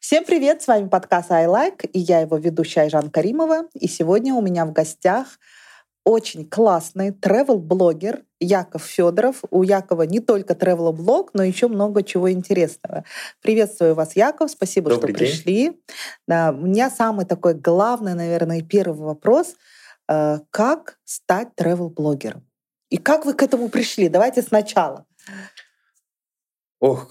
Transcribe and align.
Всем 0.00 0.24
привет, 0.24 0.62
с 0.62 0.66
вами 0.66 0.88
подкаст 0.88 1.30
I 1.32 1.46
Like, 1.46 1.86
и 1.88 1.98
я 1.98 2.20
его 2.20 2.36
ведущая 2.36 2.82
Айжан 2.82 3.10
Каримова. 3.10 3.66
И 3.74 3.88
сегодня 3.88 4.34
у 4.34 4.42
меня 4.42 4.64
в 4.66 4.72
гостях 4.72 5.38
очень 6.04 6.48
классный 6.48 7.10
travel-блогер 7.10 8.22
Яков 8.38 8.84
Федоров. 8.84 9.42
У 9.50 9.62
Якова 9.62 10.02
не 10.02 10.20
только 10.20 10.54
travel-блог, 10.54 11.30
но 11.32 11.42
еще 11.42 11.66
много 11.68 12.02
чего 12.02 12.30
интересного. 12.30 13.04
Приветствую 13.42 13.94
вас, 13.94 14.14
Яков, 14.14 14.50
спасибо, 14.50 14.90
Добрый 14.90 15.14
что 15.14 15.24
день. 15.24 15.32
пришли. 15.32 15.82
Да, 16.28 16.50
у 16.56 16.66
меня 16.66 16.90
самый 16.90 17.24
такой 17.26 17.54
главный, 17.54 18.14
наверное, 18.14 18.62
первый 18.62 19.00
вопрос. 19.00 19.54
Э, 20.08 20.38
Как 20.50 20.98
стать 21.04 21.48
travel-блогером? 21.56 22.42
И 22.90 22.98
как 22.98 23.26
вы 23.26 23.34
к 23.34 23.42
этому 23.42 23.68
пришли? 23.68 24.08
Давайте 24.08 24.42
сначала. 24.42 25.06
Ох, 26.80 27.08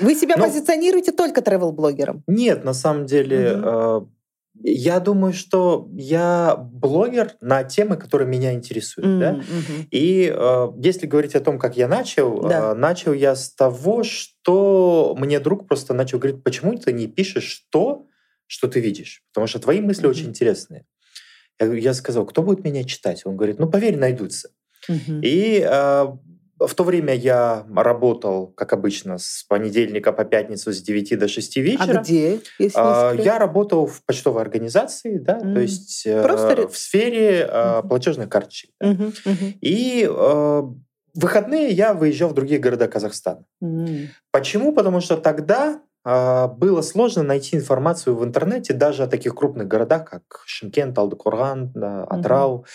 Вы 0.00 0.14
себя 0.14 0.36
Ну, 0.36 0.44
позиционируете 0.44 1.12
только 1.12 1.40
travel-блогером? 1.40 2.22
нет, 2.26 2.64
на 2.64 2.74
самом 2.74 3.06
деле, 3.06 3.56
Мгм. 3.56 3.64
э, 3.68 4.00
я 4.64 5.00
думаю, 5.00 5.32
что 5.32 5.88
я 5.94 6.56
блогер 6.56 7.32
на 7.40 7.64
темы, 7.64 7.96
которые 7.96 8.28
меня 8.28 8.52
интересуют. 8.52 9.18
да. 9.18 9.30
М, 9.30 9.38
мгм. 9.38 9.88
И 9.90 10.32
э, 10.32 10.68
если 10.84 11.06
говорить 11.08 11.34
о 11.34 11.40
том, 11.40 11.58
как 11.58 11.76
я 11.76 11.88
начал, 11.88 12.40
Да. 12.48 12.70
э, 12.70 12.74
начал 12.74 13.12
я 13.12 13.34
с 13.34 13.52
того, 13.52 14.04
что 14.04 15.16
мне 15.18 15.40
друг 15.40 15.66
просто 15.66 15.94
начал 15.94 16.18
говорить, 16.18 16.44
почему 16.44 16.76
ты 16.78 16.92
не 16.92 17.08
пишешь 17.08 17.66
то, 17.70 18.06
что 18.46 18.68
ты 18.68 18.80
видишь, 18.80 19.22
потому 19.32 19.46
что 19.48 19.58
твои 19.58 19.80
мысли 19.80 20.02
Мгм. 20.02 20.10
очень 20.10 20.28
интересные. 20.28 20.84
Я, 21.60 21.66
я 21.74 21.94
сказал, 21.94 22.26
кто 22.26 22.42
будет 22.42 22.64
меня 22.64 22.84
читать? 22.84 23.22
Он 23.24 23.36
говорит, 23.36 23.58
ну 23.58 23.68
поверь, 23.68 23.96
найдутся. 23.98 24.50
Мгм. 24.88 25.20
И 25.22 25.66
э, 25.68 26.06
в 26.66 26.74
то 26.74 26.84
время 26.84 27.14
я 27.14 27.64
работал, 27.74 28.48
как 28.48 28.72
обычно, 28.72 29.18
с 29.18 29.44
понедельника 29.48 30.12
по 30.12 30.24
пятницу 30.24 30.72
с 30.72 30.80
9 30.82 31.16
до 31.18 31.28
6 31.28 31.56
А 31.58 31.60
вечера. 31.60 32.00
где? 32.00 32.40
Если 32.58 32.78
А? 32.78 33.12
Я 33.14 33.38
работал 33.38 33.86
в 33.86 34.04
почтовой 34.04 34.42
организации, 34.42 35.18
да, 35.18 35.38
М. 35.38 35.54
то 35.54 35.60
есть 35.60 36.06
э, 36.06 36.22
Просто 36.22 36.68
в 36.68 36.76
сфере 36.76 37.46
э, 37.48 37.78
Мгм. 37.78 37.88
платежных 37.88 38.28
карточек. 38.28 38.70
да. 38.80 38.88
Мгм, 38.88 39.12
мгм. 39.24 39.54
И 39.60 40.04
э, 40.04 40.10
в 40.10 40.74
выходные 41.14 41.68
я 41.70 41.92
выезжал 41.94 42.30
в 42.30 42.34
другие 42.34 42.58
города 42.60 42.88
Казахстана. 42.88 43.44
М. 43.60 44.08
Почему? 44.30 44.72
Потому 44.72 45.00
что 45.00 45.16
тогда 45.16 45.80
а, 46.04 46.48
было 46.48 46.82
сложно 46.82 47.22
найти 47.22 47.54
информацию 47.56 48.16
в 48.16 48.24
интернете 48.24 48.72
даже 48.74 49.04
о 49.04 49.06
таких 49.06 49.34
крупных 49.36 49.68
городах, 49.68 50.10
как 50.10 50.22
Шымкент, 50.46 50.96
Талдыкурган, 50.96 51.70
да, 51.74 52.02
Атрау. 52.04 52.66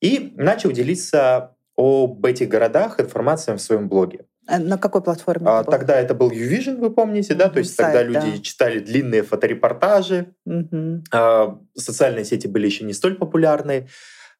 И 0.00 0.32
начал 0.36 0.72
делиться 0.72 1.53
об 1.76 2.24
этих 2.24 2.48
городах 2.48 3.00
информацией 3.00 3.56
в 3.56 3.60
своем 3.60 3.88
блоге. 3.88 4.26
А 4.46 4.58
На 4.58 4.76
какой 4.76 5.02
платформе? 5.02 5.46
А, 5.48 5.62
это 5.62 5.70
тогда 5.70 5.98
это 5.98 6.14
был 6.14 6.30
Uvision, 6.30 6.76
вы 6.78 6.90
помните, 6.90 7.34
да? 7.34 7.48
То 7.48 7.60
есть 7.60 7.76
тогда 7.76 7.94
сайт, 8.00 8.08
люди 8.08 8.36
да. 8.36 8.42
читали 8.42 8.78
длинные 8.78 9.22
фоторепортажи, 9.22 10.34
Мгм. 10.44 11.04
а, 11.12 11.58
социальные 11.74 12.24
сети 12.26 12.46
были 12.46 12.66
еще 12.66 12.84
не 12.84 12.92
столь 12.92 13.14
популярны. 13.16 13.88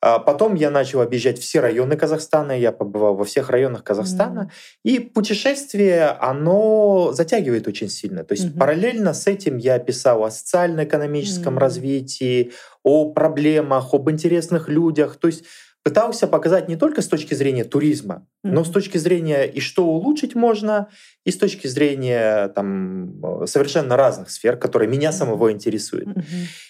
А 0.07 0.19
Потом 0.19 0.55
я 0.55 0.71
начал 0.71 1.01
объезжать 1.01 1.39
все 1.39 1.61
районы 1.61 1.97
Казахстана, 1.97 2.53
я 2.53 2.73
побывал 2.73 3.17
во 3.17 3.25
всех 3.25 3.49
районах 3.49 3.83
Казахстана. 3.85 4.43
Мгм. 4.43 4.51
И 4.85 4.99
путешествие, 4.99 6.09
оно 6.21 7.13
затягивает 7.15 7.67
очень 7.67 7.89
сильно. 7.89 8.23
То 8.25 8.35
есть 8.35 8.51
Мгм. 8.51 8.59
параллельно 8.59 9.15
с 9.15 9.27
этим 9.27 9.57
я 9.57 9.79
писал 9.79 10.23
о 10.23 10.31
социально-экономическом 10.31 11.55
Мгм. 11.55 11.59
развитии, 11.59 12.53
о 12.83 13.13
проблемах, 13.15 13.95
об 13.95 14.11
интересных 14.11 14.69
людях. 14.69 15.17
То 15.17 15.29
есть 15.29 15.45
пытался 15.85 16.27
показать 16.27 16.67
не 16.67 16.77
только 16.77 17.03
с 17.03 17.09
точки 17.09 17.35
зрения 17.35 17.63
туризма, 17.63 18.27
но 18.43 18.65
с 18.65 18.71
точки 18.71 18.97
зрения 18.97 19.45
и 19.45 19.61
что 19.61 19.85
улучшить 19.85 20.35
можно, 20.35 20.89
и 21.27 21.31
с 21.31 21.37
точки 21.37 21.67
зрения 21.67 22.49
там, 22.49 23.47
совершенно 23.47 23.95
разных 23.97 24.31
сфер, 24.31 24.57
которые 24.57 24.89
меня 24.89 25.13
самого 25.13 25.53
интересуют. 25.53 26.09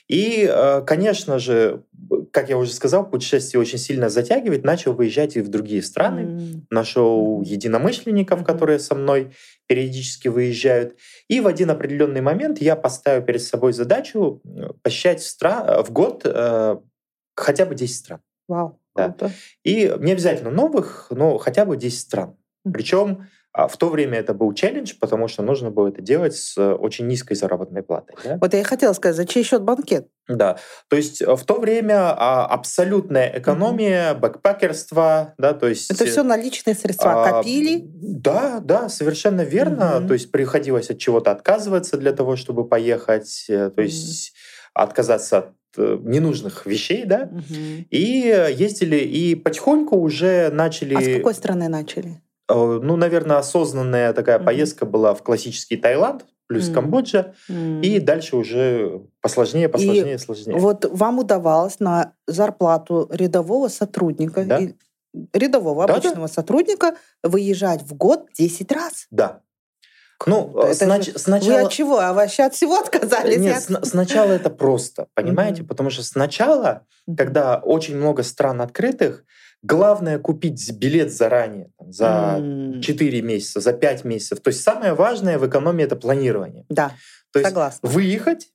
И, 0.09 0.49
э, 0.51 0.83
конечно 0.83 1.39
же, 1.39 1.85
как 2.33 2.49
я 2.49 2.59
уже 2.59 2.73
сказал, 2.73 3.09
путешествие 3.09 3.61
очень 3.61 3.79
сильно 3.79 4.09
затягивает. 4.09 4.65
Начал 4.65 4.93
выезжать 4.93 5.37
и 5.37 5.41
в 5.41 5.49
другие 5.49 5.83
страны. 5.83 6.65
Нашел 6.71 7.41
единомышленников, 7.43 8.45
которые 8.45 8.81
со 8.81 8.97
мной 8.97 9.31
периодически 9.69 10.27
выезжают. 10.27 10.97
И 11.29 11.41
в 11.41 11.47
один 11.47 11.71
определенный 11.71 12.21
момент 12.21 12.61
я 12.61 12.75
поставил 12.75 13.23
перед 13.23 13.43
собой 13.43 13.73
задачу 13.73 14.43
э, 14.45 14.71
посещать 14.83 15.21
в, 15.21 15.25
стра- 15.25 15.85
в 15.85 15.93
год 15.93 16.23
э, 16.25 16.77
хотя 17.37 17.65
бы 17.65 17.77
10 17.77 17.97
стран. 17.97 18.21
Вау, 18.49 18.79
Да. 18.95 19.31
И 19.65 19.93
не 19.99 20.13
обязательно 20.13 20.51
новых, 20.51 21.09
но 21.11 21.39
хотя 21.39 21.65
бы 21.65 21.77
10 21.77 22.01
стран. 22.01 22.37
Причем 22.65 23.27
а, 23.57 23.69
в 23.69 23.77
то 23.77 23.89
время 23.89 24.19
это 24.19 24.35
был 24.35 24.53
челлендж, 24.53 24.95
потому 24.99 25.29
что 25.29 25.43
нужно 25.43 25.71
было 25.71 25.89
это 25.89 26.03
делать 26.03 26.35
с 26.35 26.59
э, 26.59 26.73
очень 26.73 27.07
низкой 27.07 27.35
заработной 27.35 27.85
платой. 27.85 28.17
да. 28.25 28.37
Вот 28.41 28.53
я 28.53 28.61
и 28.61 28.65
хотела 28.65 28.93
сказать, 28.95 29.15
за 29.15 29.27
чей 29.27 29.45
счет 29.45 29.63
банкет? 29.63 30.09
Да, 30.27 30.59
то 30.89 30.97
есть 30.97 31.23
э, 31.23 31.37
в 31.37 31.45
то 31.45 31.61
время 31.61 32.15
а, 32.17 32.47
абсолютная 32.47 33.39
экономия, 33.39 34.15
бэкпакерство, 34.15 35.35
да, 35.39 35.55
то 35.55 35.69
есть... 35.69 35.89
Это 35.89 36.05
все 36.05 36.25
наличные 36.25 36.75
средства. 36.75 37.25
а, 37.25 37.31
Копили? 37.31 37.83
Да, 37.85 38.59
да, 38.59 38.89
совершенно 38.89 39.43
верно. 39.43 40.01
Мгм. 40.01 40.09
То 40.09 40.15
есть 40.15 40.33
приходилось 40.33 40.91
от 40.91 40.99
чего-то 40.99 41.31
отказываться 41.31 41.97
для 41.97 42.11
того, 42.11 42.35
чтобы 42.35 42.67
поехать, 42.67 43.47
э, 43.49 43.71
то 43.71 43.83
есть 43.83 44.35
отказаться 44.75 45.39
от 45.39 45.53
э, 45.77 45.99
ненужных 46.03 46.67
вещей, 46.67 47.05
да, 47.05 47.27
Мгм. 47.31 47.87
и 47.91 48.25
э, 48.29 48.53
ездили, 48.53 48.97
и 48.97 49.35
потихоньку 49.35 49.97
уже 49.97 50.51
начали... 50.51 50.95
А 50.95 51.01
с 51.01 51.17
какой 51.17 51.35
страны 51.35 51.69
начали? 51.69 52.21
Э, 52.49 52.81
Ну, 52.83 52.97
наверное, 52.97 53.39
осознанная 53.39 54.13
такая 54.13 54.39
Мгм. 54.39 54.47
поездка 54.47 54.85
была 54.87 55.15
в 55.15 55.23
классический 55.23 55.77
Таиланд, 55.77 56.27
плюс 56.47 56.69
М. 56.69 56.75
Камбоджа, 56.75 57.35
М. 57.49 57.81
и 57.81 57.99
дальше 58.01 58.37
уже 58.37 59.01
посложнее, 59.23 59.69
посложнее, 59.69 60.19
сложнее. 60.19 60.59
Вот 60.59 60.85
вам 60.91 61.21
удавалось 61.21 61.81
на 61.81 62.13
зарплату 62.27 63.09
рядового 63.11 63.69
сотрудника, 63.69 64.45
Да. 64.45 64.59
и- 64.59 64.75
рядового 65.33 65.87
Да-да. 65.87 66.01
обычного 66.01 66.27
сотрудника 66.27 66.97
выезжать 67.23 67.83
в 67.83 67.95
год 67.95 68.27
10 68.37 68.73
раз. 68.73 69.07
Да. 69.11 69.41
Ну, 70.27 70.53
э, 70.63 70.69
Это 70.73 70.85
снач- 70.87 71.13
Вы 71.13 71.19
сначала... 71.19 71.61
от 71.67 71.73
чего? 71.73 71.99
А 71.99 72.13
вообще 72.13 72.45
от 72.45 72.55
всего 72.55 72.79
отказались? 72.79 73.39
Нет, 73.39 73.63
сна- 73.63 73.85
сначала 73.85 74.33
это 74.33 74.51
просто, 74.51 75.07
понимаете? 75.15 75.61
Мгм. 75.63 75.69
Потому 75.69 75.91
что 75.91 76.03
сначала, 76.03 76.83
когда 77.17 77.57
очень 77.59 77.97
много 77.97 78.23
стран 78.23 78.61
открытых, 78.63 79.25
главное 79.63 80.19
купить 80.19 80.71
билет 80.73 81.13
заранее, 81.13 81.71
там, 81.79 81.93
за 81.93 82.37
М. 82.39 82.81
4 82.81 83.23
месяца, 83.23 83.61
за 83.61 83.73
5 83.73 84.05
месяцев. 84.05 84.41
То 84.41 84.49
есть 84.49 84.63
самое 84.63 84.95
важное 84.95 85.39
в 85.39 85.47
экономии— 85.47 85.85
это 85.87 85.97
планирование. 85.97 86.65
Да, 86.69 86.93
То 87.33 87.39
есть 87.41 87.49
согласна. 87.51 87.89
выехать 87.89 88.49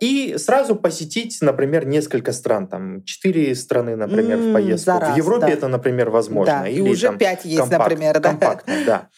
и 0.00 0.34
сразу 0.38 0.74
посетить, 0.74 1.38
например, 1.40 1.86
несколько 1.86 2.32
стран, 2.32 2.66
там 2.66 3.04
четыре 3.04 3.54
страны, 3.54 3.94
например, 3.94 4.38
М, 4.38 4.50
в 4.50 4.52
поездку. 4.52 4.98
раз, 4.98 5.14
в 5.14 5.16
Европе 5.16 5.46
да. 5.46 5.52
это, 5.52 5.68
например, 5.68 6.10
возможно. 6.10 6.60
Да, 6.62 6.68
и 6.68 6.74
Или 6.74 6.90
уже 6.90 7.16
5 7.16 7.44
есть, 7.44 7.58
компакт- 7.60 7.78
например, 7.90 8.14
да. 8.20 8.28
Компактно, 8.30 8.74
да. 8.86 9.08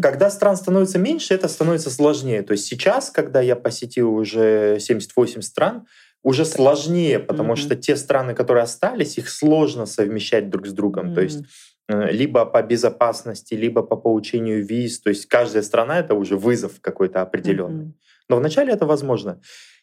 Когда 0.00 0.30
стран 0.30 0.56
становится 0.56 0.98
меньше, 0.98 1.34
это 1.34 1.48
становится 1.48 1.90
сложнее. 1.90 2.42
То 2.42 2.52
есть 2.52 2.64
сейчас, 2.66 3.10
когда 3.10 3.40
я 3.42 3.54
посетил 3.56 4.14
уже 4.14 4.78
78 4.80 5.42
стран, 5.42 5.86
уже 6.22 6.44
сложнее, 6.44 7.18
потому 7.18 7.56
что 7.56 7.74
те 7.76 7.96
страны, 7.96 8.34
которые 8.34 8.62
остались, 8.62 9.18
их 9.18 9.28
сложно 9.28 9.86
совмещать 9.86 10.48
друг 10.50 10.66
с 10.66 10.72
другом. 10.72 11.14
То 11.14 11.20
есть 11.20 11.40
э, 11.88 12.12
либо 12.12 12.46
по 12.46 12.62
безопасности, 12.62 13.54
либо 13.54 13.82
по 13.82 13.96
получению 13.96 14.64
виз. 14.64 15.00
То 15.00 15.10
есть 15.10 15.26
каждая 15.26 15.62
страна 15.64 15.98
это 15.98 16.14
уже 16.14 16.36
вызов 16.36 16.80
какой-то 16.80 17.20
определенный. 17.22 17.92
Но 18.28 18.36
вначале 18.36 18.72
это 18.72 18.86
возможно. 18.86 19.40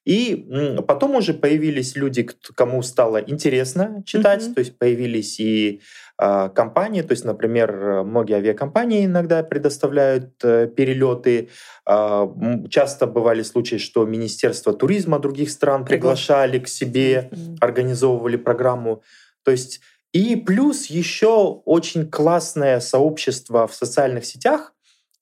И 0.10 0.48
потом 0.88 1.14
уже 1.16 1.36
появились 1.36 1.96
люди, 1.96 2.28
кому 2.56 2.82
стало 2.82 3.18
интересно 3.18 4.02
читать, 4.08 4.44
Мгм. 4.44 4.54
то 4.56 4.60
есть 4.60 4.80
появились 4.80 5.40
и 5.40 5.82
а, 6.18 6.50
компании, 6.50 7.04
то 7.04 7.12
есть, 7.12 7.26
например, 7.26 8.04
многие 8.04 8.38
авиакомпании 8.38 9.06
иногда 9.06 9.44
предоставляют 9.44 10.34
э, 10.44 10.68
перелеты. 10.68 11.50
А, 11.86 12.28
часто 12.72 13.06
бывали 13.06 13.44
случаи, 13.44 13.76
что 13.76 14.04
Министерство 14.06 14.74
туризма 14.74 15.20
других 15.20 15.52
стран 15.52 15.86
приглашали 15.86 16.58
к 16.58 16.68
себе, 16.68 17.30
организовывали 17.62 18.38
программу. 18.38 19.04
То 19.44 19.52
есть 19.52 19.80
и 20.12 20.36
плюс 20.36 20.88
еще 20.88 21.62
очень 21.66 22.10
классное 22.10 22.80
сообщество 22.80 23.68
в 23.68 23.76
социальных 23.76 24.26
сетях, 24.26 24.74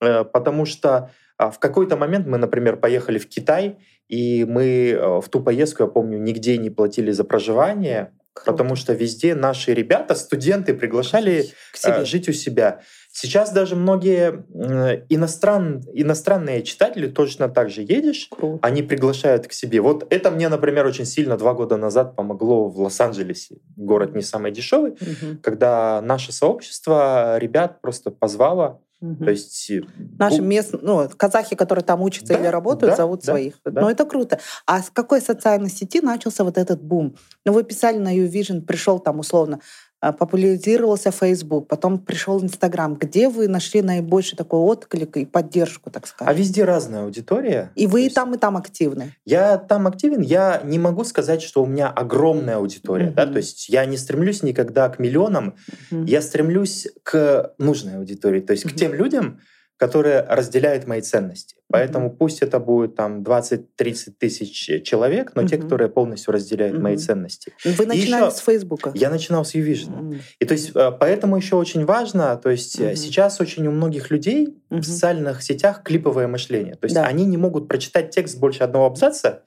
э, 0.02 0.24
потому 0.24 0.66
что 0.66 1.12
а, 1.38 1.52
в 1.52 1.60
какой-то 1.60 1.98
момент 1.98 2.26
мы, 2.26 2.38
например, 2.38 2.78
поехали 2.78 3.20
в 3.20 3.28
Китай, 3.30 3.78
и 4.08 4.46
мы 4.46 4.90
э, 4.92 5.20
в 5.22 5.28
ту 5.30 5.42
поездку, 5.42 5.84
я 5.84 5.90
помню, 5.90 6.18
нигде 6.18 6.58
не 6.58 6.70
платили 6.70 7.12
за 7.12 7.24
проживание, 7.24 8.12
Круто. 8.34 8.52
потому 8.52 8.76
что 8.76 8.94
везде 8.94 9.36
наши 9.36 9.74
ребята, 9.74 10.16
студенты, 10.16 10.74
приглашали 10.74 11.46
К 11.74 11.78
себе. 11.78 11.94
э, 12.02 12.06
жить 12.06 12.30
у 12.30 12.34
себя. 12.34 12.82
Сейчас 13.12 13.52
даже 13.52 13.76
многие 13.76 14.46
э, 14.54 15.06
иностран, 15.10 15.82
иностранные 15.94 16.62
читатели 16.62 17.08
точно 17.08 17.50
так 17.50 17.72
же 17.72 17.82
едешь, 17.82 18.28
Круто. 18.30 18.60
они 18.62 18.84
приглашают 18.84 19.48
к 19.48 19.54
себе. 19.54 19.82
Вот 19.82 20.06
это 20.14 20.30
мне, 20.30 20.50
например, 20.50 20.86
очень 20.86 21.06
сильно 21.06 21.36
два 21.36 21.54
года 21.56 21.78
назад 21.78 22.16
помогло 22.16 22.70
в 22.70 22.80
Лос-Анджелесе. 22.80 23.58
Город 23.76 24.14
не 24.16 24.22
самый 24.22 24.52
дешевый, 24.52 24.92
Мгм. 25.02 25.40
когда 25.42 26.00
наше 26.02 26.32
сообщество 26.32 27.38
ребят 27.40 27.82
просто 27.82 28.12
позвало 28.12 28.82
Мгм. 29.00 29.26
То 29.26 29.32
есть 29.32 29.70
э, 29.70 29.82
Наши 30.18 30.42
местные, 30.42 30.82
ну, 30.82 31.08
казахи, 31.16 31.56
которые 31.56 31.86
там 31.86 32.02
учатся 32.02 32.34
Да, 32.34 32.40
или 32.40 32.48
работают, 32.48 32.94
да, 32.94 32.98
зовут 32.98 33.20
да, 33.22 33.26
своих. 33.34 33.56
да. 33.64 33.82
Ну, 33.82 33.90
это 33.90 34.06
круто. 34.06 34.40
А 34.66 34.82
с 34.82 34.90
какой 34.90 35.22
социальной 35.22 35.70
сети 35.70 36.02
начался 36.02 36.44
вот 36.44 36.58
этот 36.58 36.82
бум? 36.82 37.16
Ну, 37.46 37.54
вы 37.54 37.64
писали 37.64 37.98
на 37.98 38.16
YouVision, 38.18 38.62
пришел 38.62 38.98
там 39.00 39.20
условно, 39.20 39.60
популяризировался 40.02 41.12
Facebook, 41.12 41.68
потом 41.68 41.98
пришел 42.00 42.42
Инстаграм. 42.44 42.96
Где 42.96 43.30
вы 43.30 43.48
нашли 43.48 43.82
наибольший 43.82 44.38
такой 44.38 44.60
отклик 44.60 45.18
и 45.18 45.26
поддержку, 45.26 45.90
так 45.90 46.04
а 46.06 46.08
сказать? 46.08 46.38
везде 46.38 46.64
разная 46.66 47.04
аудитория. 47.04 47.72
И 47.76 47.88
вы 47.88 48.06
и 48.06 48.10
там, 48.10 48.34
и 48.36 48.38
там 48.38 48.58
активны. 48.58 49.14
Я 49.26 49.58
там 49.58 49.88
активен, 49.88 50.22
я 50.22 50.62
не 50.64 50.78
могу 50.80 51.04
сказать, 51.04 51.42
что 51.42 51.64
у 51.64 51.66
меня 51.66 51.90
огромная 51.90 52.58
аудитория. 52.58 53.10
Да? 53.12 53.24
Мгм. 53.24 53.34
То 53.34 53.38
есть 53.38 53.70
я 53.70 53.86
не 53.86 53.98
стремлюсь 53.98 54.44
никогда 54.44 54.88
к 54.90 55.00
миллионам, 55.00 55.56
Мгм. 55.92 56.06
я 56.06 56.22
стремлюсь 56.22 56.88
к 57.04 57.54
нужной 57.58 57.98
аудитории, 57.98 58.42
то 58.42 58.52
есть 58.54 58.64
к 58.64 58.68
Мгм. 58.68 58.76
тем 58.76 58.94
людям, 58.94 59.40
которые 59.78 60.22
разделяют 60.22 60.88
мои 60.88 61.02
ценности. 61.02 61.56
Поэтому 61.70 62.10
пусть 62.10 62.42
это 62.42 62.60
будет 62.60 62.96
там 62.96 63.22
20-30 63.24 64.14
тысяч 64.18 64.84
человек, 64.84 65.34
но 65.36 65.44
те, 65.48 65.58
Мгм. 65.58 65.64
которые 65.66 65.90
полностью 65.90 66.34
разделяют 66.34 66.80
мои 66.80 66.94
Мгм. 66.94 67.02
ценности. 67.02 67.54
Вы 67.64 67.86
начинали 67.86 68.24
ещё 68.24 68.32
с 68.32 68.40
Фейсбука. 68.40 68.92
Я 68.96 69.10
начинал 69.10 69.44
с 69.46 69.54
Uvision. 69.54 70.00
М. 70.00 70.22
И 70.40 70.46
то 70.46 70.54
есть 70.54 70.72
э, 70.74 70.92
поэтому 71.00 71.36
еще 71.38 71.56
очень 71.58 71.86
важно, 71.86 72.38
то 72.38 72.50
есть 72.50 72.80
э, 72.80 72.88
Мгм. 72.88 72.96
сейчас 72.96 73.40
очень 73.42 73.68
у 73.68 73.72
многих 73.72 74.10
людей 74.12 74.58
Мгм. 74.70 74.82
в 74.82 74.86
социальных 74.86 75.44
сетях 75.44 75.84
клиповое 75.84 76.28
мышление. 76.28 76.76
То 76.76 76.86
есть 76.86 76.96
Да. 76.96 77.06
они 77.06 77.26
не 77.26 77.38
могут 77.38 77.68
прочитать 77.68 78.10
текст 78.12 78.40
больше 78.40 78.64
одного 78.64 78.86
абзаца 78.88 79.44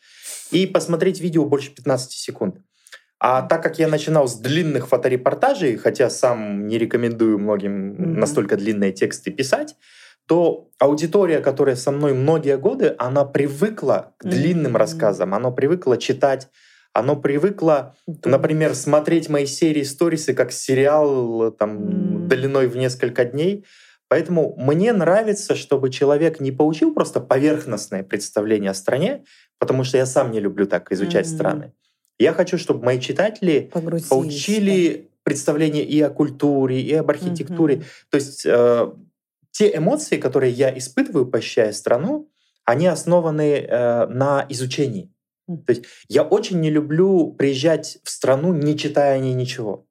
и 0.52 0.66
посмотреть 0.66 1.20
видео 1.20 1.44
больше 1.46 1.70
15 1.74 2.12
секунд. 2.12 2.56
А 3.18 3.42
так 3.42 3.62
как 3.62 3.78
я 3.78 3.88
начинал 3.88 4.28
с 4.28 4.36
длинных 4.38 4.88
фоторепортажей, 4.88 5.76
хотя 5.76 6.08
сам 6.10 6.66
не 6.66 6.78
рекомендую 6.78 7.38
многим 7.38 7.88
Мгм. 7.94 8.20
настолько 8.20 8.56
длинные 8.56 8.92
тексты 8.92 9.30
писать, 9.30 9.74
то 10.30 10.68
аудитория, 10.78 11.40
которая 11.40 11.74
со 11.74 11.90
мной 11.90 12.14
многие 12.14 12.56
годы, 12.56 12.94
она 12.98 13.24
привыкла 13.24 14.14
к 14.16 14.24
длинным 14.26 14.70
Мгм. 14.72 14.76
рассказам, 14.76 15.34
она 15.34 15.50
привыкла 15.50 15.96
читать, 15.96 16.46
она 16.92 17.16
привыкла 17.16 17.96
Да. 18.06 18.30
Например, 18.30 18.76
смотреть 18.76 19.28
мои 19.28 19.44
серии 19.44 19.82
сторисы 19.82 20.32
как 20.32 20.52
сериал 20.52 21.50
там 21.50 21.70
М. 21.70 22.28
длиной 22.28 22.68
в 22.68 22.76
несколько 22.76 23.24
дней. 23.24 23.64
Поэтому 24.06 24.54
мне 24.56 24.92
нравится, 24.92 25.56
чтобы 25.56 25.90
человек 25.90 26.38
не 26.38 26.52
получил 26.52 26.94
просто 26.94 27.18
поверхностное 27.18 28.04
представление 28.04 28.70
о 28.70 28.74
стране, 28.74 29.24
потому 29.58 29.82
что 29.82 29.96
я 29.98 30.06
сам 30.06 30.30
не 30.30 30.38
люблю 30.38 30.66
так 30.66 30.92
изучать 30.92 31.26
Мгм. 31.26 31.34
страны. 31.34 31.72
Я 32.20 32.32
хочу, 32.34 32.56
чтобы 32.56 32.84
мои 32.84 33.00
читатели 33.00 33.68
Погрузились, 33.72 34.08
получили 34.08 35.10
представление 35.24 35.84
и 35.84 36.00
о 36.00 36.08
культуре, 36.10 36.80
и 36.80 36.94
об 36.94 37.10
архитектуре. 37.10 37.76
Мгм. 37.76 37.84
То 38.10 38.16
есть 38.16 38.46
э, 38.46 38.92
те 39.50 39.76
эмоции, 39.76 40.16
которые 40.16 40.52
я 40.52 40.76
испытываю, 40.76 41.26
посещая 41.26 41.72
страну, 41.72 42.30
они 42.64 42.86
основаны 42.86 43.58
э, 43.58 44.06
на 44.06 44.46
изучении. 44.48 45.12
Мгм. 45.46 45.64
То 45.64 45.72
есть 45.72 45.84
я 46.08 46.22
очень 46.22 46.60
не 46.60 46.70
люблю 46.70 47.32
приезжать 47.32 47.98
в 48.04 48.10
страну, 48.10 48.52
не 48.52 48.76
читая 48.76 49.16
о 49.16 49.18
ней 49.18 49.34
ничего. 49.34 49.86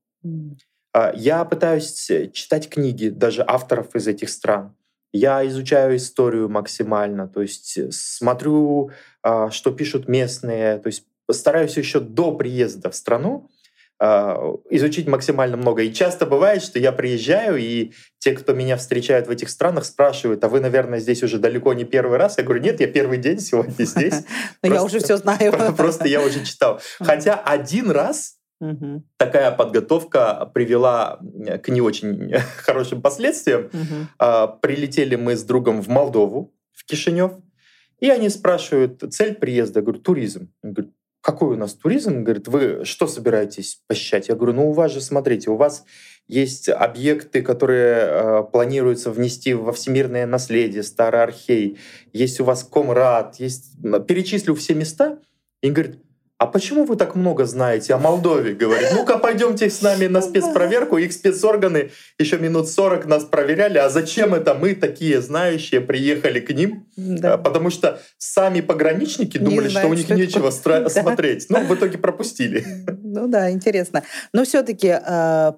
А, 0.93 1.11
Я 1.15 1.45
пытаюсь 1.45 2.09
э, 2.09 2.29
читать 2.31 2.69
книги 2.69 3.09
даже 3.09 3.43
авторов 3.45 3.95
из 3.95 4.07
этих 4.07 4.29
стран. 4.29 4.75
Я 5.11 5.45
изучаю 5.47 5.95
историю 5.97 6.49
максимально, 6.49 7.27
то 7.27 7.41
есть 7.41 7.77
э, 7.77 7.91
смотрю, 7.91 8.91
а, 9.21 9.49
что 9.51 9.71
пишут 9.71 10.07
местные, 10.07 10.77
то 10.79 10.87
есть 10.87 11.03
стараюсь 11.31 11.77
еще 11.77 11.99
до 11.99 12.31
приезда 12.31 12.89
в 12.89 12.95
страну 12.95 13.49
изучить 14.01 15.07
максимально 15.07 15.57
много. 15.57 15.81
И 15.83 15.93
часто 15.93 16.25
бывает, 16.25 16.63
что 16.63 16.79
я 16.79 16.91
приезжаю, 16.91 17.57
и 17.57 17.91
те, 18.19 18.31
кто 18.33 18.53
меня 18.53 18.77
встречают 18.77 19.27
в 19.27 19.29
этих 19.29 19.49
странах, 19.49 19.85
спрашивают, 19.85 20.43
а 20.43 20.47
вы, 20.49 20.59
наверное, 20.61 20.99
здесь 20.99 21.21
уже 21.23 21.37
далеко 21.37 21.73
не 21.73 21.83
первый 21.83 22.17
раз? 22.17 22.37
Я 22.37 22.43
говорю, 22.45 22.61
нет, 22.61 22.79
я 22.79 22.87
первый 22.87 23.17
день 23.17 23.39
сегодня 23.39 23.83
здесь. 23.85 24.13
Но 24.63 24.69
я 24.69 24.75
Просто- 24.79 24.85
уже 24.85 24.99
все 24.99 25.17
знаю. 25.17 25.53
Просто 25.75 26.07
я 26.07 26.21
уже 26.21 26.45
читал. 26.45 26.79
Хотя 26.99 27.35
один 27.35 27.91
раз 27.91 28.35
Мгм. 28.61 29.05
такая 29.17 29.51
подготовка 29.51 30.49
привела 30.53 31.19
к 31.63 31.69
не 31.69 31.81
очень 31.81 32.33
хорошим 32.57 33.01
последствиям. 33.01 33.69
А, 34.17 34.47
Прилетели 34.47 35.15
мы 35.15 35.35
с 35.37 35.43
другом 35.43 35.81
в 35.81 35.87
Молдову, 35.87 36.53
в 36.73 36.85
Кишинев, 36.85 37.33
и 37.99 38.09
они 38.09 38.29
спрашивают, 38.29 39.01
цель 39.13 39.35
приезда, 39.35 39.79
я 39.79 39.83
говорю, 39.85 39.99
туризм. 40.01 40.53
Он 40.63 40.73
говорит, 40.73 40.93
какой 41.21 41.55
у 41.55 41.57
нас 41.57 41.73
туризм? 41.73 42.23
Говорит, 42.23 42.47
вы 42.47 42.85
что 42.85 43.07
собираетесь 43.07 43.81
посещать? 43.87 44.29
Я 44.29 44.35
говорю, 44.35 44.53
ну 44.53 44.69
у 44.69 44.73
вас 44.73 44.91
же, 44.91 45.01
смотрите, 45.01 45.49
у 45.49 45.55
вас 45.55 45.83
есть 46.27 46.69
объекты, 46.69 47.41
которые 47.41 47.95
э, 47.95 48.43
планируется 48.51 49.11
внести 49.11 49.53
во 49.53 49.73
всемирное 49.73 50.27
наследие, 50.27 50.83
старый 50.83 51.23
архей, 51.23 51.79
есть 52.13 52.39
у 52.39 52.43
вас 52.43 52.63
Комрад, 52.63 53.35
есть... 53.39 53.73
Перечислю 54.07 54.53
все 54.53 54.75
места, 54.75 55.19
и 55.61 55.71
говорит, 55.71 55.99
а 56.39 56.47
почему 56.47 56.85
вы 56.85 56.95
так 56.95 57.15
много 57.15 57.45
знаете 57.45 57.93
о 57.93 57.97
Молдове? 57.97 58.53
Говорит, 58.55 58.87
ну-ка 58.93 59.17
пойдемте 59.17 59.69
с 59.69 59.81
нами 59.81 60.07
на 60.07 60.21
спецпроверку. 60.21 60.97
Их 60.97 61.11
спецорганы 61.11 61.91
еще 62.17 62.39
минут 62.39 62.69
40 62.69 63.05
нас 63.07 63.25
проверяли. 63.25 63.77
А 63.77 63.89
зачем 63.89 64.33
это 64.33 64.53
мы, 64.55 64.73
такие 64.73 65.21
знающие, 65.21 65.81
приехали 65.81 66.39
к 66.39 66.49
ним? 66.51 66.85
Да. 66.95 67.33
А, 67.33 67.37
Потому 67.37 67.69
что 67.69 67.99
сами 68.17 68.61
пограничники 68.61 69.37
Не 69.37 69.45
думали, 69.49 69.67
что 69.67 69.87
у 69.87 69.93
них 69.93 70.05
что 70.05 70.15
нечего 70.15 70.49
такое. 70.49 70.79
стра- 70.79 70.83
Да. 70.83 70.89
смотреть. 71.01 71.45
Но 71.49 71.59
в 71.59 71.75
итоге 71.75 71.97
пропустили. 71.97 72.65
Ну 73.03 73.27
да, 73.27 73.51
интересно. 73.51 74.03
Но 74.33 74.45
все-таки 74.45 74.95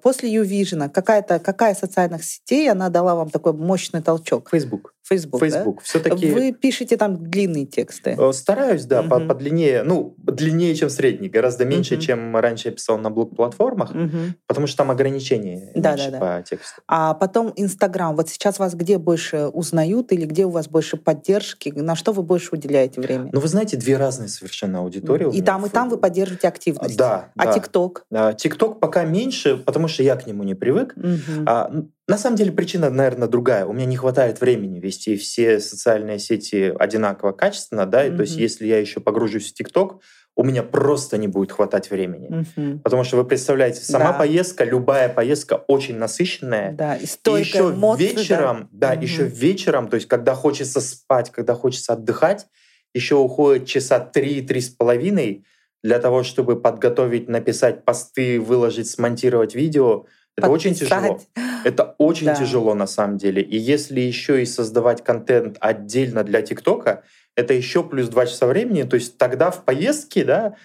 после 0.02 0.34
YouVision 0.34 0.88
какая-то 0.88 1.38
какая 1.38 1.74
социальных 1.76 2.24
сетей 2.24 2.68
она 2.68 2.88
дала 2.88 3.14
вам 3.14 3.30
такой 3.30 3.52
мощный 3.52 4.02
толчок? 4.02 4.48
Facebook. 4.50 4.94
Facebook. 5.08 5.40
да? 5.40 5.46
Facebook. 5.48 5.82
Все-таки 5.82 6.30
Вы 6.32 6.52
пишете 6.52 6.96
там 6.96 7.22
длинные 7.30 7.66
тексты. 7.66 8.16
стараюсь, 8.32 8.84
да, 8.84 9.02
по- 9.02 9.18
Мгм. 9.18 9.28
подлиннее. 9.28 9.82
Ну, 9.82 10.14
длиннее, 10.18 10.71
чем 10.74 10.90
средний. 10.90 11.28
Гораздо 11.28 11.64
меньше, 11.64 11.94
Мгм. 11.94 12.00
чем 12.02 12.36
раньше 12.36 12.68
я 12.68 12.74
писал 12.74 12.98
на 12.98 13.10
блог-платформах. 13.10 13.94
Мгм. 13.94 14.34
Потому 14.46 14.66
что 14.66 14.78
там 14.78 14.90
ограничения 14.90 15.72
Да, 15.74 15.90
меньше 15.96 16.10
да, 16.10 16.18
по 16.18 16.42
тексту. 16.42 16.82
А 16.88 17.14
потом 17.14 17.52
Инстаграм. 17.56 18.14
Вот 18.16 18.28
сейчас 18.28 18.58
вас 18.58 18.74
где 18.74 18.98
больше 18.98 19.46
узнают 19.48 20.12
или 20.12 20.24
где 20.26 20.44
у 20.46 20.50
вас 20.50 20.68
больше 20.68 20.96
поддержки? 20.96 21.70
На 21.74 21.94
что 21.96 22.12
вы 22.12 22.22
больше 22.22 22.50
уделяете 22.52 23.00
время? 23.00 23.30
Ну, 23.32 23.40
вы 23.40 23.48
знаете, 23.48 23.76
две 23.76 23.96
разные 23.96 24.28
совершенно 24.28 24.80
аудитории. 24.80 25.24
у 25.24 25.30
и 25.32 25.42
там, 25.42 25.66
и 25.66 25.68
там 25.68 25.88
вы 25.88 25.98
поддерживаете 25.98 26.48
активность. 26.48 26.96
Да, 26.96 27.30
А 27.36 27.46
да. 27.46 27.52
ТикТок? 27.52 28.04
А, 28.12 28.32
ТикТок 28.32 28.80
пока 28.80 29.04
меньше, 29.04 29.56
потому 29.56 29.88
что 29.88 30.02
я 30.02 30.16
к 30.16 30.26
нему 30.26 30.42
не 30.42 30.54
привык. 30.54 30.94
Мгм. 30.96 31.44
А, 31.46 31.70
на 32.08 32.18
самом 32.18 32.36
деле 32.36 32.52
причина, 32.52 32.90
наверное, 32.90 33.28
другая. 33.28 33.64
У 33.64 33.72
меня 33.72 33.86
не 33.86 33.96
хватает 33.96 34.40
времени 34.40 34.80
вести 34.80 35.16
все 35.16 35.60
социальные 35.60 36.18
сети 36.18 36.72
одинаково 36.78 37.32
качественно, 37.32 37.86
да, 37.86 38.04
и 38.04 38.10
то 38.14 38.22
есть 38.22 38.36
если 38.36 38.66
я 38.66 38.78
еще 38.78 39.00
погружусь 39.00 39.50
в 39.50 39.54
ТикТок, 39.54 40.00
у 40.34 40.44
меня 40.44 40.62
просто 40.62 41.18
не 41.18 41.28
будет 41.28 41.52
хватать 41.52 41.90
времени. 41.90 42.44
Мгм. 42.56 42.80
Потому 42.80 43.04
что 43.04 43.16
вы 43.16 43.24
представляете, 43.24 43.80
сама 43.82 44.12
Да. 44.12 44.18
поездка, 44.18 44.64
любая 44.64 45.08
поездка 45.08 45.62
очень 45.68 45.96
насыщенная. 45.98 46.72
Да, 46.72 46.96
и 46.96 47.04
И 47.04 47.40
еще 47.40 47.58
эмоции, 47.74 48.12
да. 48.14 48.20
вечером, 48.20 48.68
да, 48.72 48.92
Мгм. 48.94 49.00
еще 49.02 49.24
вечером, 49.24 49.88
то 49.88 49.96
есть 49.96 50.08
когда 50.08 50.34
хочется 50.34 50.80
спать, 50.80 51.30
когда 51.30 51.54
хочется 51.54 51.92
отдыхать, 51.92 52.46
еще 52.94 53.16
уходит 53.16 53.66
часа 53.66 53.98
три-три 54.00 54.60
с 54.60 54.68
половиной 54.70 55.44
для 55.82 55.98
того, 55.98 56.22
чтобы 56.22 56.60
подготовить, 56.60 57.28
написать 57.28 57.84
посты, 57.84 58.40
выложить, 58.40 58.88
смонтировать 58.88 59.54
видео. 59.54 60.06
Это 60.36 60.48
очень 60.48 60.74
тяжело. 60.74 61.14
Подписать. 61.14 61.28
Это 61.64 61.94
очень 61.98 62.26
Да. 62.26 62.34
тяжело 62.36 62.74
на 62.74 62.86
самом 62.86 63.18
деле. 63.18 63.42
И 63.42 63.58
если 63.58 64.00
еще 64.00 64.40
и 64.42 64.46
создавать 64.46 65.04
контент 65.04 65.56
отдельно 65.60 66.24
для 66.24 66.40
ТикТока, 66.40 67.02
это 67.36 67.54
еще 67.54 67.82
плюс 67.82 68.08
два 68.08 68.26
часа 68.26 68.46
времени. 68.46 68.82
То 68.82 68.96
есть 68.96 69.18
тогда 69.18 69.50
в 69.50 69.64
поездке, 69.64 70.24
да, 70.24 70.56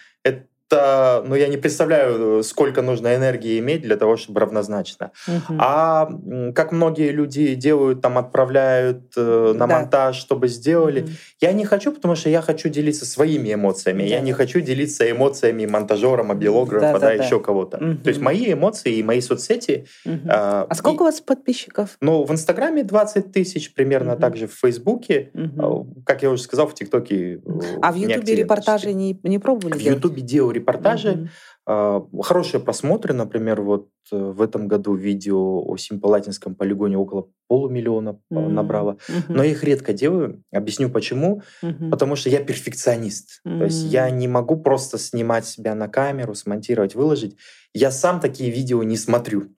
это, 0.78 1.24
ну 1.26 1.36
я 1.36 1.48
не 1.48 1.58
представляю, 1.58 2.44
сколько 2.44 2.82
нужно 2.82 3.16
энергии 3.16 3.60
иметь 3.60 3.82
для 3.82 3.96
того, 3.96 4.18
чтобы 4.18 4.40
равнозначно. 4.42 5.12
Мгм. 5.28 5.58
А 5.60 6.10
как 6.54 6.72
многие 6.72 7.12
люди 7.12 7.56
делают, 7.56 8.02
там 8.02 8.18
отправляют 8.18 9.14
э, 9.16 9.54
на 9.56 9.68
Да. 9.68 9.80
монтаж, 9.80 10.18
чтобы 10.18 10.48
сделали. 10.48 11.02
Мгм. 11.02 11.10
Я 11.42 11.54
не 11.54 11.66
хочу, 11.66 11.92
потому 11.92 12.16
что 12.16 12.30
я 12.30 12.42
хочу 12.42 12.70
делиться 12.70 13.06
своими 13.06 13.54
эмоциями. 13.54 14.04
Я 14.04 14.18
Да. 14.20 14.24
не 14.26 14.34
хочу 14.34 14.60
делиться 14.60 15.10
эмоциями 15.10 15.66
монтажера, 15.66 16.24
мобилографа, 16.24 16.86
да, 16.94 16.94
Да-да-да. 17.00 17.24
еще 17.24 17.40
кого-то. 17.40 17.78
Мгм. 17.78 17.98
То 18.00 18.10
есть 18.10 18.22
мои 18.22 18.52
эмоции 18.54 18.96
и 18.98 19.04
мои 19.04 19.22
соцсети. 19.22 19.86
Мгм. 20.06 20.28
а, 20.30 20.66
А 20.70 20.76
сколько 20.76 20.98
и- 20.98 21.02
у 21.02 21.06
вас 21.06 21.22
подписчиков? 21.22 21.98
ну, 22.02 22.24
в 22.24 22.32
Инстаграме 22.32 22.84
20 22.84 23.32
тысяч, 23.32 23.74
примерно 23.74 24.12
Мгм. 24.14 24.22
так 24.22 24.36
же 24.36 24.48
в 24.48 24.54
Фейсбуке. 24.54 25.32
А, 25.58 25.84
Как 26.06 26.24
я 26.24 26.30
уже 26.30 26.42
сказал, 26.42 26.68
в 26.68 26.74
ТикТоке. 26.74 27.36
э, 27.36 27.40
А 27.82 27.92
в 27.92 27.96
Ютубе 27.96 28.36
репортажи 28.36 28.94
не, 28.94 29.20
не 29.24 29.40
пробовали 29.40 29.74
В? 29.78 29.82
Ютубе 29.82 30.22
делаю 30.22 30.57
репортажи. 30.58 31.30
А, 31.66 32.02
Хорошие 32.22 32.62
просмотры, 32.62 33.14
например, 33.14 33.62
вот 33.62 33.90
э, 34.12 34.18
в 34.18 34.42
этом 34.42 34.68
году 34.68 34.96
видео 34.96 35.62
о 35.66 35.78
Симпалатинском 35.78 36.56
полигоне 36.56 36.98
около 36.98 37.28
полумиллиона 37.50 38.20
М. 38.32 38.54
набрало. 38.54 38.98
Мгм. 39.10 39.36
Но 39.38 39.44
я 39.44 39.52
их 39.52 39.64
редко 39.64 39.92
делаю. 39.94 40.44
Объясню 40.54 40.90
почему. 40.90 41.42
Мгм. 41.62 41.92
Потому 41.92 42.16
что 42.16 42.30
я 42.30 42.40
перфекционист. 42.44 43.42
То 43.44 43.66
есть 43.66 43.84
я 43.92 44.10
не 44.10 44.28
могу 44.28 44.58
просто 44.58 44.98
снимать 44.98 45.46
себя 45.46 45.76
на 45.76 45.88
камеру, 45.88 46.36
смонтировать, 46.36 46.96
выложить. 46.96 47.36
Я 47.74 47.92
сам 47.92 48.20
такие 48.20 48.50
видео 48.52 48.84
не 48.84 48.98
смотрю. 48.98 49.50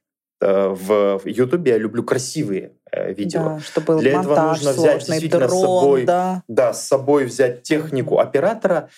э, 0.41 0.69
в 0.69 1.21
Ютубе 1.25 1.71
я 1.73 1.77
люблю 1.77 2.01
красивые 2.03 2.71
э, 2.91 3.13
видео. 3.13 3.43
Да, 3.43 3.59
чтобы 3.59 3.99
Для 3.99 4.11
этого 4.21 4.35
нужно 4.47 4.71
взять 4.71 5.01
сложный, 5.03 5.19
действительно 5.19 5.47
с 5.47 5.51
дрон, 5.51 5.61
собой, 5.61 6.05
да. 6.05 6.43
да, 6.47 6.73
с 6.73 6.87
собой 6.87 7.25
взять 7.25 7.63
технику 7.63 8.19
оператора 8.19 8.89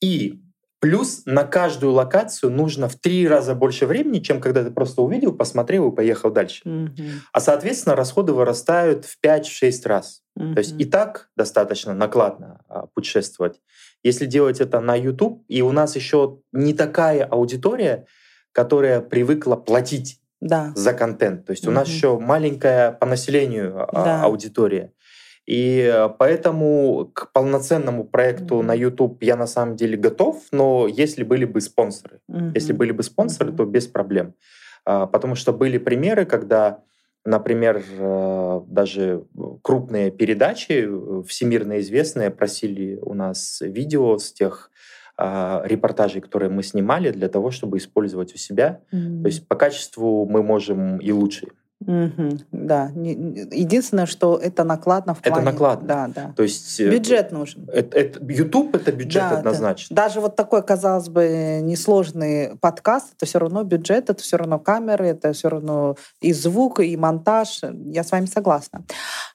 и 0.00 0.40
Плюс 0.84 1.22
на 1.24 1.44
каждую 1.44 1.92
локацию 1.92 2.52
нужно 2.52 2.90
в 2.90 2.96
три 2.96 3.26
раза 3.26 3.54
больше 3.54 3.86
времени, 3.86 4.18
чем 4.18 4.38
когда 4.38 4.62
ты 4.62 4.70
просто 4.70 5.00
увидел, 5.00 5.32
посмотрел 5.32 5.90
и 5.90 5.96
поехал 5.96 6.30
дальше. 6.30 6.60
Мгм. 6.68 7.22
А 7.32 7.40
соответственно 7.40 7.96
расходы 7.96 8.34
вырастают 8.34 9.06
в 9.06 9.18
5-6 9.18 9.86
раз. 9.86 10.20
То 10.36 10.58
есть 10.58 10.78
и 10.78 10.84
так 10.84 11.30
достаточно 11.36 11.94
накладно 11.94 12.60
а, 12.68 12.84
путешествовать. 12.88 13.62
Если 14.02 14.26
делать 14.26 14.60
это 14.60 14.78
на 14.80 14.94
YouTube, 14.94 15.42
и 15.48 15.62
у 15.62 15.72
нас 15.72 15.96
еще 15.96 16.40
не 16.52 16.74
такая 16.74 17.24
аудитория, 17.24 18.04
которая 18.52 19.00
привыкла 19.00 19.56
платить 19.56 20.20
Да. 20.42 20.74
за 20.76 20.92
контент. 20.92 21.46
То 21.46 21.52
есть 21.52 21.66
у 21.66 21.70
нас 21.70 21.88
еще 21.88 22.18
маленькая 22.18 22.92
по 22.92 23.06
населению 23.06 23.86
а, 23.88 24.04
Да. 24.04 24.22
аудитория. 24.24 24.92
И 25.46 25.90
э, 25.92 26.08
поэтому 26.18 27.10
к 27.12 27.30
полноценному 27.32 28.04
проекту 28.04 28.56
Мгм. 28.56 28.66
на 28.66 28.74
YouTube 28.74 29.22
я 29.22 29.36
на 29.36 29.46
самом 29.46 29.76
деле 29.76 29.96
готов, 29.96 30.42
но 30.52 30.86
если 30.88 31.22
были 31.22 31.44
бы 31.44 31.60
спонсоры. 31.60 32.20
Если 32.54 32.72
Мгм. 32.72 32.78
были 32.78 32.92
бы 32.92 33.02
спонсоры, 33.02 33.50
Мгм. 33.50 33.56
то 33.56 33.64
без 33.66 33.86
проблем. 33.86 34.34
А, 34.86 35.06
Потому 35.06 35.34
что 35.34 35.52
были 35.52 35.78
примеры, 35.78 36.24
когда, 36.24 36.80
например, 37.26 37.82
э, 37.98 38.60
даже 38.66 39.24
крупные 39.62 40.10
передачи, 40.10 40.86
э, 40.86 41.22
всемирно 41.26 41.78
известные, 41.80 42.30
просили 42.30 42.98
у 43.02 43.14
нас 43.14 43.60
видео 43.60 44.16
с 44.18 44.32
тех 44.32 44.70
а, 45.16 45.62
репортажей, 45.64 46.20
которые 46.20 46.50
мы 46.50 46.64
снимали, 46.64 47.12
для 47.12 47.28
того, 47.28 47.52
чтобы 47.52 47.76
использовать 47.78 48.34
у 48.34 48.36
себя. 48.36 48.80
Мгм. 48.90 49.22
То 49.22 49.28
есть 49.28 49.46
по 49.46 49.54
качеству 49.54 50.26
мы 50.26 50.42
можем 50.42 50.98
и 50.98 51.12
лучше. 51.12 51.46
Мгм. 51.86 52.40
Да. 52.52 52.90
Единственное, 52.94 54.06
что 54.06 54.36
это 54.36 54.64
накладно 54.64 55.14
в 55.14 55.20
Это 55.20 55.30
плане... 55.30 55.44
накладно. 55.44 55.86
Да, 55.88 56.08
да. 56.14 56.32
То 56.36 56.42
есть 56.42 56.80
э, 56.80 56.90
Бюджет 56.90 57.30
нужен. 57.32 57.68
это- 57.72 57.98
это- 57.98 58.20
YouTube 58.24 58.74
это 58.74 58.92
бюджет 58.92 59.22
Да, 59.22 59.30
да. 59.30 59.38
однозначно. 59.38 59.94
Даже 59.94 60.20
вот 60.20 60.36
такой, 60.36 60.62
казалось 60.62 61.08
бы, 61.08 61.60
несложный 61.62 62.56
подкаст, 62.60 63.14
это 63.16 63.26
все 63.26 63.38
равно 63.38 63.62
бюджет, 63.64 64.10
это 64.10 64.22
все 64.22 64.36
равно 64.36 64.58
камеры, 64.58 65.06
это 65.08 65.32
все 65.32 65.48
равно 65.48 65.96
и 66.20 66.32
звук, 66.32 66.80
и 66.80 66.96
монтаж. 66.96 67.60
Я 67.92 68.02
с 68.04 68.10
вами 68.12 68.26
согласна. 68.26 68.84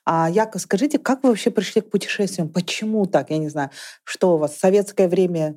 А, 0.04 0.28
Яков, 0.30 0.62
скажите, 0.62 0.98
как 0.98 1.22
вы 1.22 1.30
вообще 1.30 1.50
пришли 1.50 1.82
к 1.82 1.90
путешествиям? 1.90 2.48
Почему 2.48 3.06
так? 3.06 3.30
Я 3.30 3.38
не 3.38 3.48
знаю, 3.48 3.70
что 4.04 4.34
у 4.34 4.38
вас 4.38 4.56
советское 4.56 5.08
время 5.08 5.56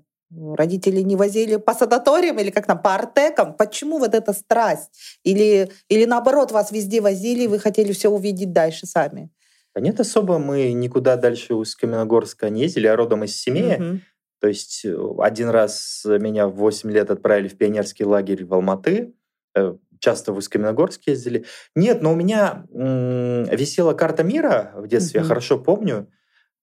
родители 0.55 1.01
не 1.01 1.15
возили 1.15 1.57
по 1.57 1.73
санаториям 1.73 2.39
или 2.39 2.49
как 2.49 2.65
там, 2.65 2.81
по 2.81 2.95
артекам? 2.95 3.53
Почему 3.55 3.99
вот 3.99 4.13
эта 4.13 4.33
страсть? 4.33 4.89
Или, 5.23 5.71
или 5.89 6.05
наоборот, 6.05 6.51
вас 6.51 6.71
везде 6.71 7.01
возили, 7.01 7.43
и 7.43 7.47
вы 7.47 7.59
хотели 7.59 7.91
все 7.91 8.09
увидеть 8.09 8.53
дальше 8.53 8.85
сами? 8.85 9.29
Да 9.75 9.81
нет, 9.81 9.99
особо 9.99 10.37
мы 10.37 10.71
никуда 10.73 11.15
дальше 11.15 11.53
из 11.53 11.75
Каменогорска 11.75 12.49
не 12.49 12.61
ездили, 12.61 12.87
а 12.87 12.95
родом 12.95 13.23
из 13.23 13.35
Семея. 13.35 13.79
Мгм. 13.79 14.01
То 14.39 14.47
есть 14.47 14.85
э, 14.85 14.95
один 15.19 15.49
раз 15.49 16.03
меня 16.05 16.47
в 16.47 16.55
8 16.55 16.91
лет 16.91 17.09
отправили 17.09 17.47
в 17.47 17.57
пионерский 17.57 18.03
лагерь 18.05 18.45
в 18.45 18.53
Алматы. 18.53 19.13
Э, 19.55 19.75
Часто 19.99 20.33
в 20.33 20.37
Усть-Каменогорск 20.37 21.07
ездили. 21.07 21.45
Нет, 21.75 22.01
но 22.01 22.11
у 22.11 22.15
меня 22.15 22.65
м, 22.73 23.45
висела 23.45 23.93
карта 23.93 24.23
мира 24.23 24.73
в 24.75 24.85
детстве, 24.87 25.19
я 25.19 25.21
Мгм. 25.21 25.29
хорошо 25.29 25.57
помню. 25.57 26.09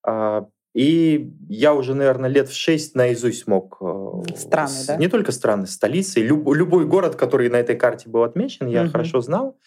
А, 0.03 0.47
И 0.75 1.33
я 1.49 1.75
уже, 1.75 1.95
наверное, 1.95 2.31
лет 2.31 2.49
в 2.49 2.55
6 2.55 2.95
наизусть 2.95 3.47
мог... 3.49 3.79
э, 3.81 4.35
Страны, 4.37 4.69
с- 4.69 4.87
да? 4.87 4.97
Не 4.97 5.09
только 5.09 5.33
страны, 5.33 5.67
столицы. 5.67 6.21
Люб- 6.21 6.53
любой 6.55 6.87
город, 6.87 7.17
который 7.17 7.49
на 7.51 7.57
этой 7.57 7.77
карте 7.77 8.09
был 8.09 8.23
отмечен, 8.23 8.69
я 8.69 8.83
Мгм. 8.85 8.93
хорошо 8.93 9.21
знал. 9.21 9.59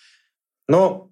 Но 0.70 1.12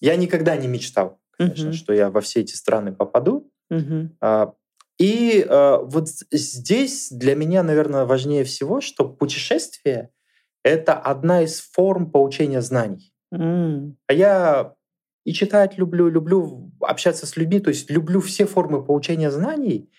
я 0.00 0.14
никогда 0.16 0.56
не 0.56 0.68
мечтал, 0.68 1.18
конечно, 1.36 1.66
Мгм. 1.70 1.72
что 1.74 1.92
я 1.92 2.10
во 2.10 2.20
все 2.20 2.40
эти 2.40 2.54
страны 2.54 2.92
попаду. 2.92 3.50
Мгм. 3.70 4.16
А, 4.20 4.52
И 4.98 5.44
э, 5.48 5.78
вот 5.82 6.08
здесь 6.30 7.10
для 7.10 7.34
меня, 7.34 7.64
наверное, 7.64 8.04
важнее 8.04 8.44
всего, 8.44 8.80
что 8.80 9.08
путешествие— 9.08 10.10
это 10.62 10.92
одна 10.92 11.42
из 11.42 11.60
форм 11.60 12.12
получения 12.12 12.60
знаний. 12.60 13.12
А 13.32 14.12
я 14.12 14.74
и 15.24 15.32
читать 15.32 15.78
люблю, 15.78 16.08
люблю 16.08 16.72
общаться 16.80 17.26
с 17.26 17.36
людьми, 17.36 17.60
то 17.60 17.70
есть 17.70 17.90
люблю 17.90 18.20
все 18.20 18.46
формы 18.46 18.84
получения 18.84 19.30
знаний. 19.30 19.90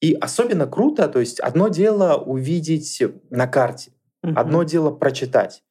И 0.00 0.14
особенно 0.14 0.66
круто, 0.66 1.08
то 1.08 1.20
есть 1.20 1.40
одно 1.40 1.68
дело 1.68 2.16
увидеть 2.16 3.02
на 3.30 3.46
карте, 3.48 3.92
Мгм. 4.22 4.36
одно 4.38 4.62
дело 4.64 4.90
прочитать. 4.90 5.64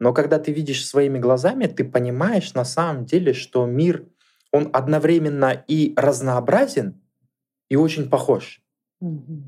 Но 0.00 0.12
когда 0.12 0.38
ты 0.38 0.52
видишь 0.52 0.86
своими 0.86 1.18
глазами, 1.18 1.66
ты 1.66 1.84
понимаешь 1.84 2.54
на 2.54 2.64
самом 2.64 3.06
деле, 3.06 3.32
что 3.34 3.66
мир, 3.66 4.06
он 4.52 4.70
одновременно 4.72 5.64
и 5.68 5.94
разнообразен, 5.96 7.00
и 7.70 7.76
очень 7.76 8.08
похож. 8.10 8.62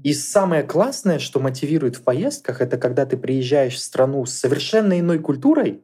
И 0.03 0.13
самое 0.15 0.63
классное, 0.63 1.19
что 1.19 1.41
мотивирует 1.41 1.97
в 1.97 2.03
поездках, 2.03 2.61
это 2.61 2.79
когда 2.79 3.07
ты 3.07 3.17
приезжаешь 3.17 3.75
в 3.75 3.81
страну 3.81 4.25
с 4.27 4.33
совершенно 4.35 4.99
иной 4.99 5.19
культурой, 5.19 5.83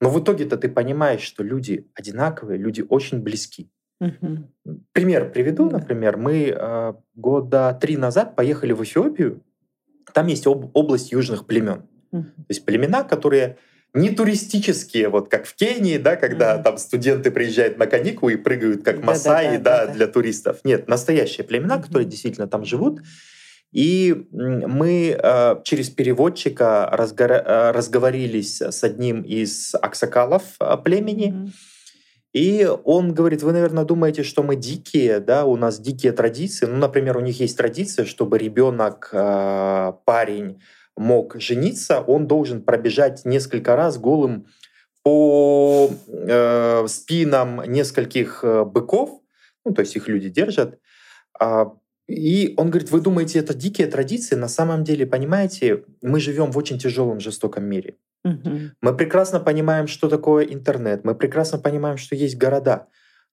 но 0.00 0.10
в 0.10 0.20
итоге-то 0.20 0.56
ты 0.56 0.68
понимаешь, 0.68 1.20
что 1.22 1.42
люди 1.42 1.86
одинаковые, 1.94 2.58
люди 2.58 2.84
очень 2.88 3.20
близки. 3.20 3.70
Мгм. 4.00 4.52
Пример 4.92 5.30
приведу, 5.32 5.70
Да. 5.70 5.78
например. 5.78 6.16
Мы 6.18 6.54
э, 6.54 6.94
года 7.14 7.76
три 7.80 7.96
назад 7.96 8.36
поехали 8.36 8.72
в 8.72 8.82
Эфиопию. 8.82 9.42
Там 10.12 10.26
есть 10.26 10.46
об- 10.46 10.70
область 10.76 11.12
южных 11.12 11.46
племен. 11.46 11.88
Мгм. 12.12 12.24
То 12.24 12.44
есть 12.50 12.64
племена, 12.66 13.04
которые 13.04 13.56
не 13.94 14.10
туристические, 14.10 15.08
вот 15.08 15.30
как 15.30 15.46
в 15.46 15.54
Кении, 15.54 15.96
да, 15.96 16.16
когда 16.16 16.54
Мгм. 16.56 16.62
там 16.64 16.76
студенты 16.78 17.30
приезжают 17.30 17.78
на 17.78 17.86
каникулы 17.86 18.34
и 18.34 18.36
прыгают 18.36 18.84
как 18.84 19.02
масаи, 19.02 19.56
да, 19.56 19.86
да-да. 19.86 19.94
для 19.94 20.06
туристов. 20.08 20.60
Нет, 20.64 20.88
настоящие 20.88 21.46
племена, 21.46 21.76
Мгм. 21.76 21.84
которые 21.84 22.06
действительно 22.06 22.46
там 22.46 22.66
живут. 22.66 23.00
И 23.76 24.26
мы 24.32 25.14
э, 25.22 25.56
через 25.64 25.90
переводчика 25.90 26.88
разгора- 26.90 27.44
э, 27.44 27.70
разговорились 27.72 28.62
с 28.62 28.82
одним 28.82 29.20
из 29.20 29.74
аксакалов 29.74 30.42
э, 30.58 30.78
племени, 30.82 31.52
и 32.32 32.66
он 32.84 33.12
говорит, 33.12 33.42
вы, 33.42 33.52
наверное, 33.52 33.84
думаете, 33.84 34.22
что 34.22 34.42
мы 34.42 34.56
дикие, 34.56 35.20
да, 35.20 35.44
у 35.44 35.56
нас 35.56 35.78
дикие 35.78 36.12
традиции. 36.12 36.64
Ну, 36.64 36.78
например, 36.78 37.18
у 37.18 37.20
них 37.20 37.38
есть 37.38 37.58
традиция, 37.58 38.06
чтобы 38.06 38.38
ребенок, 38.38 39.10
э, 39.12 39.92
парень 40.06 40.62
мог 40.96 41.36
жениться, 41.38 42.00
он 42.00 42.26
должен 42.26 42.62
пробежать 42.62 43.26
несколько 43.26 43.76
раз 43.76 43.98
голым 43.98 44.46
по 45.02 45.90
э, 46.08 46.86
спинам 46.88 47.60
нескольких 47.66 48.40
э, 48.42 48.64
быков, 48.64 49.20
ну, 49.66 49.74
то 49.74 49.82
есть 49.82 49.96
их 49.96 50.08
люди 50.08 50.30
держат. 50.30 50.78
И 52.08 52.54
он 52.56 52.70
говорит, 52.70 52.90
вы 52.90 53.00
думаете, 53.00 53.40
это 53.40 53.52
дикие 53.54 53.88
традиции? 53.88 54.36
На 54.36 54.48
самом 54.48 54.84
деле, 54.84 55.06
понимаете, 55.06 55.84
мы 56.02 56.20
живем 56.20 56.52
в 56.52 56.58
очень 56.58 56.78
тяжелом, 56.78 57.18
жестоком 57.20 57.64
мире. 57.64 57.96
Мгм. 58.24 58.72
Мы 58.80 58.96
прекрасно 58.96 59.40
понимаем, 59.40 59.86
что 59.86 60.08
такое 60.08 60.44
интернет, 60.44 61.04
мы 61.04 61.14
прекрасно 61.14 61.58
понимаем, 61.58 61.96
что 61.96 62.14
есть 62.16 62.36
города, 62.36 62.86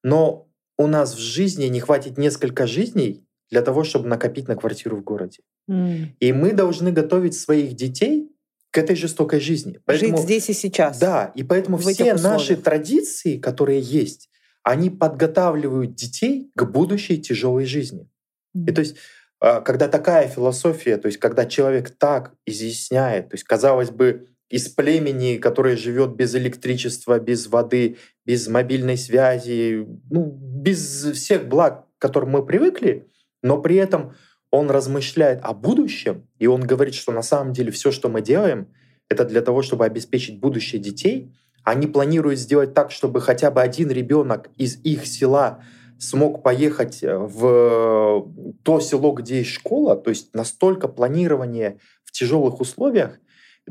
но 0.04 0.48
у 0.78 0.88
нас 0.88 1.16
в 1.16 1.20
жизни 1.20 1.66
не 1.66 1.80
хватит 1.80 2.18
несколько 2.18 2.68
жизней 2.68 3.26
для 3.50 3.62
того, 3.62 3.84
чтобы 3.84 4.08
накопить 4.08 4.48
на 4.48 4.56
квартиру 4.56 4.98
в 4.98 5.04
городе. 5.04 5.40
М. 5.70 6.16
И 6.20 6.34
мы 6.34 6.54
должны 6.54 6.92
готовить 6.92 7.36
своих 7.36 7.76
детей 7.76 8.30
к 8.72 8.78
этой 8.80 8.96
жестокой 8.96 9.40
жизни. 9.40 9.80
Жить 9.88 10.18
здесь 10.18 10.50
и 10.50 10.54
сейчас. 10.54 10.98
Да, 11.00 11.32
и 11.36 11.44
поэтому 11.44 11.78
все 11.78 12.16
наши 12.16 12.56
традиции, 12.56 13.38
которые 13.38 13.80
есть, 13.80 14.30
они 14.64 14.90
подготавливают 14.90 15.94
детей 15.94 16.52
к 16.56 16.64
будущей 16.66 17.22
тяжелой 17.22 17.66
жизни. 17.66 18.10
И 18.54 18.72
то 18.72 18.80
есть, 18.80 18.98
а, 19.40 19.62
когда 19.62 19.88
такая 19.88 20.28
философия, 20.28 20.98
то 20.98 21.08
есть, 21.08 21.20
когда 21.20 21.46
человек 21.46 21.90
так 21.90 22.34
изъясняет, 22.46 23.30
то 23.30 23.36
есть, 23.36 23.44
казалось 23.44 23.90
бы, 23.90 24.28
из 24.50 24.70
племени, 24.70 25.38
которое 25.38 25.76
живет 25.76 26.16
без 26.16 26.36
электричества, 26.36 27.20
без 27.20 27.48
воды, 27.48 27.98
без 28.26 28.48
мобильной 28.48 28.98
связи, 28.98 29.88
ну, 30.10 30.26
без 30.40 31.06
всех 31.14 31.48
благ, 31.48 31.88
к 31.98 32.02
которым 32.02 32.30
мы 32.30 32.46
привыкли, 32.46 33.10
но 33.42 33.60
при 33.62 33.78
этом 33.78 34.16
он 34.52 34.70
размышляет 34.70 35.40
о 35.44 35.54
будущем, 35.54 36.28
и 36.38 36.46
он 36.46 36.62
говорит, 36.62 36.94
что 36.94 37.12
на 37.12 37.24
самом 37.24 37.54
деле 37.54 37.72
все, 37.72 37.92
что 37.92 38.10
мы 38.10 38.22
делаем, 38.22 38.68
это 39.10 39.26
для 39.26 39.42
того, 39.42 39.62
чтобы 39.64 39.86
обеспечить 39.86 40.40
будущее 40.40 40.80
детей. 40.80 41.34
Они 41.64 41.88
планируют 41.88 42.40
сделать 42.40 42.74
так, 42.74 42.92
чтобы 42.92 43.22
хотя 43.22 43.50
бы 43.50 43.62
один 43.62 43.90
ребенок 43.90 44.50
из 44.56 44.80
их 44.84 45.06
села 45.08 45.64
смог 46.08 46.44
поехать 46.44 47.04
э, 47.04 47.18
в 47.18 48.28
то 48.64 48.80
село, 48.80 49.12
где 49.12 49.40
есть 49.40 49.52
школа, 49.52 49.96
то 49.96 50.10
есть 50.10 50.34
настолько 50.34 50.88
планирование 50.88 51.80
в 52.04 52.12
тяжелых 52.12 52.62
условиях. 52.62 53.20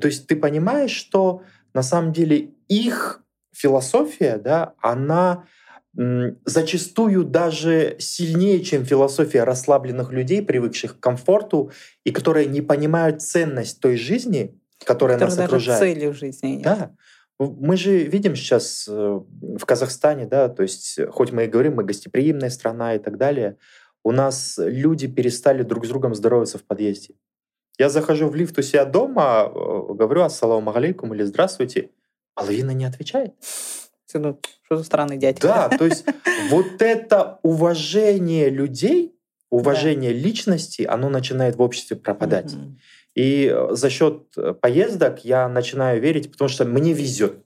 То 0.01 0.09
есть 0.09 0.27
ты 0.27 0.37
понимаешь, 0.37 0.93
что 0.93 1.43
на 1.75 1.83
самом 1.83 2.13
деле 2.13 2.51
их 2.69 3.23
философия, 3.53 4.39
да, 4.39 4.75
она 4.81 5.45
зачастую 5.95 7.25
даже 7.25 7.97
сильнее, 7.99 8.63
чем 8.65 8.85
философия 8.85 9.45
расслабленных 9.45 10.11
людей, 10.11 10.41
привыкших 10.41 10.97
к 10.97 11.01
комфорту 11.01 11.71
и 12.05 12.11
которые 12.11 12.47
не 12.47 12.63
понимают 12.63 13.21
ценность 13.21 13.79
той 13.81 13.97
жизни, 13.97 14.59
которая 14.87 15.19
Которых 15.19 15.29
нас 15.31 15.37
даже 15.37 15.47
окружает. 15.47 15.81
цели 15.81 16.07
в 16.07 16.15
жизни 16.15 16.49
нет. 16.49 16.63
Да. 16.63 16.91
Мы 17.39 17.77
же 17.77 18.05
видим 18.05 18.37
сейчас 18.37 18.87
э, 18.89 18.93
в 18.93 19.65
Казахстане, 19.65 20.27
да, 20.27 20.49
то 20.49 20.63
есть 20.63 21.01
хоть 21.11 21.33
мы 21.33 21.45
и 21.45 21.49
говорим, 21.49 21.77
мы 21.77 21.85
гостеприимная 21.85 22.51
страна 22.51 22.95
и 22.95 22.99
так 22.99 23.17
далее, 23.19 23.57
у 24.05 24.13
нас 24.13 24.55
люди 24.59 25.07
перестали 25.07 25.63
друг 25.63 25.87
с 25.87 25.89
другом 25.89 26.15
здороваться 26.15 26.59
в 26.59 26.65
подъезде. 26.65 27.15
Я 27.79 27.89
захожу 27.89 28.29
в 28.29 28.35
лифт 28.35 28.59
у 28.59 28.63
себя 28.63 28.85
дома, 28.85 29.45
э, 29.47 29.95
говорю 29.95 30.23
«Ассаламу 30.23 30.75
алейкум» 30.75 31.15
или 31.15 31.23
«Здравствуйте», 31.25 31.91
половина 32.35 32.71
не 32.73 32.85
отвечает. 32.85 33.35
Ну, 34.15 34.39
что 34.65 34.77
за 34.77 34.85
странный 34.85 35.17
дядька. 35.17 35.49
Да, 35.49 35.69
то 35.71 35.87
есть 35.87 36.05
вот 36.51 36.81
это 36.81 37.39
уважение 37.43 38.51
людей, 38.51 39.17
уважение 39.51 40.13
личности, 40.13 40.83
оно 40.83 41.09
начинает 41.09 41.57
в 41.57 41.63
обществе 41.63 41.97
пропадать. 41.97 42.55
И 43.15 43.47
э, 43.47 43.75
за 43.75 43.91
счет 43.91 44.25
э, 44.37 44.55
поездок 44.55 45.25
я 45.25 45.49
начинаю 45.49 46.01
верить, 46.01 46.31
потому 46.31 46.49
что 46.49 46.65
мне 46.65 46.93
везет. 46.93 47.45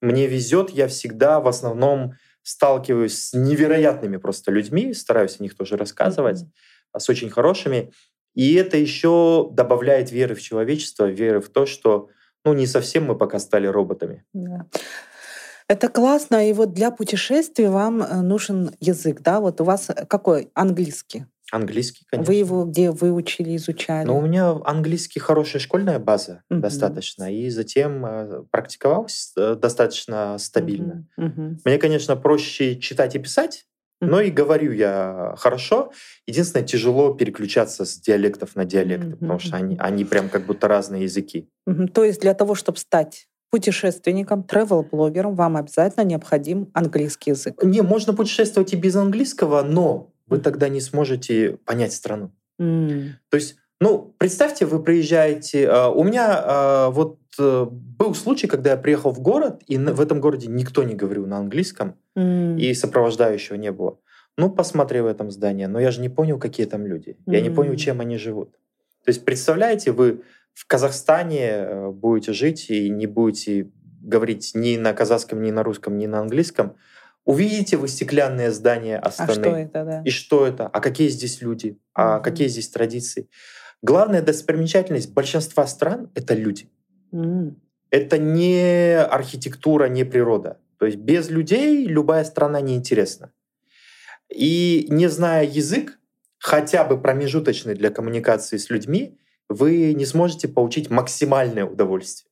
Мне 0.00 0.26
везет, 0.26 0.70
я 0.70 0.88
всегда 0.88 1.40
в 1.40 1.48
основном 1.48 2.14
сталкиваюсь 2.42 3.18
с 3.18 3.32
невероятными 3.32 4.18
просто 4.18 4.50
людьми, 4.50 4.92
стараюсь 4.92 5.40
о 5.40 5.42
них 5.42 5.56
тоже 5.56 5.76
рассказывать, 5.76 6.42
mm-hmm. 6.42 6.98
с 6.98 7.08
очень 7.08 7.30
хорошими. 7.30 7.92
И 8.34 8.54
это 8.54 8.76
еще 8.76 9.48
добавляет 9.52 10.10
веры 10.10 10.34
в 10.34 10.42
человечество, 10.42 11.06
веры 11.06 11.40
в 11.40 11.48
то, 11.48 11.66
что 11.66 12.10
ну, 12.44 12.52
не 12.52 12.66
совсем 12.66 13.04
мы 13.04 13.16
пока 13.16 13.38
стали 13.38 13.66
роботами. 13.66 14.24
Да. 14.32 14.66
Это 15.66 15.88
классно. 15.88 16.48
И 16.48 16.52
вот 16.52 16.74
для 16.74 16.90
путешествий 16.90 17.68
вам 17.68 18.02
э, 18.02 18.20
нужен 18.20 18.72
язык, 18.80 19.20
да? 19.20 19.40
Вот 19.40 19.60
у 19.60 19.64
вас 19.64 19.88
какой? 20.08 20.50
Английский. 20.54 21.24
Английский, 21.52 22.04
конечно. 22.06 22.32
Вы 22.32 22.38
его 22.38 22.64
где 22.64 22.90
выучили, 22.90 23.56
изучали? 23.56 24.06
Ну, 24.06 24.18
у 24.18 24.22
меня 24.22 24.56
английский 24.64 25.20
хорошая 25.20 25.60
школьная 25.60 25.98
база 25.98 26.42
угу. 26.50 26.60
достаточно, 26.60 27.32
и 27.32 27.50
затем 27.50 28.04
э, 28.06 28.42
практиковался 28.50 29.30
э, 29.36 29.54
достаточно 29.54 30.38
стабильно. 30.38 31.06
Угу. 31.16 31.58
Мне, 31.64 31.78
конечно, 31.78 32.16
проще 32.16 32.76
читать 32.76 33.14
и 33.14 33.18
писать, 33.18 33.66
но 34.00 34.20
и 34.20 34.30
говорю 34.30 34.72
я 34.72 35.34
хорошо. 35.38 35.92
Единственное, 36.26 36.66
тяжело 36.66 37.14
переключаться 37.14 37.84
с 37.84 37.98
диалектов 37.98 38.56
на 38.56 38.64
диалекты, 38.64 39.08
mm 39.08 39.18
потому 39.18 39.38
что 39.38 39.56
они, 39.56 39.76
они 39.78 40.04
прям 40.04 40.28
как 40.28 40.46
будто 40.46 40.68
разные 40.68 41.04
языки. 41.04 41.48
mm 41.68 41.88
То 41.88 42.04
есть 42.04 42.20
для 42.20 42.34
того, 42.34 42.54
чтобы 42.54 42.78
стать 42.78 43.28
путешественником, 43.50 44.44
travel-блогером, 44.48 45.34
вам 45.34 45.56
обязательно 45.56 46.02
необходим 46.02 46.70
английский 46.74 47.30
язык? 47.30 47.62
Не, 47.62 47.82
можно 47.82 48.12
путешествовать 48.12 48.72
и 48.72 48.76
без 48.76 48.96
английского, 48.96 49.62
но 49.62 50.12
вы 50.26 50.38
тогда 50.38 50.68
не 50.68 50.80
сможете 50.80 51.58
понять 51.64 51.92
страну. 51.92 52.32
Mm. 52.60 53.12
То 53.28 53.36
есть, 53.36 53.56
ну, 53.80 54.14
представьте, 54.18 54.66
вы 54.66 54.82
приезжаете... 54.82 55.64
Uh, 55.64 55.92
у 55.92 56.04
меня 56.04 56.44
uh, 56.46 56.90
вот 56.90 57.18
uh, 57.38 57.68
был 57.70 58.14
случай, 58.14 58.46
когда 58.46 58.70
я 58.70 58.76
приехал 58.76 59.12
в 59.12 59.20
город, 59.20 59.62
и 59.66 59.76
в 59.76 60.00
этом 60.00 60.20
городе 60.20 60.48
никто 60.48 60.82
не 60.82 60.94
говорил 60.94 61.26
на 61.26 61.38
английском, 61.38 61.96
mm. 62.16 62.58
и 62.58 62.72
сопровождающего 62.74 63.56
не 63.56 63.72
было. 63.72 63.98
Ну, 64.36 64.50
посмотрел 64.50 65.04
в 65.04 65.08
этом 65.08 65.30
здание, 65.30 65.68
но 65.68 65.78
я 65.78 65.90
же 65.90 66.00
не 66.00 66.08
понял, 66.08 66.38
какие 66.38 66.66
там 66.66 66.86
люди. 66.86 67.16
Mm. 67.26 67.32
Я 67.32 67.40
не 67.40 67.50
понял, 67.50 67.76
чем 67.76 68.00
они 68.00 68.16
живут. 68.16 68.52
То 69.04 69.10
есть, 69.10 69.24
представляете, 69.24 69.92
вы 69.92 70.22
в 70.54 70.66
Казахстане 70.66 71.48
э, 71.50 71.90
будете 71.90 72.32
жить 72.32 72.70
и 72.70 72.88
не 72.88 73.06
будете 73.06 73.70
говорить 74.00 74.52
ни 74.54 74.76
на 74.76 74.92
казахском, 74.92 75.42
ни 75.42 75.50
на 75.50 75.62
русском, 75.62 75.98
ни 75.98 76.06
на 76.06 76.20
английском, 76.20 76.76
Увидите 77.24 77.76
вы 77.76 77.88
стеклянное 77.88 78.50
здание 78.50 78.98
Астаны. 78.98 79.30
А 79.30 79.34
что 79.34 79.56
это, 79.56 79.84
да? 79.84 80.02
И 80.04 80.10
что 80.10 80.46
это? 80.46 80.66
А 80.66 80.80
какие 80.80 81.08
здесь 81.08 81.40
люди? 81.40 81.78
А 81.94 82.18
mm-hmm. 82.18 82.22
какие 82.22 82.48
здесь 82.48 82.68
традиции? 82.68 83.28
Главная 83.80 84.22
достопримечательность 84.22 85.12
большинства 85.12 85.66
стран— 85.66 86.10
это 86.14 86.34
люди. 86.34 86.68
Mm-hmm. 87.12 87.54
Это 87.90 88.18
не 88.18 88.98
архитектура, 88.98 89.88
не 89.88 90.04
природа. 90.04 90.58
То 90.78 90.86
есть 90.86 90.98
без 90.98 91.30
людей 91.30 91.86
любая 91.86 92.24
страна 92.24 92.60
неинтересна. 92.60 93.32
И 94.28 94.86
не 94.88 95.08
зная 95.08 95.44
язык, 95.44 95.98
хотя 96.38 96.84
бы 96.84 97.00
промежуточный 97.00 97.74
для 97.74 97.90
коммуникации 97.90 98.58
с 98.58 98.68
людьми, 98.68 99.18
вы 99.48 99.94
не 99.94 100.04
сможете 100.04 100.48
получить 100.48 100.90
максимальное 100.90 101.64
удовольствие. 101.64 102.30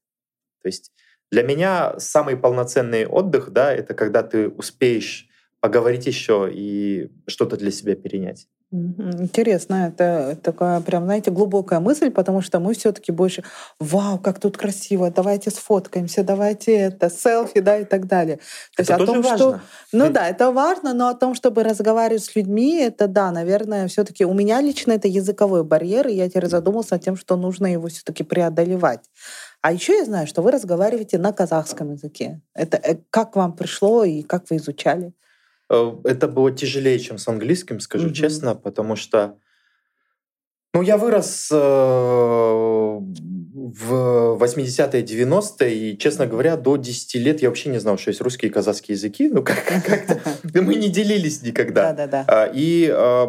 То 0.63 0.69
есть 0.69 0.93
для 1.33 1.43
меня 1.43 1.95
самый 1.99 2.37
полноценный 2.37 3.07
отдых, 3.07 3.51
да, 3.51 3.73
это 3.73 3.95
когда 3.95 4.23
ты 4.23 4.49
успеешь 4.49 5.29
поговорить 5.61 6.07
еще 6.07 6.51
и 6.53 7.11
что-то 7.27 7.57
для 7.57 7.71
себя 7.71 7.97
перенять. 7.97 8.49
Интересно, 8.73 9.89
это 9.89 10.39
такая 10.43 10.81
прям, 10.81 11.05
знаете, 11.05 11.31
глубокая 11.31 11.79
мысль, 11.79 12.11
потому 12.11 12.41
что 12.41 12.59
мы 12.59 12.73
все-таки 12.73 13.13
больше, 13.13 13.45
вау, 13.79 14.19
как 14.19 14.41
тут 14.41 14.57
красиво, 14.57 15.11
давайте 15.11 15.51
сфоткаемся, 15.51 16.25
давайте 16.25 16.73
это, 16.75 17.11
селфи, 17.11 17.61
да, 17.61 17.79
и 17.79 17.85
так 17.85 18.07
далее. 18.07 18.39
То 18.75 18.83
это 18.83 18.93
есть 18.95 18.99
тоже 18.99 19.03
о 19.03 19.07
том, 19.07 19.23
важно. 19.23 19.37
что, 19.37 19.61
ну 19.93 20.11
да, 20.11 20.29
это 20.29 20.51
важно, 20.51 20.95
но 20.95 21.09
о 21.09 21.15
том, 21.15 21.35
чтобы 21.35 21.65
разговаривать 21.65 22.25
с 22.25 22.35
людьми, 22.35 22.79
это 22.79 23.09
да, 23.09 23.31
наверное, 23.31 23.89
все-таки 23.89 24.25
у 24.25 24.33
меня 24.33 24.63
лично 24.63 24.93
это 24.93 25.07
языковой 25.07 25.65
барьер, 25.65 26.09
и 26.09 26.15
я 26.15 26.29
теперь 26.29 26.47
задумался 26.47 26.95
о 26.95 26.99
тем, 26.99 27.17
что 27.17 27.37
нужно 27.37 27.71
его 27.71 27.89
все-таки 27.89 28.23
преодолевать. 28.23 29.01
А 29.63 29.73
еще 29.73 29.97
я 29.97 30.05
знаю, 30.05 30.27
что 30.27 30.43
вы 30.43 30.51
разговариваете 30.51 31.19
на 31.19 31.33
казахском 31.33 31.93
языке. 31.93 32.41
Это 32.53 32.77
э, 32.77 32.99
как 33.11 33.37
вам 33.37 33.55
пришло 33.55 34.05
и 34.05 34.23
как 34.23 34.51
вы 34.51 34.57
изучали? 34.57 35.13
Э, 35.71 35.93
это 36.05 36.27
было 36.27 36.51
тяжелее, 36.51 36.99
чем 36.99 37.17
с 37.17 37.29
английским, 37.29 37.79
скажу 37.79 38.09
угу. 38.09 38.15
честно, 38.15 38.57
потому 38.57 38.97
что 38.97 39.39
ну, 40.75 40.83
я 40.83 40.97
вырос 40.97 41.49
э, 41.53 41.55
в 41.55 43.03
80-е, 44.41 45.03
90-е, 45.03 45.75
и, 45.75 45.99
честно 45.99 46.27
говоря, 46.27 46.57
до 46.57 46.77
10 46.77 47.15
лет 47.17 47.43
я 47.43 47.49
вообще 47.49 47.69
не 47.69 47.79
знал, 47.79 47.99
что 47.99 48.09
есть 48.11 48.23
русский 48.23 48.47
и 48.47 48.51
казахский 48.51 48.95
языки. 48.95 49.29
Ну, 49.29 49.43
как- 49.45 49.65
как-то 49.65 50.21
мы 50.61 50.75
не 50.75 50.89
делились 50.89 51.43
никогда. 51.43 51.93
Да-да-да. 51.93 52.25
А, 52.27 52.51
и 52.53 52.91
э, 52.91 53.27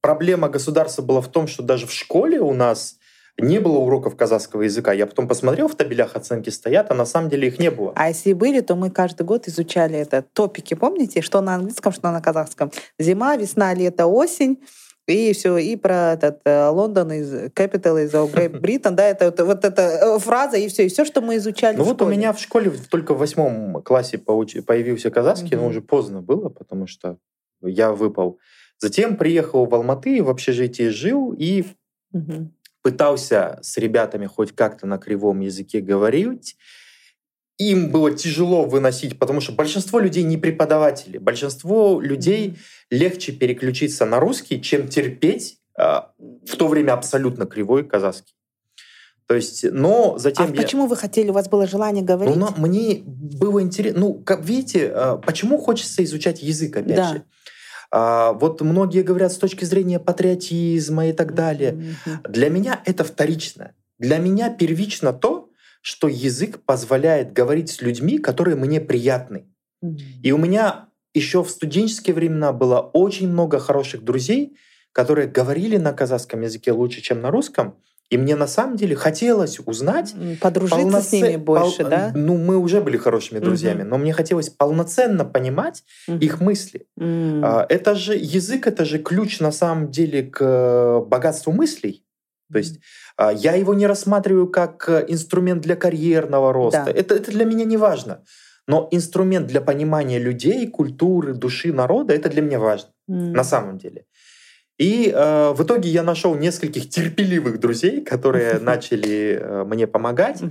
проблема 0.00 0.48
государства 0.48 1.02
была 1.02 1.20
в 1.20 1.30
том, 1.30 1.46
что 1.46 1.62
даже 1.62 1.86
в 1.86 1.92
школе 1.92 2.40
у 2.40 2.54
нас 2.54 2.96
не 3.38 3.58
было 3.58 3.78
уроков 3.78 4.16
казахского 4.16 4.62
языка. 4.62 4.92
Я 4.92 5.06
потом 5.06 5.26
посмотрел, 5.26 5.68
в 5.68 5.74
табелях 5.74 6.16
оценки 6.16 6.50
стоят, 6.50 6.90
а 6.90 6.94
на 6.94 7.06
самом 7.06 7.30
деле 7.30 7.48
их 7.48 7.58
не 7.58 7.70
было. 7.70 7.92
А 7.96 8.08
если 8.08 8.32
были, 8.32 8.60
то 8.60 8.76
мы 8.76 8.90
каждый 8.90 9.24
год 9.24 9.48
изучали 9.48 9.98
это. 9.98 10.22
Топики, 10.22 10.74
помните, 10.74 11.22
что 11.22 11.40
на 11.40 11.54
английском, 11.54 11.92
что 11.92 12.10
на 12.10 12.20
казахском. 12.20 12.70
Зима, 12.98 13.36
весна, 13.36 13.74
лето, 13.74 14.06
осень. 14.06 14.60
И 15.08 15.32
все, 15.32 15.56
и 15.56 15.74
про 15.74 16.12
этот 16.12 16.42
э, 16.44 16.68
Лондон 16.68 17.10
из 17.10 17.32
Capital 17.52 18.04
из 18.04 18.14
Great 18.14 18.52
Britain, 18.60 18.92
да, 18.92 19.08
это 19.08 19.26
вот, 19.26 19.40
вот 19.40 19.64
эта 19.64 19.82
э, 19.82 20.18
фраза, 20.20 20.56
и 20.58 20.68
все, 20.68 20.86
и 20.86 20.88
все, 20.88 21.04
что 21.04 21.20
мы 21.20 21.38
изучали 21.38 21.76
Ну 21.76 21.82
вот 21.82 21.96
школе. 21.96 22.14
у 22.14 22.16
меня 22.16 22.32
в 22.32 22.38
школе 22.38 22.72
только 22.88 23.12
в 23.12 23.18
восьмом 23.18 23.82
классе 23.82 24.18
появился 24.18 25.10
казахский, 25.10 25.56
но 25.56 25.66
уже 25.66 25.80
поздно 25.80 26.22
было, 26.22 26.50
потому 26.50 26.86
что 26.86 27.18
я 27.62 27.90
выпал. 27.90 28.38
Затем 28.78 29.16
приехал 29.16 29.66
в 29.66 29.74
Алматы, 29.74 30.22
в 30.22 30.30
общежитии 30.30 30.88
жил, 30.88 31.34
и 31.36 31.64
пытался 32.82 33.58
с 33.62 33.76
ребятами 33.78 34.26
хоть 34.26 34.52
как-то 34.52 34.86
на 34.86 34.98
кривом 34.98 35.40
языке 35.40 35.80
говорить, 35.80 36.56
им 37.58 37.90
было 37.90 38.10
тяжело 38.10 38.64
выносить, 38.64 39.18
потому 39.18 39.40
что 39.40 39.52
большинство 39.52 40.00
людей 40.00 40.24
не 40.24 40.36
преподаватели. 40.36 41.18
Большинство 41.18 42.00
людей 42.00 42.58
легче 42.90 43.32
переключиться 43.32 44.04
на 44.04 44.18
русский, 44.18 44.60
чем 44.60 44.88
терпеть 44.88 45.58
э, 45.78 45.82
в 46.18 46.56
то 46.56 46.68
время 46.68 46.92
абсолютно 46.94 47.46
кривой 47.46 47.84
казахский. 47.84 48.34
То 49.26 49.36
есть, 49.36 49.64
но 49.70 50.18
затем... 50.18 50.46
А 50.46 50.48
я... 50.48 50.62
почему 50.62 50.86
вы 50.86 50.96
хотели, 50.96 51.30
у 51.30 51.32
вас 51.32 51.48
было 51.48 51.66
желание 51.66 52.02
говорить? 52.02 52.36
Ну, 52.36 52.48
мне 52.56 53.02
было 53.04 53.62
интересно... 53.62 54.00
Ну, 54.00 54.14
как 54.14 54.44
видите, 54.44 54.90
э, 54.92 55.18
почему 55.24 55.58
хочется 55.58 56.02
изучать 56.04 56.42
язык, 56.42 56.76
опять 56.76 56.96
да. 56.96 57.12
же? 57.12 57.24
А, 57.92 58.32
вот 58.32 58.62
многие 58.62 59.02
говорят 59.02 59.32
с 59.32 59.38
точки 59.38 59.64
зрения 59.66 60.00
патриотизма 60.00 61.08
и 61.08 61.12
так 61.12 61.34
далее. 61.34 61.72
Mm-hmm. 61.72 62.30
Для 62.30 62.48
меня 62.48 62.80
это 62.86 63.04
вторично. 63.04 63.74
Для 63.98 64.18
меня 64.18 64.48
первично 64.48 65.12
то, 65.12 65.50
что 65.82 66.08
язык 66.08 66.64
позволяет 66.64 67.34
говорить 67.34 67.70
с 67.70 67.82
людьми, 67.82 68.18
которые 68.18 68.56
мне 68.56 68.80
приятны. 68.80 69.44
Mm-hmm. 69.84 70.22
И 70.22 70.32
у 70.32 70.38
меня 70.38 70.88
еще 71.12 71.44
в 71.44 71.50
студенческие 71.50 72.14
времена 72.14 72.52
было 72.52 72.80
очень 72.80 73.28
много 73.28 73.58
хороших 73.58 74.02
друзей, 74.02 74.56
которые 74.92 75.28
говорили 75.28 75.76
на 75.76 75.92
казахском 75.92 76.40
языке 76.40 76.72
лучше, 76.72 77.02
чем 77.02 77.20
на 77.20 77.30
русском, 77.30 77.76
и 78.12 78.18
мне 78.18 78.36
на 78.36 78.46
самом 78.46 78.76
деле 78.76 78.94
хотелось 78.94 79.58
узнать... 79.64 80.14
Подружиться 80.38 80.84
полноцен... 80.84 81.02
с 81.02 81.12
ними 81.12 81.36
больше, 81.36 81.78
пол... 81.78 81.88
да? 81.88 82.12
Ну, 82.14 82.36
мы 82.36 82.58
уже 82.58 82.82
были 82.82 82.98
хорошими 82.98 83.38
друзьями, 83.38 83.82
угу. 83.82 83.88
но 83.88 83.98
мне 83.98 84.12
хотелось 84.12 84.50
полноценно 84.50 85.24
понимать 85.24 85.82
угу. 86.06 86.18
их 86.18 86.38
мысли. 86.42 86.86
Угу. 86.98 87.46
Это 87.70 87.94
же 87.94 88.14
язык, 88.14 88.66
это 88.66 88.84
же 88.84 88.98
ключ 88.98 89.40
на 89.40 89.50
самом 89.50 89.90
деле 89.90 90.24
к 90.24 91.00
богатству 91.06 91.52
мыслей. 91.52 92.04
То 92.52 92.58
есть 92.58 92.76
mm 92.76 92.80
я 93.34 93.54
его 93.54 93.74
не 93.74 93.86
рассматриваю 93.86 94.48
как 94.48 94.88
э, 94.88 95.04
инструмент 95.06 95.62
для 95.62 95.76
карьерного 95.76 96.52
роста. 96.52 96.84
Да. 96.86 96.90
Это, 96.90 97.14
это 97.14 97.30
для 97.30 97.44
меня 97.44 97.64
не 97.64 97.76
важно. 97.76 98.24
Но 98.66 98.88
инструмент 98.90 99.46
для 99.46 99.60
понимания 99.60 100.18
людей, 100.18 100.66
культуры, 100.66 101.34
души 101.34 101.72
народа, 101.72 102.14
это 102.14 102.28
для 102.28 102.42
меня 102.42 102.58
важно. 102.58 102.88
Mm. 103.08 103.32
На 103.32 103.44
самом 103.44 103.78
деле. 103.78 104.06
И 104.82 105.12
э, 105.14 105.52
в 105.52 105.62
итоге 105.62 105.88
я 105.90 106.02
нашел 106.02 106.34
нескольких 106.34 106.90
терпеливых 106.90 107.60
друзей, 107.60 108.00
которые 108.00 108.58
начали 108.60 109.38
э, 109.40 109.64
мне 109.64 109.86
помогать. 109.86 110.42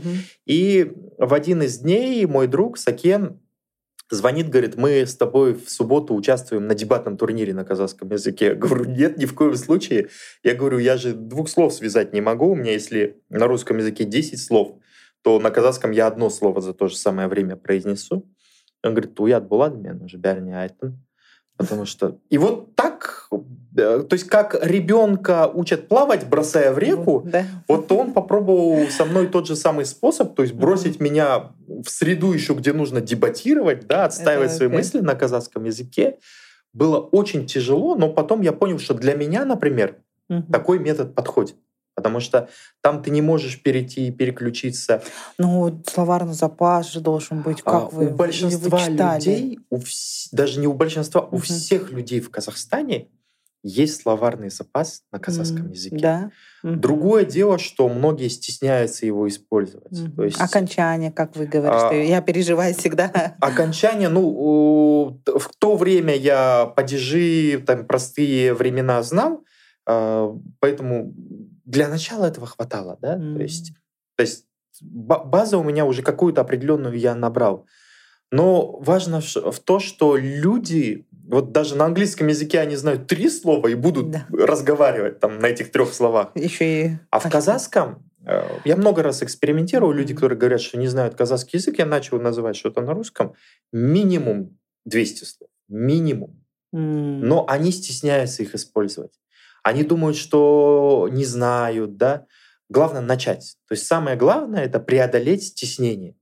И 0.45 0.93
в 1.17 1.33
один 1.33 1.61
из 1.63 1.79
дней 1.79 2.25
мой 2.25 2.47
друг 2.47 2.77
Сакен 2.77 3.41
звонит, 4.09 4.47
говорит, 4.47 4.77
мы 4.77 5.01
с 5.05 5.17
тобой 5.17 5.55
в 5.55 5.69
субботу 5.69 6.15
участвуем 6.15 6.65
на 6.65 6.75
дебатном 6.75 7.17
турнире 7.17 7.53
на 7.53 7.65
казахском 7.65 8.09
языке. 8.09 8.45
Я 8.45 8.55
говорю, 8.55 8.85
нет, 8.85 9.17
ни 9.17 9.25
в 9.25 9.35
коем 9.35 9.55
случае. 9.57 10.07
Я 10.43 10.55
говорю, 10.55 10.77
я 10.77 10.95
же 10.95 11.11
двух 11.13 11.49
слов 11.49 11.73
связать 11.73 12.13
не 12.13 12.21
могу. 12.21 12.51
У 12.51 12.55
меня 12.55 12.71
если 12.71 13.21
на 13.27 13.47
русском 13.47 13.79
языке 13.79 14.05
10 14.05 14.41
слов, 14.41 14.77
то 15.23 15.41
на 15.41 15.51
казахском 15.51 15.91
я 15.91 16.07
одно 16.07 16.29
слово 16.29 16.61
за 16.61 16.73
то 16.73 16.87
же 16.87 16.95
самое 16.95 17.27
время 17.27 17.57
произнесу. 17.57 18.25
Он 18.81 18.91
говорит, 18.93 19.19
уят 19.19 19.49
болады 19.49 19.77
мен 19.77 20.01
уже 20.01 20.17
бәріне 20.17 20.55
айттым. 20.55 21.03
Потому 21.57 21.85
что... 21.85 22.17
И 22.29 22.37
вот 22.37 22.75
так, 22.75 23.27
то 23.75 24.07
есть 24.11 24.27
как 24.27 24.57
ребенка 24.61 25.49
учат 25.51 25.87
плавать, 25.87 26.27
бросая 26.27 26.73
в 26.73 26.77
реку, 26.77 27.23
да. 27.25 27.45
вот 27.67 27.91
он 27.91 28.11
попробовал 28.11 28.87
со 28.89 29.05
мной 29.05 29.27
тот 29.27 29.47
же 29.47 29.55
самый 29.55 29.85
способ, 29.85 30.35
то 30.35 30.41
есть 30.41 30.53
бросить 30.53 30.97
mm-hmm. 30.97 31.03
меня 31.03 31.51
в 31.67 31.89
среду 31.89 32.33
еще, 32.33 32.53
где 32.53 32.73
нужно 32.73 32.99
дебатировать, 32.99 33.87
да, 33.87 34.05
отстаивать 34.05 34.49
Это, 34.49 34.55
свои 34.57 34.69
okay. 34.69 34.73
мысли 34.73 34.99
на 34.99 35.15
казахском 35.15 35.63
языке. 35.63 36.17
Было 36.73 36.99
очень 36.99 37.45
тяжело, 37.45 37.95
но 37.95 38.09
потом 38.09 38.41
я 38.41 38.51
понял, 38.51 38.79
что 38.79 38.93
для 38.93 39.13
меня, 39.13 39.45
например, 39.45 39.97
mm-hmm. 40.29 40.51
такой 40.51 40.79
метод 40.79 41.15
подходит. 41.15 41.55
Потому 41.93 42.21
что 42.21 42.47
там 42.81 43.03
ты 43.03 43.09
не 43.09 43.21
можешь 43.21 43.61
перейти 43.61 44.07
и 44.07 44.11
переключиться. 44.11 45.03
Ну, 45.37 45.81
словарный 45.85 46.33
запас 46.33 46.91
же 46.91 47.01
должен 47.01 47.41
быть, 47.41 47.61
как 47.61 47.73
а, 47.73 47.85
вы 47.91 48.07
У 48.07 48.09
большинства 48.11 48.79
вы 48.79 48.91
людей, 48.91 49.59
у 49.69 49.79
вс... 49.79 50.29
даже 50.31 50.59
не 50.61 50.67
у 50.67 50.73
большинства, 50.73 51.21
угу. 51.21 51.35
у 51.35 51.39
всех 51.39 51.91
людей 51.91 52.21
в 52.21 52.29
Казахстане 52.31 53.09
есть 53.63 54.01
словарный 54.01 54.49
запас 54.49 55.03
на 55.11 55.19
казахском 55.19 55.67
mm, 55.67 55.71
языке. 55.71 55.97
Да. 55.97 56.31
Другое 56.63 57.25
дело, 57.25 57.59
что 57.59 57.87
многие 57.89 58.27
стесняются 58.27 59.05
его 59.05 59.27
использовать. 59.27 59.91
Mm. 59.91 60.15
То 60.15 60.23
есть, 60.23 60.41
окончание, 60.41 61.11
как 61.11 61.35
вы 61.35 61.45
говорите, 61.45 61.89
а, 61.89 61.93
я 61.93 62.21
переживаю 62.21 62.73
всегда. 62.73 63.35
Окончание, 63.39 64.09
ну, 64.09 65.21
в 65.25 65.49
то 65.59 65.77
время 65.77 66.15
я 66.15 66.65
падежи, 66.75 67.63
там 67.65 67.85
простые 67.85 68.53
времена 68.53 69.03
знал, 69.03 69.43
а, 69.85 70.35
поэтому 70.59 71.13
для 71.65 71.87
начала 71.87 72.25
этого 72.25 72.47
хватало, 72.47 72.97
да, 73.01 73.17
mm. 73.17 73.35
то 73.35 73.41
есть, 73.41 73.73
то 74.15 74.21
есть 74.21 74.45
база 74.81 75.57
у 75.57 75.63
меня 75.63 75.85
уже 75.85 76.01
какую-то 76.01 76.41
определенную 76.41 76.97
я 76.97 77.13
набрал. 77.13 77.65
Но 78.31 78.77
важно 78.79 79.19
в 79.21 79.59
то, 79.59 79.79
что 79.79 80.15
люди, 80.15 81.05
вот 81.31 81.53
даже 81.53 81.75
на 81.75 81.85
английском 81.85 82.27
языке 82.27 82.59
они 82.59 82.75
знают 82.75 83.07
три 83.07 83.29
слова 83.29 83.69
и 83.69 83.73
будут 83.73 84.11
да. 84.11 84.27
разговаривать 84.31 85.21
там 85.21 85.39
на 85.39 85.45
этих 85.45 85.71
трех 85.71 85.93
словах. 85.93 86.31
Еще 86.35 86.85
и... 86.85 86.91
А 87.09 87.19
в 87.19 87.29
казахском 87.29 88.03
э, 88.25 88.43
я 88.65 88.75
много 88.75 89.01
раз 89.01 89.23
экспериментировал. 89.23 89.93
Люди, 89.93 90.13
которые 90.13 90.37
говорят, 90.37 90.59
что 90.59 90.77
не 90.77 90.89
знают 90.89 91.15
казахский 91.15 91.57
язык, 91.57 91.79
я 91.79 91.85
начал 91.85 92.19
называть 92.19 92.57
что-то 92.57 92.81
на 92.81 92.93
русском. 92.93 93.33
Минимум 93.71 94.59
200 94.83 95.23
слов. 95.23 95.49
Минимум. 95.69 96.43
Но 96.73 97.45
они 97.47 97.71
стесняются 97.71 98.43
их 98.43 98.53
использовать. 98.53 99.13
Они 99.63 99.83
думают, 99.83 100.17
что 100.17 101.07
не 101.11 101.23
знают, 101.23 101.95
да. 101.95 102.25
Главное 102.69 103.01
начать. 103.01 103.55
То 103.69 103.73
есть 103.73 103.87
самое 103.87 104.17
главное 104.17 104.65
это 104.65 104.81
преодолеть 104.81 105.43
стеснение. 105.43 106.15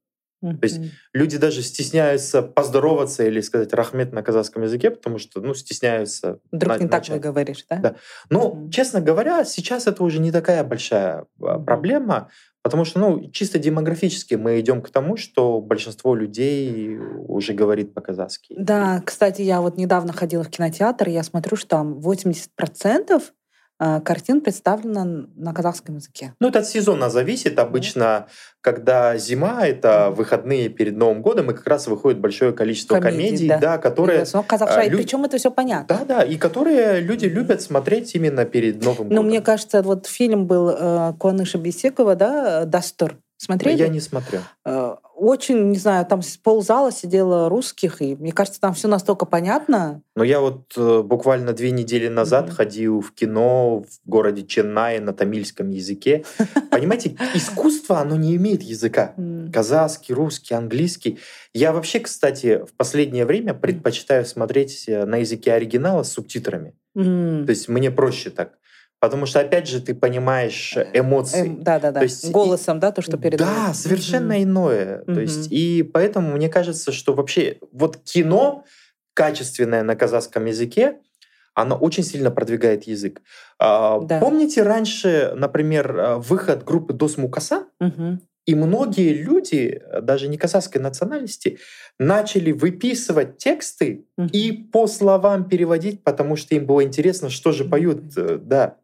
Mm-hmm. 0.44 0.58
То 0.58 0.64
есть 0.64 0.80
люди 1.14 1.38
даже 1.38 1.62
стесняются 1.62 2.42
поздороваться 2.42 3.26
или 3.26 3.42
сказать 3.42 3.74
рахмет 3.74 4.14
на 4.14 4.24
казахском 4.24 4.64
языке, 4.64 4.92
потому 4.92 5.18
что 5.18 5.42
ну, 5.42 5.54
стесняются. 5.54 6.40
Вдруг 6.52 6.78
на, 6.78 6.84
не 6.84 6.90
так 6.90 7.08
вы 7.10 7.20
говоришь, 7.20 7.66
да? 7.70 7.78
Да. 7.78 7.96
Но, 8.30 8.52
mm-hmm. 8.52 8.72
честно 8.72 9.02
говоря, 9.02 9.44
сейчас 9.44 9.88
это 9.88 10.04
уже 10.04 10.20
не 10.20 10.32
такая 10.32 10.64
большая 10.64 11.26
mm-hmm. 11.40 11.66
проблема, 11.66 12.30
потому 12.62 12.86
что 12.86 13.00
ну, 13.00 13.30
чисто 13.32 13.60
демографически 13.60 14.36
мы 14.36 14.60
идем 14.60 14.82
к 14.82 14.90
тому, 14.90 15.18
что 15.18 15.62
большинство 15.62 16.16
людей 16.16 16.98
уже 17.28 17.54
говорит 17.54 17.94
по-казахски. 17.94 18.56
Да, 18.58 19.02
кстати, 19.06 19.42
я 19.42 19.62
вот 19.62 19.78
недавно 19.78 20.14
ходила 20.14 20.44
в 20.44 20.50
кинотеатр, 20.50 21.10
и 21.10 21.14
я 21.14 21.24
смотрю, 21.24 21.58
что 21.58 21.70
там 21.70 22.00
80% 22.00 22.48
а, 23.10 23.20
картин 23.80 24.42
представлена 24.42 25.06
на 25.36 25.54
казахском 25.54 25.96
языке. 25.96 26.34
Ну, 26.40 26.50
это 26.50 26.60
от 26.60 26.68
сезона 26.68 27.10
зависит. 27.10 27.58
Обычно, 27.60 28.28
когда 28.62 29.18
зима, 29.18 29.66
это 29.66 30.12
выходные 30.12 30.70
перед 30.70 30.98
Новым 30.98 31.22
годом, 31.22 31.52
и 31.52 31.54
как 31.54 31.66
раз 31.68 31.88
выходит 31.88 32.20
большое 32.20 32.52
количество 32.52 33.00
комедий, 33.00 33.26
комедий 33.26 33.48
да. 33.48 33.58
да, 33.60 33.78
которые... 33.78 34.26
Ну, 34.34 34.44
казахша, 34.44 34.84
лю... 34.84 34.98
причем 34.98 35.24
это 35.24 35.38
все 35.38 35.50
понятно. 35.50 35.98
Да, 35.98 36.06
да, 36.06 36.24
и 36.24 36.38
которые 36.38 37.00
люди 37.00 37.26
любят 37.26 37.62
смотреть 37.62 38.16
именно 38.16 38.46
перед 38.46 38.84
Новым 38.84 39.08
ну, 39.08 39.16
годом. 39.16 39.16
Ну, 39.16 39.30
мне 39.30 39.42
кажется, 39.42 39.82
вот 39.82 40.08
фильм 40.08 40.46
был 40.46 40.70
э, 40.70 41.14
Куаныша 41.18 41.58
Бесекова, 41.58 42.16
да, 42.16 42.66
«Дастур». 42.66 43.18
Смотрели? 43.38 43.78
Я 43.78 43.88
не 43.88 44.02
смотрел. 44.02 44.42
Э, 44.66 44.96
очень, 45.20 45.70
не 45.70 45.78
знаю, 45.78 46.06
там 46.06 46.22
ползала 46.44 46.92
сидело 46.92 47.50
русских, 47.50 48.02
и 48.02 48.16
мне 48.16 48.32
кажется, 48.32 48.60
там 48.62 48.74
все 48.74 48.88
настолько 48.88 49.26
понятно. 49.26 50.02
Но 50.16 50.24
я 50.24 50.40
вот 50.40 50.74
э, 50.78 51.02
буквально 51.04 51.54
две 51.54 51.72
недели 51.72 52.08
назад 52.08 52.48
mm-hmm. 52.48 52.54
ходил 52.54 53.02
в 53.02 53.12
кино 53.14 53.84
в 53.84 54.10
городе 54.10 54.44
Ченнай 54.44 55.00
на 55.00 55.14
тамильском 55.14 55.70
языке. 55.70 56.24
Понимаете, 56.72 57.18
искусство, 57.34 58.00
оно 58.00 58.16
не 58.16 58.36
имеет 58.36 58.62
языка. 58.62 59.14
Казахский, 59.52 60.16
русский, 60.16 60.54
английский. 60.54 61.20
Я 61.54 61.74
вообще, 61.74 62.00
кстати, 62.00 62.64
в 62.66 62.74
последнее 62.76 63.26
время 63.26 63.54
предпочитаю 63.54 64.26
смотреть 64.26 64.86
э, 64.88 65.06
на 65.06 65.18
языке 65.18 65.54
оригинала 65.54 66.04
с 66.04 66.12
субтитрами. 66.14 66.76
То 66.96 67.46
есть 67.48 67.70
мне 67.70 67.92
проще 67.92 68.30
так. 68.30 68.59
Потому 69.00 69.26
что, 69.26 69.40
опять 69.40 69.68
же, 69.68 69.82
ты 69.82 69.96
понимаешь 69.96 70.76
э, 70.76 70.90
эмоции. 70.94 71.48
Эм, 71.48 71.64
да, 71.64 71.80
да, 71.80 71.92
да. 71.92 72.00
То 72.00 72.04
есть, 72.04 72.30
Голосом, 72.32 72.78
и, 72.78 72.82
да, 72.82 72.92
то, 72.92 73.02
что 73.02 73.18
передают. 73.18 73.54
Да, 73.54 73.74
совершенно 73.74 74.34
mm-hmm. 74.34 74.44
иное. 74.44 74.98
Mm-hmm. 74.98 75.14
То 75.14 75.22
есть, 75.22 75.52
и 75.52 75.84
поэтому 75.84 76.36
мне 76.36 76.50
кажется, 76.50 76.92
что 76.92 77.14
вообще 77.14 77.58
вот 77.72 77.98
кино 77.98 78.66
качественное 79.14 79.84
на 79.84 79.96
казахском 79.96 80.46
языке, 80.46 80.98
оно 81.54 81.76
очень 81.76 82.04
сильно 82.04 82.32
продвигает 82.32 82.84
язык. 82.86 83.22
А, 83.58 84.00
да. 84.02 84.20
Помните 84.20 84.64
раньше, 84.64 85.34
например, 85.36 85.96
э, 85.96 86.16
выход 86.18 86.64
группы 86.64 86.94
Дос 86.94 87.18
Мукасан? 87.18 87.66
Угу. 87.80 88.20
И 88.46 88.56
многие 88.56 89.14
люди, 89.14 89.82
э, 89.82 90.02
даже 90.02 90.28
не 90.28 90.38
казахской 90.38 90.82
национальности, 90.82 91.60
начали 92.00 92.52
выписывать 92.52 93.38
тексты 93.38 94.06
угу. 94.18 94.28
и 94.32 94.52
по 94.52 94.88
словам 94.88 95.48
переводить, 95.48 96.04
потому 96.04 96.36
что 96.36 96.56
им 96.56 96.66
было 96.66 96.84
интересно, 96.84 97.30
что 97.30 97.52
же 97.52 97.66
поют. 97.66 98.02
Да. 98.14 98.78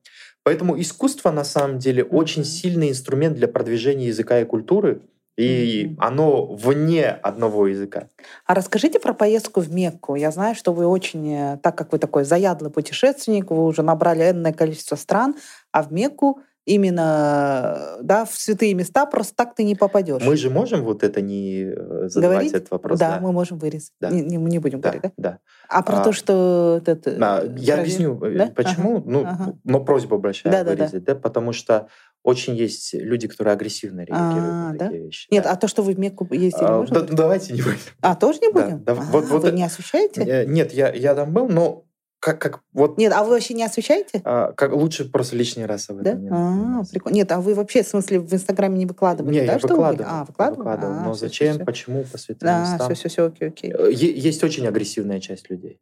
Поэтому 0.45 0.79
искусство 0.79 1.31
на 1.31 1.43
самом 1.43 1.79
деле 1.79 2.03
mm-hmm. 2.03 2.15
очень 2.15 2.45
сильный 2.45 2.91
инструмент 2.91 3.35
для 3.35 3.47
продвижения 3.47 4.07
языка 4.07 4.41
и 4.41 4.45
культуры, 4.45 5.01
и 5.37 5.85
mm-hmm. 5.85 5.95
оно 5.97 6.45
вне 6.45 7.09
одного 7.09 7.65
языка. 7.65 8.09
А 8.45 8.53
расскажите 8.53 8.99
про 8.99 9.15
поездку 9.15 9.59
в 9.59 9.73
Мекку. 9.73 10.13
Я 10.13 10.29
знаю, 10.29 10.53
что 10.53 10.71
вы 10.71 10.85
очень, 10.85 11.33
э, 11.33 11.59
так 11.63 11.75
как 11.75 11.91
вы 11.91 11.97
такой 11.97 12.25
заядлый 12.25 12.69
путешественник, 12.69 13.49
вы 13.49 13.65
уже 13.65 13.81
набрали 13.81 14.29
энное 14.29 14.53
количество 14.53 14.95
стран, 14.95 15.35
а 15.71 15.81
в 15.81 15.91
Мекку 15.91 16.39
именно 16.65 17.97
да, 18.01 18.25
в 18.25 18.33
святые 18.33 18.73
места 18.73 19.05
просто 19.05 19.35
так 19.35 19.55
ты 19.55 19.63
не 19.63 19.75
попадешь. 19.75 20.21
Мы 20.23 20.35
же 20.35 20.49
можем 20.49 20.83
вот 20.83 21.03
это 21.03 21.21
не 21.21 21.63
э, 21.63 22.09
задавать 22.09 22.37
Говорить? 22.37 22.53
этот 22.53 22.71
вопрос. 22.71 22.99
Да, 22.99 23.15
да, 23.15 23.19
мы 23.21 23.31
можем 23.31 23.57
вырезать. 23.59 23.93
Да. 24.01 24.09
Не, 24.09 24.21
не, 24.21 24.37
не 24.37 24.59
будем 24.59 24.81
да, 24.81 24.89
говорить, 24.89 25.11
да? 25.17 25.29
Да. 25.29 25.39
А 25.69 25.83
про 25.83 26.01
а, 26.01 26.03
то, 26.03 26.11
что... 26.11 26.81
Это, 26.85 27.17
а, 27.21 27.45
я 27.57 27.79
объясню, 27.79 28.19
э, 28.23 28.37
да? 28.37 28.47
почему. 28.47 28.97
Ага. 28.97 29.03
Ну, 29.05 29.21
ага. 29.25 29.53
Но 29.63 29.83
просьба 29.83 30.17
большая 30.17 30.51
да, 30.51 30.69
вырезать, 30.69 31.03
да, 31.03 31.13
да. 31.13 31.13
да, 31.13 31.19
потому 31.19 31.53
что 31.53 31.87
очень 32.23 32.55
есть 32.55 32.95
люди, 32.95 33.27
которые 33.27 33.53
агрессивно 33.53 33.99
реагируют 33.99 34.53
а, 34.53 34.71
на 34.71 34.77
такие 34.77 34.99
да? 34.99 35.05
вещи. 35.05 35.27
Нет, 35.29 35.43
да. 35.43 35.51
а 35.51 35.55
то, 35.55 35.67
что 35.67 35.83
вы 35.83 35.93
в 35.93 35.99
Мекку 35.99 36.27
ездили, 36.31 36.65
а, 36.65 36.79
можно? 36.79 37.01
Да, 37.01 37.15
давайте 37.15 37.53
не 37.53 37.61
будем. 37.61 37.77
А, 38.01 38.15
тоже 38.15 38.39
не 38.39 38.51
будем? 38.51 38.83
Да, 38.83 38.95
да, 38.95 39.01
а, 39.01 39.05
вот, 39.11 39.25
вот, 39.25 39.43
вы 39.43 39.51
не 39.51 39.63
освещаете? 39.63 40.45
Нет, 40.47 40.73
я, 40.73 40.91
я 40.91 41.13
там 41.13 41.31
был, 41.31 41.47
но 41.47 41.85
как, 42.25 42.41
как 42.41 42.61
вот... 42.73 42.97
Нет, 42.97 43.13
а 43.13 43.23
вы 43.23 43.29
вообще 43.29 43.53
не 43.53 43.63
освещаете? 43.63 44.19
А, 44.23 44.51
как 44.53 44.73
лучше 44.73 45.07
просто 45.07 45.35
лишний 45.35 45.63
раз 45.63 45.91
об 45.91 45.99
этом 45.99 46.13
да? 46.13 46.19
не 46.19 46.29
а, 46.31 46.83
прикольно. 46.91 47.15
Нет, 47.17 47.31
а 47.31 47.39
вы 47.39 47.53
вообще, 47.53 47.83
в 47.83 47.87
смысле, 47.87 48.19
в 48.19 48.33
Инстаграме 48.33 48.79
не 48.79 48.87
выкладываете, 48.87 49.41
Нет, 49.41 49.45
да, 49.45 49.53
я 49.53 49.59
что 49.59 49.67
выкладываю. 49.67 50.07
А, 50.09 50.25
выкладываю? 50.25 50.57
выкладываю. 50.57 51.01
А, 51.01 51.03
Но 51.03 51.13
все, 51.13 51.27
зачем, 51.27 51.55
все, 51.57 51.65
почему, 51.65 52.03
по 52.03 52.17
святым 52.17 52.47
да, 52.47 52.61
местам? 52.61 52.79
все, 52.79 52.95
все, 52.95 53.09
все, 53.09 53.25
окей, 53.27 53.47
окей. 53.49 53.73
Э, 53.77 53.91
есть 53.93 54.43
очень 54.43 54.65
агрессивная 54.65 55.19
часть 55.19 55.51
людей. 55.51 55.79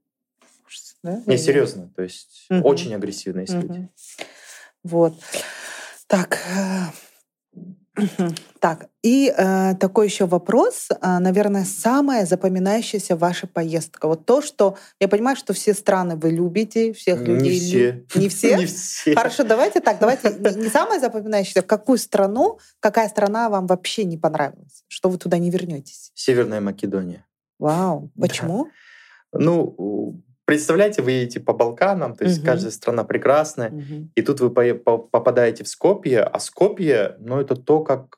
Да? 1.01 1.21
Не, 1.25 1.37
серьезно, 1.37 1.89
то 1.95 2.03
есть 2.03 2.47
угу. 2.49 2.67
очень 2.67 2.93
агрессивные 2.93 3.45
угу. 3.45 3.61
люди. 3.61 3.89
Вот. 4.83 5.13
Так, 6.07 6.39
так, 8.59 8.87
и 9.03 9.31
э, 9.35 9.75
такой 9.75 10.07
еще 10.07 10.25
вопрос, 10.25 10.87
э, 10.89 11.19
наверное, 11.19 11.63
самая 11.63 12.25
запоминающаяся 12.25 13.15
ваша 13.15 13.45
поездка. 13.45 14.07
Вот 14.07 14.25
то, 14.25 14.41
что 14.41 14.77
я 14.99 15.07
понимаю, 15.07 15.35
что 15.35 15.53
все 15.53 15.73
страны 15.73 16.15
вы 16.15 16.31
любите, 16.31 16.93
всех 16.93 17.19
не 17.21 17.35
людей. 17.35 17.59
Все. 17.59 18.03
Не 18.19 18.29
все. 18.29 18.57
Не 18.57 18.65
все. 18.65 19.15
Хорошо, 19.15 19.43
давайте 19.43 19.79
так, 19.79 19.99
давайте 19.99 20.33
не 20.55 20.69
самая 20.69 20.99
запоминающаяся, 20.99 21.61
в 21.61 21.67
какую 21.67 21.99
страну, 21.99 22.59
какая 22.79 23.09
страна 23.09 23.49
вам 23.49 23.67
вообще 23.67 24.05
не 24.05 24.17
понравилась, 24.17 24.83
что 24.87 25.09
вы 25.09 25.17
туда 25.17 25.37
не 25.37 25.51
вернетесь? 25.51 26.11
Северная 26.15 26.61
Македония. 26.61 27.25
Вау, 27.59 28.11
почему? 28.19 28.65
Да. 29.31 29.39
Ну, 29.39 30.23
представляете, 30.45 31.01
вы 31.01 31.11
едете 31.11 31.39
по 31.39 31.53
Балканам, 31.53 32.15
то 32.15 32.23
есть 32.25 32.37
Мгм. 32.39 32.45
каждая 32.47 32.71
страна 32.71 33.03
прекрасная, 33.03 33.69
Мгм. 33.69 34.11
и 34.15 34.21
тут 34.21 34.39
вы 34.41 34.49
пое- 34.49 34.75
по- 34.75 34.97
попадаете 34.97 35.63
в 35.63 35.67
Скопье, 35.67 36.23
а 36.23 36.39
Скопье, 36.39 37.15
ну, 37.19 37.39
это 37.39 37.55
то, 37.55 37.79
как, 37.81 38.17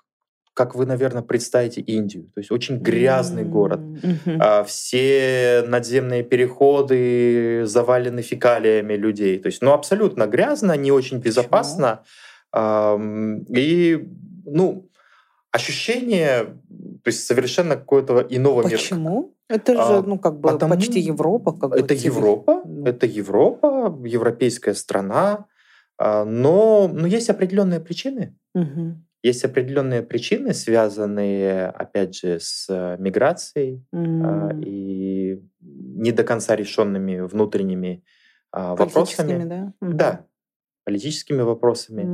как 0.53 0.73
вы, 0.75 0.85
наверное, 0.85 1.21
представите 1.21 1.81
Индию. 1.81 2.31
То 2.33 2.39
есть 2.39 2.49
очень 2.51 2.77
грязный 2.79 3.43
город. 3.43 3.79
Мгм. 3.81 4.39
А, 4.39 4.63
Все 4.63 5.63
надземные 5.67 6.23
переходы 6.23 7.63
завалены 7.65 8.21
фекалиями 8.21 8.93
людей. 8.93 9.37
То 9.39 9.47
есть, 9.47 9.61
ну, 9.61 9.71
абсолютно 9.73 10.27
грязно, 10.27 10.77
не 10.77 10.91
очень 10.91 11.17
безопасно. 11.19 12.03
Ам, 12.51 13.39
И, 13.49 14.07
ну, 14.45 14.89
ощущение, 15.51 16.45
то 17.03 17.07
есть 17.07 17.25
совершенно 17.25 17.75
какого-то 17.75 18.25
иного 18.29 18.63
мира. 18.63 18.77
Почему? 18.77 19.34
Это 19.49 19.73
же, 19.73 19.79
А, 19.97 20.01
ну, 20.01 20.17
как 20.19 20.39
бы 20.39 20.49
потому- 20.49 20.73
почти 20.75 20.99
Европа. 20.99 21.51
Как 21.53 21.69
бы, 21.71 21.77
Это 21.77 21.95
цивили- 21.95 22.05
Европа, 22.15 22.61
Ну. 22.65 22.85
это 22.85 23.05
Европа, 23.05 23.95
европейская 24.05 24.73
страна, 24.73 25.45
а, 25.97 26.25
но, 26.25 26.87
но 26.91 27.05
есть 27.07 27.29
определенные 27.29 27.79
причины. 27.79 28.35
Мгм. 28.55 29.05
Есть 29.23 29.43
определенные 29.45 30.01
причины, 30.03 30.53
связанные, 30.53 31.67
опять 31.67 32.15
же, 32.15 32.39
с 32.39 32.67
э, 32.69 32.95
миграцией 32.99 33.83
а, 33.91 33.97
М. 34.51 34.61
и 34.63 35.41
не 35.61 36.11
до 36.11 36.23
конца 36.23 36.55
решенными 36.55 37.19
внутренними 37.21 38.03
а, 38.51 38.75
вопросами. 38.75 39.43
да? 39.45 39.73
Мгм. 39.81 39.97
Да, 39.97 40.25
политическими 40.85 41.41
вопросами. 41.41 42.05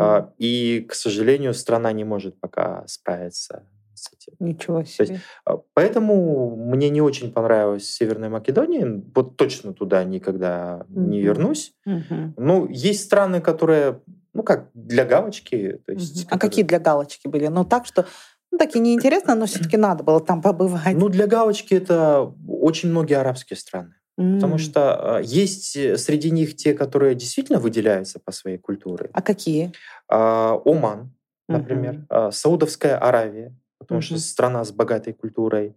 А, 0.00 0.32
И, 0.38 0.84
к 0.88 0.94
сожалению, 0.94 1.54
страна 1.54 1.92
не 1.92 2.04
может 2.04 2.38
пока 2.40 2.84
справиться 2.86 3.64
этим. 4.12 4.32
Ничего 4.38 4.80
есть 4.80 4.94
себе. 4.94 5.20
А, 5.44 5.58
Поэтому 5.74 6.54
мне 6.56 6.90
не 6.90 7.00
очень 7.00 7.32
понравилась 7.32 7.88
Северная 7.90 8.30
Македония. 8.30 9.02
Вот 9.14 9.36
точно 9.36 9.72
туда 9.72 10.04
никогда 10.04 10.84
не 10.88 11.18
Мгм. 11.18 11.26
вернусь. 11.26 11.72
Мгм. 11.84 12.34
Ну, 12.36 12.68
есть 12.68 13.04
страны, 13.04 13.40
которые, 13.40 14.00
ну 14.34 14.42
как, 14.42 14.68
для 14.74 15.04
галочки. 15.04 15.80
То 15.86 15.92
есть. 15.92 16.26
А 16.26 16.30
которые- 16.30 16.40
какие 16.50 16.64
для 16.64 16.78
галочки 16.78 17.26
были? 17.28 17.46
Ну, 17.48 17.64
так 17.64 17.86
что, 17.86 18.06
ну, 18.52 18.58
так 18.58 18.76
и 18.76 18.80
неинтересно, 18.80 19.34
но 19.34 19.46
все-таки 19.46 19.76
надо 19.76 20.04
было 20.04 20.20
там 20.20 20.40
побывать. 20.42 20.94
Ну, 20.96 21.08
для 21.08 21.26
галочки 21.26 21.74
это 21.74 22.32
очень 22.48 22.90
многие 22.90 23.14
арабские 23.18 23.56
страны. 23.56 23.94
Потому 24.16 24.54
М. 24.54 24.58
что 24.58 25.16
а, 25.16 25.20
есть 25.20 25.76
э, 25.76 25.96
среди 25.96 26.32
них 26.32 26.56
те, 26.56 26.74
которые 26.74 27.14
действительно 27.14 27.60
выделяются 27.60 28.18
по 28.18 28.32
своей 28.32 28.58
культуре. 28.58 29.10
А 29.12 29.22
какие? 29.22 29.70
А, 30.08 30.60
Оман, 30.64 31.12
например, 31.48 32.04
а, 32.08 32.32
Саудовская 32.32 32.98
Аравия, 32.98 33.54
потому 33.78 34.00
что 34.02 34.14
Мгм. 34.14 34.20
страна 34.20 34.64
с 34.64 34.72
богатой 34.72 35.12
культурой, 35.12 35.76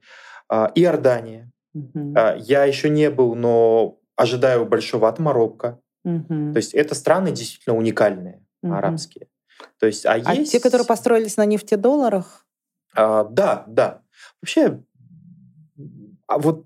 а, 0.50 0.72
Иордания. 0.76 1.52
А, 2.16 2.36
Я 2.38 2.66
еще 2.66 2.90
не 2.90 3.10
был, 3.10 3.36
но 3.36 3.98
ожидаю 4.16 4.66
большого 4.66 5.08
от 5.08 5.20
Марокко. 5.20 5.80
Мгм. 6.04 6.54
То 6.54 6.58
есть 6.58 6.74
это 6.74 6.96
страны 6.96 7.32
действительно 7.32 7.78
уникальные, 7.78 8.44
Мгм. 8.62 8.74
арабские. 8.74 9.28
То 9.80 9.86
есть, 9.86 10.06
а, 10.06 10.14
А 10.14 10.34
есть... 10.34 10.52
те, 10.52 10.60
которые 10.60 10.86
построились 10.88 11.38
на 11.38 11.46
нефтедолларах? 11.46 12.46
А, 12.96 13.24
да, 13.24 13.64
да. 13.68 14.02
Вообще, 14.42 14.84
а 16.28 16.38
вот, 16.40 16.66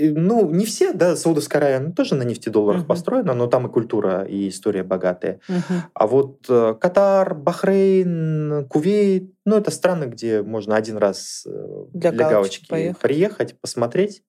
ну, 0.00 0.50
не 0.50 0.64
все, 0.64 0.92
да, 0.92 1.16
Саудовская 1.16 1.60
Аравия, 1.60 1.80
ну, 1.80 1.92
тоже 1.92 2.14
на 2.14 2.22
нефтедолларах 2.22 2.80
Мгм. 2.82 2.88
построена, 2.88 3.34
но 3.34 3.46
там 3.46 3.66
и 3.66 3.70
культура, 3.70 4.24
и 4.24 4.48
история 4.48 4.82
богатая. 4.82 5.40
Мгм. 5.48 5.82
А 5.94 6.06
вот 6.06 6.46
э, 6.48 6.74
Катар, 6.80 7.34
Бахрейн, 7.34 8.66
Кувейт, 8.68 9.32
ну, 9.44 9.56
это 9.56 9.70
страны, 9.70 10.04
где 10.04 10.42
можно 10.42 10.76
один 10.76 10.96
раз 10.96 11.44
э, 11.46 11.84
Для 11.92 12.12
для, 12.12 12.28
галочки 12.28 12.32
галочки 12.32 12.68
поехать. 12.68 13.00
приехать, 13.02 13.60
посмотреть. 13.60 14.22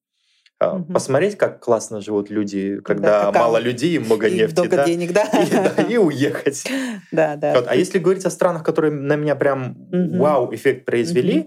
Мгм. 0.61 0.93
Посмотреть, 0.93 1.35
как 1.35 1.59
классно 1.59 1.99
живут 1.99 2.29
люди, 2.29 2.79
когда 2.85 3.25
какая- 3.25 3.41
мало 3.43 3.57
людей 3.57 3.95
и 3.95 3.99
много 3.99 4.27
И 4.29 4.35
нефти, 4.35 4.59
много 4.61 4.77
да, 4.77 4.85
денег, 4.85 5.11
да? 5.11 5.23
и, 5.43 5.51
да, 5.51 5.83
и 5.83 5.97
уехать. 5.97 6.63
Да, 7.11 7.35
да. 7.35 7.55
Вот, 7.55 7.65
А 7.67 7.75
если 7.75 7.99
говорить 7.99 8.25
о 8.25 8.29
странах, 8.29 8.63
которые 8.63 8.91
на 8.93 9.15
меня 9.17 9.35
прям 9.35 9.75
Мгм. 9.91 10.19
вау-эффект 10.19 10.85
произвели, 10.85 11.39
э, 11.39 11.45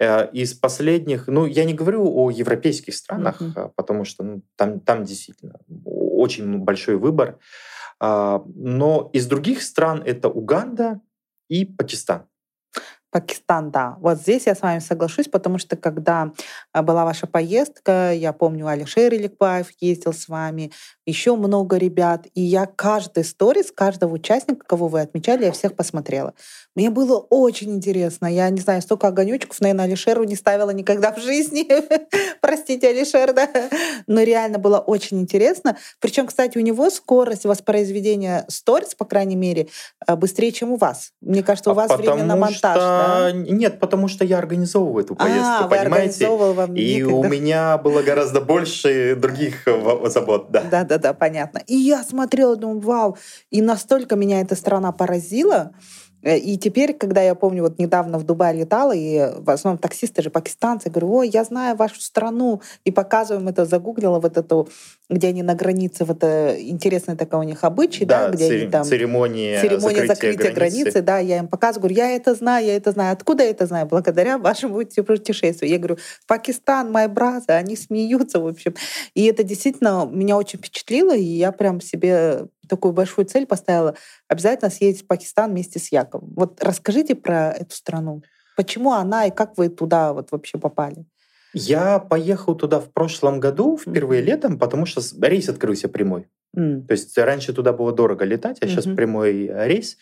из 0.00 0.54
последних, 0.54 1.28
ну, 1.28 1.46
я 1.46 1.64
не 1.64 1.74
говорю 1.74 2.04
о 2.04 2.30
европейских 2.30 2.94
странах, 2.94 3.40
а, 3.56 3.68
потому 3.76 4.04
что 4.04 4.24
ну, 4.24 4.42
там, 4.56 4.80
там 4.80 5.04
действительно 5.04 5.60
очень 5.68 6.58
большой 6.58 6.96
выбор, 6.96 7.38
А, 8.00 8.42
но 8.54 9.10
из 9.12 9.26
других 9.26 9.62
стран 9.62 10.02
это 10.04 10.28
Уганда 10.28 11.00
и 11.48 11.64
Пакистан. 11.64 12.26
Пакистан, 13.10 13.70
да. 13.70 13.96
Вот 14.00 14.18
здесь 14.18 14.46
я 14.46 14.56
с 14.56 14.62
вами 14.62 14.80
соглашусь, 14.80 15.28
потому 15.28 15.58
что 15.58 15.76
когда 15.76 16.32
а, 16.72 16.82
была 16.82 17.04
ваша 17.04 17.28
поездка, 17.28 18.12
я 18.12 18.32
помню, 18.32 18.66
Алишер 18.66 19.14
Иликбаев 19.14 19.68
ездил 19.78 20.12
с 20.12 20.26
вами, 20.26 20.72
еще 21.06 21.36
много 21.36 21.76
ребят, 21.76 22.26
и 22.34 22.40
я 22.40 22.66
каждый 22.66 23.24
сторис, 23.24 23.70
каждого 23.70 24.14
участника, 24.14 24.64
кого 24.66 24.88
вы 24.88 25.00
отмечали, 25.00 25.44
я 25.44 25.52
всех 25.52 25.74
посмотрела. 25.74 26.32
Мне 26.74 26.90
было 26.90 27.18
очень 27.18 27.72
интересно. 27.74 28.26
Я 28.26 28.48
не 28.50 28.60
знаю, 28.60 28.82
столько 28.82 29.08
огонечков, 29.08 29.60
наверное, 29.60 29.84
Алишеру 29.84 30.24
не 30.24 30.34
ставила 30.34 30.70
никогда 30.70 31.12
в 31.12 31.18
жизни. 31.20 31.68
Простите, 32.40 32.88
Алишер, 32.88 33.32
да. 33.32 33.48
Но 34.06 34.22
реально 34.22 34.58
было 34.58 34.78
очень 34.78 35.20
интересно. 35.20 35.76
Причем, 36.00 36.26
кстати, 36.26 36.58
у 36.58 36.60
него 36.62 36.90
скорость 36.90 37.44
воспроизведения 37.44 38.44
сторис, 38.48 38.94
по 38.94 39.04
крайней 39.04 39.36
мере, 39.36 39.68
э, 40.06 40.16
быстрее, 40.16 40.52
чем 40.52 40.72
у 40.72 40.76
вас. 40.76 41.12
Мне 41.20 41.42
кажется, 41.42 41.70
у 41.70 41.72
А 41.72 41.76
вас 41.86 41.96
время 41.98 42.24
на 42.24 42.36
монтаж, 42.36 42.76
что- 42.76 42.78
да? 42.80 43.32
Нет, 43.32 43.78
потому 43.78 44.08
что 44.08 44.24
я 44.24 44.38
организовываю 44.38 45.04
эту 45.04 45.14
поездку, 45.14 45.42
а, 45.64 45.68
понимаете? 45.68 45.86
организовывал 46.26 46.54
вам 46.54 46.74
И 46.74 47.02
у 47.02 47.08
некогда. 47.10 47.28
меня 47.28 47.78
было 47.78 48.02
гораздо 48.02 48.40
больше 48.40 49.14
других 49.16 49.66
в- 49.66 50.08
забот, 50.10 50.50
да. 50.50 50.62
Да, 50.70 50.84
да, 50.84 50.93
да, 50.98 51.14
понятно. 51.14 51.58
И 51.66 51.76
я 51.76 52.02
смотрела, 52.02 52.56
думаю, 52.56 52.80
вау. 52.80 53.18
И 53.50 53.62
настолько 53.62 54.16
меня 54.16 54.40
эта 54.40 54.54
страна 54.54 54.92
поразила. 54.92 55.72
Э, 56.24 56.36
И 56.38 56.56
теперь, 56.56 56.94
когда 56.94 57.22
я 57.22 57.34
помню, 57.34 57.62
вот 57.62 57.78
недавно 57.78 58.18
в 58.18 58.24
Дубай 58.24 58.56
летала, 58.56 58.92
и 58.92 59.30
в 59.38 59.50
основном 59.50 59.78
таксисты 59.78 60.22
же 60.22 60.30
пакистанцы, 60.30 60.90
говорю, 60.90 61.12
ой, 61.12 61.28
я 61.28 61.44
знаю 61.44 61.76
вашу 61.76 62.00
страну, 62.00 62.60
и 62.84 62.90
показываем 62.90 63.46
это, 63.48 63.64
загуглила 63.66 64.18
вот 64.18 64.36
эту, 64.36 64.68
где 65.10 65.28
они 65.28 65.42
на 65.42 65.54
границе, 65.54 66.04
вот 66.04 66.16
это 66.18 66.56
интересный 66.60 67.16
такой 67.16 67.40
у 67.40 67.42
них 67.42 67.62
обычай, 67.62 68.04
да, 68.06 68.30
где 68.30 68.48
цери- 68.48 68.62
они 68.62 68.70
там 68.70 68.84
церемония, 68.84 69.60
церемония 69.60 70.06
закрытия, 70.06 70.32
закрытия 70.32 70.52
границы. 70.54 71.02
да, 71.02 71.18
я 71.18 71.38
им 71.38 71.48
показываю, 71.48 71.82
говорю, 71.90 71.96
я 71.96 72.10
это 72.16 72.34
знаю, 72.34 72.66
я 72.66 72.76
это 72.76 72.90
знаю. 72.92 73.12
Откуда 73.12 73.44
я 73.44 73.50
это 73.50 73.66
знаю? 73.66 73.86
Благодаря 73.86 74.38
вашему 74.38 74.76
путешествию. 74.76 75.70
Я 75.70 75.78
говорю, 75.78 75.98
Пакистан, 76.26 76.90
мои 76.90 77.06
бразы, 77.06 77.48
они 77.50 77.76
смеются, 77.76 78.40
в 78.40 78.46
общем. 78.46 78.74
И 79.14 79.26
это 79.26 79.42
действительно 79.42 80.08
меня 80.10 80.36
очень 80.38 80.58
впечатлило, 80.58 81.14
и 81.14 81.22
я 81.22 81.52
прям 81.52 81.80
себе 81.80 82.46
такую 82.68 82.92
большую 82.92 83.26
цель 83.26 83.46
поставила 83.46 83.94
обязательно 84.28 84.70
съездить 84.70 85.04
в 85.04 85.06
Пакистан 85.06 85.50
вместе 85.50 85.78
с 85.78 85.92
Яковом. 85.92 86.32
Вот 86.34 86.62
расскажите 86.62 87.14
про 87.14 87.50
эту 87.52 87.74
страну. 87.74 88.22
Почему 88.56 88.92
она 88.92 89.26
и 89.26 89.30
как 89.30 89.56
вы 89.58 89.68
туда 89.68 90.12
вот 90.12 90.30
вообще 90.32 90.58
попали? 90.58 91.06
Я 91.52 91.98
поехал 92.00 92.54
туда 92.56 92.80
в 92.80 92.92
прошлом 92.92 93.38
году, 93.40 93.76
впервые 93.78 94.22
Мгм. 94.22 94.28
летом, 94.28 94.58
потому 94.58 94.86
что 94.86 95.00
рейс 95.26 95.48
открылся 95.48 95.88
прямой. 95.88 96.28
М, 96.56 96.86
То 96.86 96.92
есть 96.92 97.16
раньше 97.18 97.52
туда 97.52 97.72
было 97.72 97.92
дорого 97.92 98.24
летать, 98.24 98.58
а 98.60 98.66
сейчас 98.68 98.86
Мгм. 98.86 98.96
прямой 98.96 99.46
э, 99.46 99.66
рейс. 99.68 99.96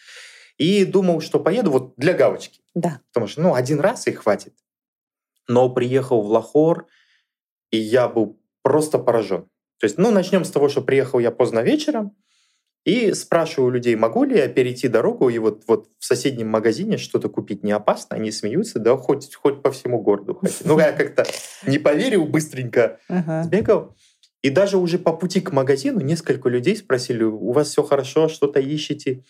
И 0.59 0.85
думал, 0.85 1.21
что 1.21 1.41
поеду 1.41 1.71
вот 1.71 1.95
для 1.97 2.13
галочки. 2.13 2.61
Да. 2.75 3.01
Потому 3.13 3.27
что, 3.27 3.41
ну, 3.43 3.55
один 3.55 3.81
раз 3.81 4.07
и 4.07 4.13
хватит. 4.13 4.55
Но 5.49 5.69
приехал 5.71 6.23
в 6.23 6.31
Лахор, 6.31 6.87
и 7.71 7.79
я 7.79 8.09
был 8.09 8.39
просто 8.63 8.99
поражен. 8.99 9.43
То 9.81 9.87
есть, 9.87 9.99
ну, 9.99 10.11
начнем 10.11 10.45
с 10.45 10.51
того, 10.51 10.69
что 10.69 10.83
приехал 10.83 11.19
я 11.19 11.31
поздно 11.31 11.61
вечером, 11.61 12.15
и 12.85 13.13
спрашиваю 13.15 13.71
людей, 13.71 13.95
могу 13.95 14.25
ли 14.25 14.37
я 14.37 14.49
перейти 14.49 14.89
дорогу 14.89 15.29
и 15.29 15.39
вот, 15.39 15.63
вот 15.69 15.89
в 15.99 16.05
соседнем 16.05 16.49
магазине 16.49 16.99
что-то 16.99 17.29
купить 17.29 17.63
не 17.63 17.73
опасно. 17.73 18.17
Они 18.17 18.33
смеются, 18.33 18.81
да, 18.81 18.97
хоть, 18.97 19.35
хоть 19.35 19.63
по 19.63 19.71
всему 19.71 20.01
городу. 20.01 20.35
Хоть. 20.35 20.65
Ну, 20.65 20.79
я 20.79 20.93
как-то 20.99 21.25
не 21.67 21.79
поверил, 21.79 22.27
быстренько 22.27 22.99
Ага. 23.09 23.45
сбегал. 23.45 23.97
И 24.43 24.51
даже 24.51 24.79
уже 24.79 24.99
по 24.99 25.13
пути 25.13 25.41
к 25.41 25.53
магазину 25.53 26.01
несколько 26.01 26.49
людей 26.49 26.77
спросили, 26.77 27.23
у 27.23 27.53
вас 27.53 27.69
все 27.69 27.85
хорошо, 27.85 28.29
что-то 28.29 28.59
ищете? 28.59 29.25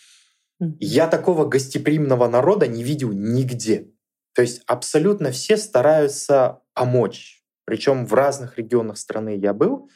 Я 0.81 1.07
такого 1.07 1.45
гостеприимного 1.45 2.29
народа 2.29 2.67
не 2.67 2.83
видел 2.83 3.12
нигде. 3.12 3.88
То 4.35 4.41
есть 4.41 4.62
абсолютно 4.67 5.31
все 5.31 5.59
стараются 5.59 6.61
помочь. 6.73 7.43
Причем 7.67 8.07
в 8.07 8.15
разных 8.15 8.57
регионах 8.59 8.97
страны 8.97 9.37
я 9.37 9.53
был. 9.53 9.91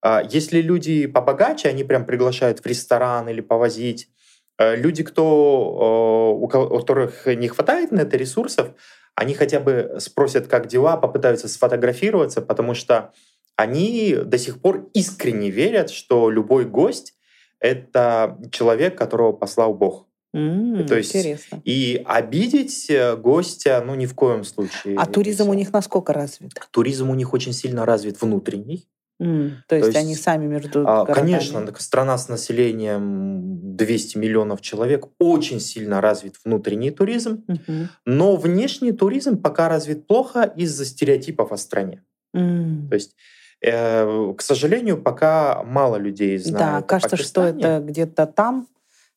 А 0.00 0.22
Если 0.22 0.60
люди 0.60 1.06
побогаче, 1.06 1.68
они 1.68 1.84
прям 1.84 2.04
приглашают 2.06 2.60
в 2.60 2.66
ресторан 2.66 3.28
или 3.28 3.40
повозить. 3.40 4.08
А 4.56 4.74
Люди, 4.74 5.02
кто, 5.02 6.34
э, 6.36 6.42
у 6.42 6.48
ко- 6.48 6.58
у 6.74 6.78
которых 6.78 7.26
не 7.26 7.48
хватает 7.48 7.92
на 7.92 8.00
это 8.00 8.16
ресурсов, 8.16 8.68
они 9.14 9.34
хотя 9.34 9.58
бы 9.60 9.96
спросят, 9.98 10.46
как 10.46 10.68
дела, 10.68 10.96
попытаются 10.96 11.48
сфотографироваться, 11.48 12.40
потому 12.42 12.74
что 12.74 13.12
они 13.56 14.14
до 14.24 14.38
сих 14.38 14.60
пор 14.60 14.88
искренне 14.94 15.50
верят, 15.50 15.90
что 15.90 16.30
любой 16.30 16.64
гость— 16.64 17.14
это 17.60 18.38
человек, 18.52 18.96
которого 18.96 19.32
послал 19.32 19.74
Бог. 19.74 20.06
М, 20.34 20.86
То 20.86 20.96
есть 20.96 21.10
Интересно. 21.16 21.60
И 21.64 22.00
обидеть 22.06 22.88
э, 22.90 23.16
гостя, 23.16 23.82
ну, 23.84 23.94
ни 23.96 24.06
в 24.06 24.14
коем 24.14 24.44
случае. 24.44 24.96
А 24.96 25.06
туризм 25.06 25.48
у 25.48 25.54
них 25.54 25.72
насколько 25.72 26.12
развит? 26.12 26.52
Туризм 26.70 27.10
у 27.10 27.14
них 27.14 27.32
очень 27.32 27.52
сильно 27.52 27.84
развит 27.86 28.20
внутренний. 28.20 28.86
То 29.18 29.50
То 29.66 29.76
есть 29.76 29.96
они 29.96 30.10
есть, 30.10 30.22
сами 30.22 30.46
между 30.46 30.80
а, 30.88 31.04
городами. 31.04 31.14
конечно, 31.32 31.74
страна 31.78 32.16
с 32.16 32.28
населением 32.28 33.76
200 33.76 34.16
миллионов 34.16 34.60
человек, 34.60 35.06
очень 35.18 35.58
сильно 35.58 36.00
развит 36.00 36.36
внутренний 36.44 36.92
туризм, 36.92 37.42
Мгм. 37.48 37.88
но 38.06 38.36
внешний 38.36 38.92
туризм 38.92 39.36
пока 39.42 39.68
развит 39.68 40.06
плохо 40.06 40.42
из-за 40.56 40.84
стереотипов 40.84 41.50
о 41.50 41.56
стране. 41.56 42.04
М. 42.32 42.86
То 42.88 42.94
есть, 42.94 43.16
э, 43.60 44.32
к 44.36 44.40
сожалению, 44.40 45.02
пока 45.02 45.64
мало 45.64 45.96
людей 45.96 46.38
Да, 46.38 46.44
знают 46.44 46.84
о 46.84 46.88
кажется, 46.88 47.16
что 47.16 47.42
это 47.42 47.80
где-то 47.84 48.26
там, 48.26 48.68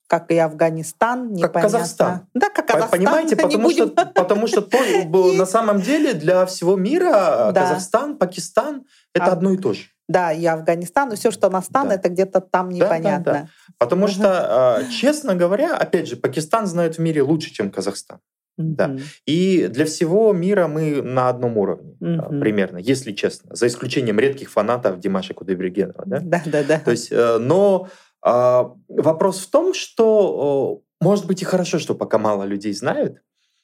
как 0.08 0.30
и 0.30 0.38
Афганистан, 0.38 1.32
непонятно. 1.32 1.62
Казахстан. 1.62 2.22
Да, 2.34 2.50
как 2.50 2.68
Казахстан. 2.68 3.00
Понимаете, 3.00 3.36
потому 3.38 3.70
что, 3.70 3.86
будем- 3.88 4.14
потому 4.14 4.48
что 4.48 4.62
то, 4.62 4.78
на 5.38 5.46
самом 5.46 5.80
деле 5.82 6.14
для 6.14 6.46
всего 6.48 6.76
мира 6.76 7.52
Да. 7.54 7.62
Казахстан, 7.62 8.18
Пакистан 8.18 8.84
это 9.13 9.26
А- 9.26 9.32
одно 9.34 9.52
и 9.52 9.58
то 9.58 9.74
же. 9.74 9.84
Да, 10.08 10.34
и 10.34 10.45
Афганистан, 10.45 11.10
но 11.10 11.15
все, 11.15 11.32
что 11.32 11.50
на 11.50 11.62
стан, 11.62 11.88
Да. 11.88 11.95
это 11.95 12.10
где-то 12.10 12.41
там 12.41 12.69
да, 12.69 12.76
непонятно. 12.76 13.34
да. 13.34 13.47
Потому 13.78 14.06
Мгм. 14.08 14.12
что, 14.13 14.76
а, 14.78 14.84
честно 14.89 15.36
говоря, 15.36 15.78
опять 15.78 16.08
же, 16.08 16.17
Пакистан 16.17 16.65
знает 16.67 16.95
в 16.95 17.00
мире 17.00 17.21
лучше, 17.21 17.52
чем 17.54 17.71
Казахстан. 17.71 18.19
Да. 18.58 18.89
Мгм. 18.89 19.00
И 19.26 19.67
для 19.67 19.86
всего 19.86 20.34
мира 20.34 20.67
мы 20.67 21.02
на 21.02 21.30
одном 21.30 21.58
уровне 21.58 21.95
Мгм. 22.02 22.41
примерно, 22.41 22.78
если 22.78 23.13
честно, 23.13 23.56
за 23.56 23.67
исключением 23.67 24.19
редких 24.19 24.52
фанатов 24.52 25.00
Димаша 25.00 25.34
Кудайбергенова. 25.34 26.04
Да? 26.06 26.19
Да, 26.21 26.41
да, 26.45 26.63
да. 26.63 26.80
То 26.80 26.91
есть, 26.91 27.12
э, 27.12 27.38
но 27.39 27.88
а, 28.24 28.74
вопрос 28.88 29.39
в 29.39 29.50
том, 29.50 29.74
что 29.74 30.82
может 31.00 31.26
быть 31.26 31.41
и 31.41 31.45
хорошо, 31.45 31.80
что 31.80 31.95
пока 31.95 32.17
мало 32.19 32.43
людей 32.43 32.71
знают, 32.74 33.17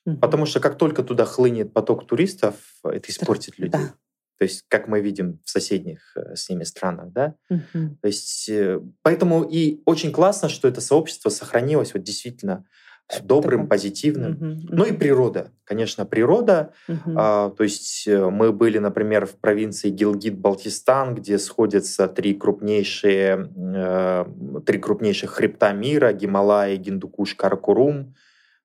Мгм. 0.05 0.17
потому 0.19 0.45
что 0.47 0.59
как 0.61 0.77
только 0.77 1.03
туда 1.03 1.25
хлынет 1.25 1.73
поток 1.73 2.07
туристов, 2.07 2.55
это 2.83 3.11
испортит 3.11 3.59
людей. 3.59 3.71
Да. 3.81 3.93
То 4.37 4.43
есть, 4.43 4.65
как 4.67 4.87
мы 4.87 5.01
видим 5.01 5.39
в 5.43 5.49
соседних 5.49 6.15
э, 6.15 6.35
с 6.35 6.49
ними 6.49 6.63
странах, 6.63 7.11
да. 7.11 7.35
Мгм. 7.49 7.97
То 8.01 8.07
есть, 8.07 8.47
э, 8.49 8.79
поэтому 9.01 9.43
и 9.43 9.81
очень 9.85 10.11
классно, 10.11 10.47
что 10.47 10.67
это 10.67 10.79
сообщество 10.79 11.29
сохранилось 11.29 11.93
вот 11.93 12.03
действительно 12.03 12.65
э, 13.09 13.19
добрым, 13.23 13.61
Таком. 13.61 13.69
позитивным. 13.69 14.31
Мгм. 14.33 14.59
Ну 14.69 14.85
и 14.85 14.91
природа, 14.91 15.51
конечно, 15.63 16.05
природа. 16.05 16.73
Мгм. 16.87 17.15
А, 17.17 17.49
то 17.49 17.63
есть 17.63 18.07
э, 18.07 18.29
мы 18.29 18.53
были, 18.53 18.77
например, 18.77 19.25
в 19.25 19.37
провинции 19.37 19.89
Гилгит-Балтистан, 19.89 21.15
где 21.15 21.39
сходятся 21.39 22.07
три 22.07 22.35
крупнейшие, 22.35 23.51
э, 23.75 24.25
три 24.65 24.77
крупнейших 24.77 25.31
хребта 25.31 25.73
мира: 25.73 26.13
Гималаи, 26.13 26.75
Гиндукуш, 26.75 27.33
Каракурум, 27.33 28.13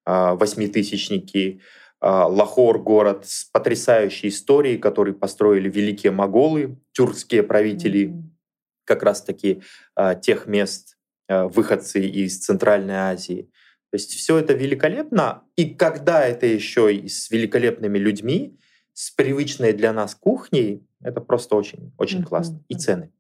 а, 0.05 0.35
восьмитысячники. 0.35 1.61
А, 1.61 1.82
Лахор— 2.03 2.79
город 2.83 3.27
с 3.27 3.45
потрясающей 3.45 4.29
историей, 4.29 4.77
который 4.77 5.15
построили 5.15 5.71
великие 5.71 6.11
моголы, 6.11 6.77
тюркские 6.93 7.45
правители 7.45 8.13
как 8.85 9.03
раз-таки 9.03 9.63
а, 9.95 10.15
тех 10.15 10.47
мест, 10.47 10.99
а, 11.29 11.47
выходцы 11.47 12.05
из 12.05 12.39
Центральной 12.39 12.97
Азии. 12.97 13.51
То 13.91 13.97
есть 13.97 14.13
все 14.15 14.39
это 14.39 14.55
великолепно. 14.55 15.45
И 15.57 15.75
когда 15.75 16.27
это 16.27 16.47
еще 16.47 16.95
и 16.95 17.09
с 17.09 17.31
великолепными 17.31 17.99
людьми, 17.99 18.59
с 18.95 19.11
привычной 19.11 19.73
для 19.73 19.93
нас 19.93 20.15
кухней, 20.15 20.87
это 21.03 21.21
просто 21.21 21.57
очень, 21.57 21.93
очень 21.99 22.23
классно. 22.23 22.63
И 22.69 22.75
цены. 22.75 23.13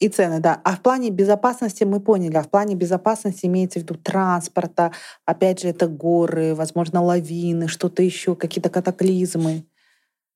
И 0.00 0.08
цены, 0.08 0.40
да. 0.40 0.60
А 0.64 0.76
в 0.76 0.80
плане 0.80 1.10
безопасности 1.10 1.84
мы 1.84 2.00
поняли. 2.00 2.36
А 2.36 2.42
в 2.42 2.48
плане 2.48 2.74
безопасности 2.74 3.46
имеется 3.46 3.78
в 3.78 3.82
виду 3.82 3.94
транспорта, 3.94 4.92
опять 5.26 5.60
же, 5.60 5.68
это 5.68 5.88
горы, 5.88 6.54
возможно, 6.54 7.02
лавины, 7.02 7.68
что-то 7.68 8.02
еще, 8.02 8.34
какие-то 8.34 8.70
катаклизмы. 8.70 9.64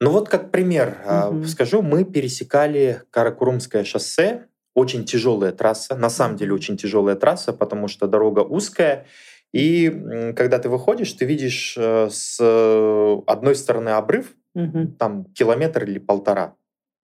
Ну 0.00 0.10
вот 0.10 0.28
как 0.28 0.50
пример 0.50 0.98
Мгм. 1.30 1.46
скажу, 1.46 1.80
мы 1.80 2.04
пересекали 2.04 3.02
Каракурумское 3.10 3.84
шоссе, 3.84 4.46
очень 4.74 5.04
тяжелая 5.04 5.52
трасса, 5.52 5.96
на 5.96 6.10
самом 6.10 6.36
деле 6.36 6.52
очень 6.52 6.76
тяжелая 6.76 7.16
трасса, 7.16 7.52
потому 7.52 7.88
что 7.88 8.06
дорога 8.06 8.40
узкая, 8.40 9.06
и 9.52 9.88
когда 10.36 10.58
ты 10.58 10.68
выходишь, 10.68 11.12
ты 11.12 11.24
видишь 11.24 11.76
э, 11.78 12.08
с 12.10 12.38
э, 12.40 13.16
одной 13.26 13.54
стороны 13.54 13.90
обрыв, 13.90 14.34
Мгм. 14.54 14.96
там 14.98 15.24
километр 15.32 15.84
или 15.84 15.98
полтора 16.00 16.54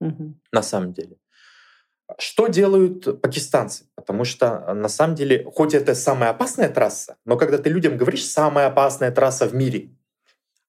Мгм. 0.01 0.41
на 0.53 0.63
самом 0.63 0.93
деле. 0.93 1.17
Что 2.19 2.47
делают 2.49 3.21
пакистанцы? 3.21 3.85
Потому 3.95 4.25
что 4.25 4.65
э, 4.67 4.73
на 4.75 4.89
самом 4.89 5.15
деле, 5.15 5.45
хоть 5.55 5.75
это 5.75 5.95
самая 5.95 6.31
опасная 6.31 6.69
трасса, 6.69 7.17
но 7.25 7.37
когда 7.37 7.59
ты 7.59 7.69
людям 7.71 7.97
говоришь 7.97 8.25
«самая 8.25 8.67
опасная 8.67 9.11
трасса 9.11 9.47
в 9.47 9.55
мире», 9.55 9.91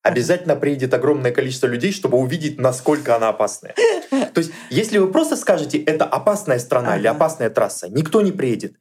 обязательно 0.03 0.55
приедет 0.55 0.93
огромное 0.93 1.31
количество 1.31 1.67
людей, 1.67 1.91
чтобы 1.91 2.17
увидеть, 2.17 2.59
насколько 2.59 3.15
она 3.15 3.29
опасная. 3.29 3.75
То 4.09 4.39
есть, 4.39 4.51
если 4.69 4.97
вы 4.97 5.11
просто 5.11 5.35
скажете 5.35 5.77
«это 5.77 6.05
опасная 6.05 6.59
страна» 6.59 6.97
или 6.97 7.07
Ага. 7.07 7.17
«опасная 7.17 7.49
трасса», 7.49 7.87
никто 7.89 8.21
не 8.21 8.31
приедет. 8.31 8.75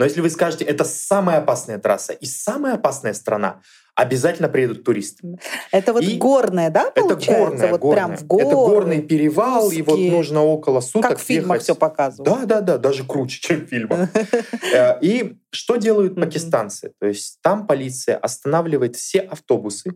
Но 0.00 0.06
если 0.06 0.22
вы 0.22 0.30
скажете 0.30 0.64
«это 0.64 0.84
самая 0.84 1.40
опасная 1.40 1.78
трасса» 1.78 2.14
и 2.14 2.24
«самая 2.24 2.76
опасная 2.76 3.12
страна», 3.12 3.60
обязательно 3.94 4.48
приедут 4.48 4.82
туристы. 4.82 5.36
Это 5.72 5.92
вот 5.92 6.02
И 6.02 6.16
горное, 6.16 6.70
да, 6.70 6.84
Это 6.94 7.02
получается? 7.02 7.38
горное, 7.38 7.70
вот 7.70 7.80
горное. 7.82 7.96
прям 8.06 8.16
в 8.16 8.26
горы. 8.26 8.44
Это 8.46 8.54
горный 8.54 9.02
перевал, 9.02 9.70
и 9.70 9.82
вот 9.82 9.92
узкие. 9.96 10.10
нужно 10.12 10.42
около 10.42 10.80
суток 10.80 11.10
Как 11.10 11.18
в 11.18 11.22
фильмах 11.22 11.56
ехать. 11.56 11.64
все 11.64 11.74
показывают. 11.74 12.24
Да, 12.34 12.46
да, 12.46 12.60
да, 12.62 12.78
даже 12.78 13.04
круче, 13.04 13.40
чем 13.42 13.66
в 13.66 13.68
фильмах. 13.68 14.08
Э, 14.74 14.98
И 15.02 15.36
что 15.50 15.76
делают 15.76 16.14
пакистанцы? 16.14 16.94
То 16.98 17.06
есть 17.06 17.38
там 17.42 17.66
полиция 17.66 18.16
останавливает 18.16 18.96
все 18.96 19.20
автобусы, 19.20 19.92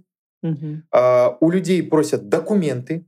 а, 0.93 1.39
у 1.41 1.49
людей 1.49 1.83
просят 1.83 2.29
документы, 2.29 3.07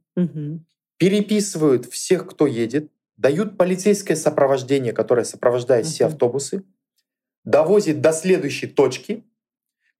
переписывают 0.96 1.84
всех, 1.92 2.26
кто 2.26 2.46
едет, 2.46 2.90
дают 3.18 3.58
полицейское 3.58 4.16
сопровождение, 4.16 4.94
которое 4.94 5.24
сопровождает 5.24 5.84
все 5.86 6.06
автобусы, 6.06 6.62
довозит 7.46 8.02
до 8.02 8.12
следующей 8.12 8.66
точки, 8.66 9.24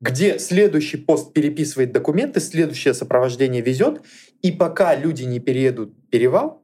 где 0.01 0.39
следующий 0.39 0.99
пост 0.99 1.33
переписывает 1.33 1.93
документы, 1.93 2.41
следующее 2.41 2.93
сопровождение 2.93 3.63
везет, 3.63 4.03
и 4.43 4.53
пока 4.53 4.95
люди 4.95 5.23
не 5.23 5.41
переедут 5.41 5.95
перевал, 6.11 6.63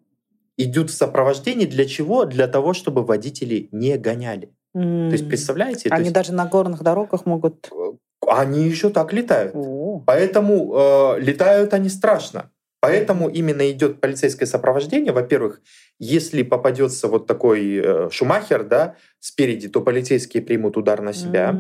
идут 0.59 0.91
в 0.91 0.95
сопровождении 0.95 1.65
для 1.65 1.87
чего? 1.87 2.27
Для 2.27 2.47
того, 2.47 2.75
чтобы 2.75 3.05
водители 3.05 3.69
не 3.73 3.97
гоняли. 3.97 4.55
То 4.75 5.11
есть, 5.13 5.29
представляете? 5.29 5.89
Они 5.91 6.05
есть, 6.05 6.15
даже 6.15 6.33
на 6.33 6.47
горных 6.47 6.83
дорогах 6.83 7.27
могут... 7.27 7.71
они 8.27 8.65
еще 8.65 8.91
так 8.91 9.13
летают. 9.13 9.53
О. 9.55 10.03
Поэтому 10.07 10.75
э, 10.75 11.21
летают 11.21 11.75
они 11.75 11.91
страшно. 11.91 12.51
Поэтому 12.83 13.29
именно 13.29 13.71
идет 13.71 14.01
полицейское 14.01 14.45
сопровождение. 14.45 15.13
Во-первых, 15.13 15.61
если 16.01 16.43
попадется 16.43 17.07
вот 17.07 17.29
такой 17.29 17.77
э, 17.77 18.11
шумахер, 18.11 18.65
да, 18.65 18.97
спереди, 19.21 19.69
то 19.69 19.83
полицейские 19.83 20.43
примут 20.43 20.77
удар 20.77 21.01
на 21.01 21.13
себя. 21.13 21.51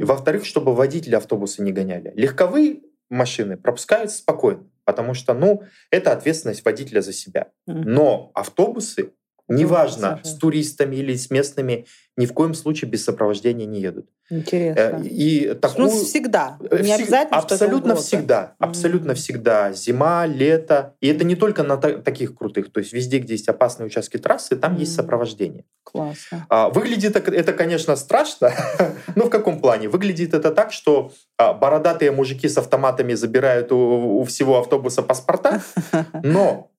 И 0.00 0.04
во-вторых, 0.04 0.44
чтобы 0.44 0.72
водители 0.76 1.16
автобуса 1.16 1.60
не 1.64 1.72
гоняли. 1.72 2.12
Легковые 2.14 2.82
машины 3.10 3.56
пропускаются 3.56 4.18
спокойно, 4.18 4.70
потому 4.84 5.14
что, 5.14 5.34
ну, 5.34 5.64
это 5.90 6.12
ответственность 6.12 6.64
водителя 6.64 7.00
за 7.00 7.12
себя. 7.12 7.48
Мгм. 7.66 7.82
Но 7.82 8.30
автобусы, 8.34 9.10
неважно, 9.48 10.20
с 10.22 10.34
туристами 10.34 10.96
или 10.96 11.14
с 11.14 11.30
местными, 11.30 11.86
ни 12.16 12.26
в 12.26 12.32
коем 12.32 12.54
случае 12.54 12.88
без 12.90 13.04
сопровождения 13.04 13.66
не 13.66 13.80
едут. 13.80 14.06
Э, 14.30 14.36
Интересно. 14.36 15.02
И 15.04 15.48
Ну, 15.48 15.54
такую... 15.56 15.88
всегда. 15.90 16.58
Э, 16.70 16.80
Не 16.82 16.92
обязательно, 16.94 17.38
Абсолютно 17.38 17.94
всегда. 17.96 18.54
Абсолютно 18.58 19.08
Мгм. 19.12 19.16
всегда. 19.16 19.72
Зима, 19.72 20.24
лето. 20.24 20.94
И 21.00 21.08
это 21.08 21.24
не 21.24 21.34
только 21.36 21.62
на 21.64 21.76
та- 21.76 21.98
таких 21.98 22.34
крутых. 22.36 22.72
То 22.72 22.80
есть 22.80 22.92
везде, 22.92 23.18
где 23.18 23.34
есть 23.34 23.48
опасные 23.48 23.86
участки 23.88 24.16
трассы, 24.16 24.56
там 24.56 24.76
есть 24.78 24.92
Мгм. 24.92 25.02
сопровождение. 25.02 25.64
Классно. 25.82 26.46
А, 26.48 26.68
Выглядит 26.70 27.16
это, 27.16 27.52
конечно, 27.52 27.96
страшно. 27.96 28.52
Но 29.16 29.26
в 29.26 29.30
каком 29.30 29.60
плане? 29.60 29.88
Выглядит 29.88 30.32
это 30.34 30.52
так, 30.52 30.72
что 30.72 31.10
а, 31.36 31.52
бородатые 31.52 32.12
мужики 32.12 32.48
с 32.48 32.56
автоматами 32.56 33.14
забирают 33.14 33.72
у, 33.72 34.20
у 34.20 34.24
всего 34.24 34.58
автобуса 34.60 35.02
паспорта, 35.02 35.60
но 36.22 36.70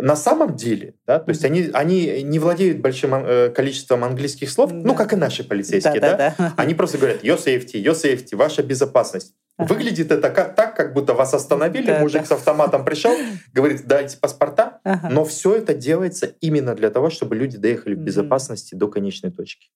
на 0.00 0.16
самом 0.16 0.54
деле, 0.54 0.94
да, 1.06 1.18
то 1.18 1.30
есть 1.30 1.44
они, 1.44 1.70
они 1.72 2.22
не 2.22 2.38
владеют 2.38 2.78
большим 2.80 3.14
э, 3.14 3.50
количеством 3.50 4.04
английских 4.04 4.50
слов, 4.50 4.70
ну, 4.72 4.82
Да. 4.92 4.94
как 4.94 5.12
и 5.12 5.16
наши 5.16 5.42
полицейские, 5.44 6.00
да? 6.00 6.16
Да-да-да. 6.16 6.54
Они 6.56 6.74
просто 6.74 6.98
говорят 6.98 7.24
«your 7.24 7.36
safety», 7.36 7.82
«your 7.82 7.94
safety», 7.94 8.36
«ваша 8.36 8.62
безопасность». 8.62 9.34
Ага. 9.56 9.74
Выглядит 9.74 10.12
это 10.12 10.30
как, 10.30 10.54
так, 10.54 10.76
как 10.76 10.92
будто 10.94 11.14
вас 11.14 11.34
остановили, 11.34 11.86
Да, 11.86 11.98
мужик 11.98 12.20
да. 12.22 12.26
с 12.28 12.30
автоматом 12.32 12.84
пришел, 12.84 13.10
говорит 13.52 13.88
«дайте 13.88 14.16
паспорта», 14.16 14.78
Ага. 14.84 15.08
но 15.10 15.24
все 15.24 15.56
это 15.56 15.74
делается 15.74 16.26
именно 16.40 16.76
для 16.76 16.90
того, 16.90 17.10
чтобы 17.10 17.34
люди 17.34 17.58
доехали 17.58 17.94
в 17.96 17.98
безопасности 17.98 18.76
до 18.76 18.86
конечной 18.86 19.32
точки. 19.32 19.70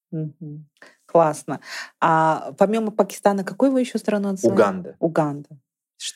Классно. 1.06 1.60
А 2.00 2.52
помимо 2.58 2.90
Пакистана, 2.92 3.44
какую 3.44 3.72
вы 3.72 3.80
еще 3.80 3.98
страну 3.98 4.30
назвали? 4.30 4.54
Уганда. 4.54 4.96
Уганда. 5.00 5.48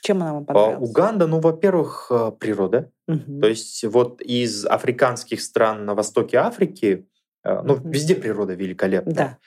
Чем 0.03 0.22
она 0.22 0.34
вам 0.34 0.43
А, 0.43 0.47
понравилась? 0.47 0.91
Уганда, 0.91 1.26
ну, 1.26 1.41
во-первых, 1.41 2.09
э, 2.11 2.32
природа. 2.39 2.91
Мгм. 3.07 3.41
То 3.41 3.49
есть 3.49 3.84
вот 3.84 4.20
из 4.20 4.66
африканских 4.66 5.41
стран 5.41 5.84
на 5.84 5.95
востоке 5.95 6.39
Африки, 6.39 7.07
э, 7.45 7.62
ну, 7.62 7.76
Мгм. 7.76 7.91
везде 7.91 8.14
природа 8.14 8.55
великолепная. 8.55 9.14
Да. 9.14 9.39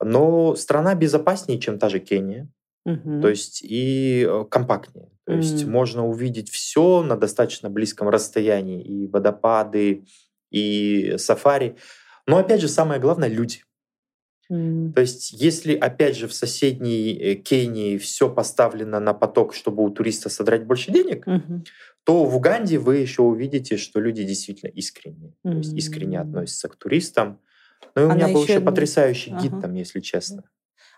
Но 0.00 0.56
страна 0.56 0.94
безопаснее, 0.94 1.60
чем 1.60 1.78
та 1.78 1.88
же 1.88 1.98
Кения. 1.98 2.48
Мгм. 2.84 3.20
То 3.20 3.28
есть 3.28 3.62
и 3.62 4.26
э, 4.28 4.44
компактнее. 4.50 5.10
То 5.24 5.34
есть 5.34 5.64
можно 5.66 6.06
увидеть 6.06 6.50
все 6.50 7.02
на 7.02 7.16
достаточно 7.16 7.70
близком 7.70 8.08
расстоянии. 8.08 8.82
И 8.82 9.06
водопады, 9.06 10.04
и 10.50 11.14
сафари. 11.16 11.76
Но 12.26 12.38
опять 12.38 12.60
же, 12.60 12.68
самое 12.68 13.00
главное— 13.00 13.28
люди. 13.30 13.62
То 14.94 15.00
есть, 15.00 15.32
если, 15.32 15.74
опять 15.74 16.16
же, 16.16 16.28
в 16.28 16.34
соседней 16.34 17.14
э, 17.18 17.34
Кении 17.36 17.96
все 17.96 18.28
поставлено 18.28 19.00
на 19.00 19.14
поток, 19.14 19.54
чтобы 19.54 19.82
у 19.82 19.88
туриста 19.90 20.28
содрать 20.28 20.66
больше 20.66 20.92
денег, 20.92 21.26
Мгм. 21.26 21.64
то 22.04 22.24
в 22.26 22.36
Уганде 22.36 22.78
вы 22.78 22.96
еще 22.98 23.22
увидите, 23.22 23.76
что 23.78 23.98
люди 24.00 24.24
действительно 24.24 24.68
искренние. 24.70 25.32
То 25.42 25.52
есть 25.56 25.72
искренне 25.74 26.20
относятся 26.20 26.68
к 26.68 26.76
туристам. 26.76 27.38
Ну 27.94 28.02
и 28.02 28.04
у 28.04 28.08
Она 28.10 28.14
меня 28.16 28.28
был 28.28 28.42
еще 28.42 28.52
еще 28.54 28.60
не- 28.60 28.66
потрясающий 28.66 29.30
гид 29.30 29.52
Ага. 29.52 29.60
там, 29.62 29.74
если 29.74 30.00
честно. 30.00 30.42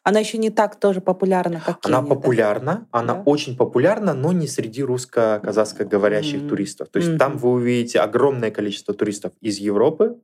Она 0.02 0.20
еще 0.20 0.36
не 0.38 0.50
так 0.50 0.78
тоже 0.80 1.00
популярна, 1.00 1.60
как 1.64 1.78
Она 1.82 1.98
Кения, 1.98 2.08
да? 2.10 2.14
популярна, 2.14 2.88
она 2.90 3.14
Да? 3.14 3.22
очень 3.24 3.56
популярна, 3.56 4.14
но 4.14 4.32
не 4.32 4.46
среди 4.48 4.82
русско-казахско 4.82 5.84
говорящих 5.84 6.42
М. 6.42 6.48
туристов. 6.48 6.88
То 6.90 6.98
есть 6.98 7.16
там 7.18 7.32
Мгм. 7.32 7.38
вы 7.40 7.50
увидите 7.52 8.00
огромное 8.00 8.50
количество 8.50 8.92
туристов 8.94 9.32
из 9.40 9.58
Европы, 9.58 10.16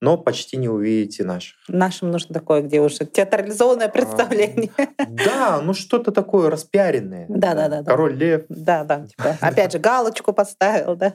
но 0.00 0.18
почти 0.18 0.56
не 0.56 0.68
увидите 0.68 1.24
наших. 1.24 1.56
Нашим 1.68 2.10
нужно 2.10 2.34
такое, 2.34 2.62
где 2.62 2.80
уже 2.80 3.06
театрализованное 3.06 3.88
представление. 3.88 4.70
Да, 5.08 5.60
ну 5.62 5.74
что-то 5.74 6.12
такое 6.12 6.50
распиаренное. 6.50 7.26
Да-да-да-да. 7.28 7.90
Король 7.90 8.14
Лев. 8.14 8.42
Да, 8.48 8.84
да, 8.84 9.06
типа, 9.06 9.38
опять 9.40 9.72
же, 9.72 9.78
галочку 9.78 10.32
поставил, 10.32 10.96
да. 10.96 11.14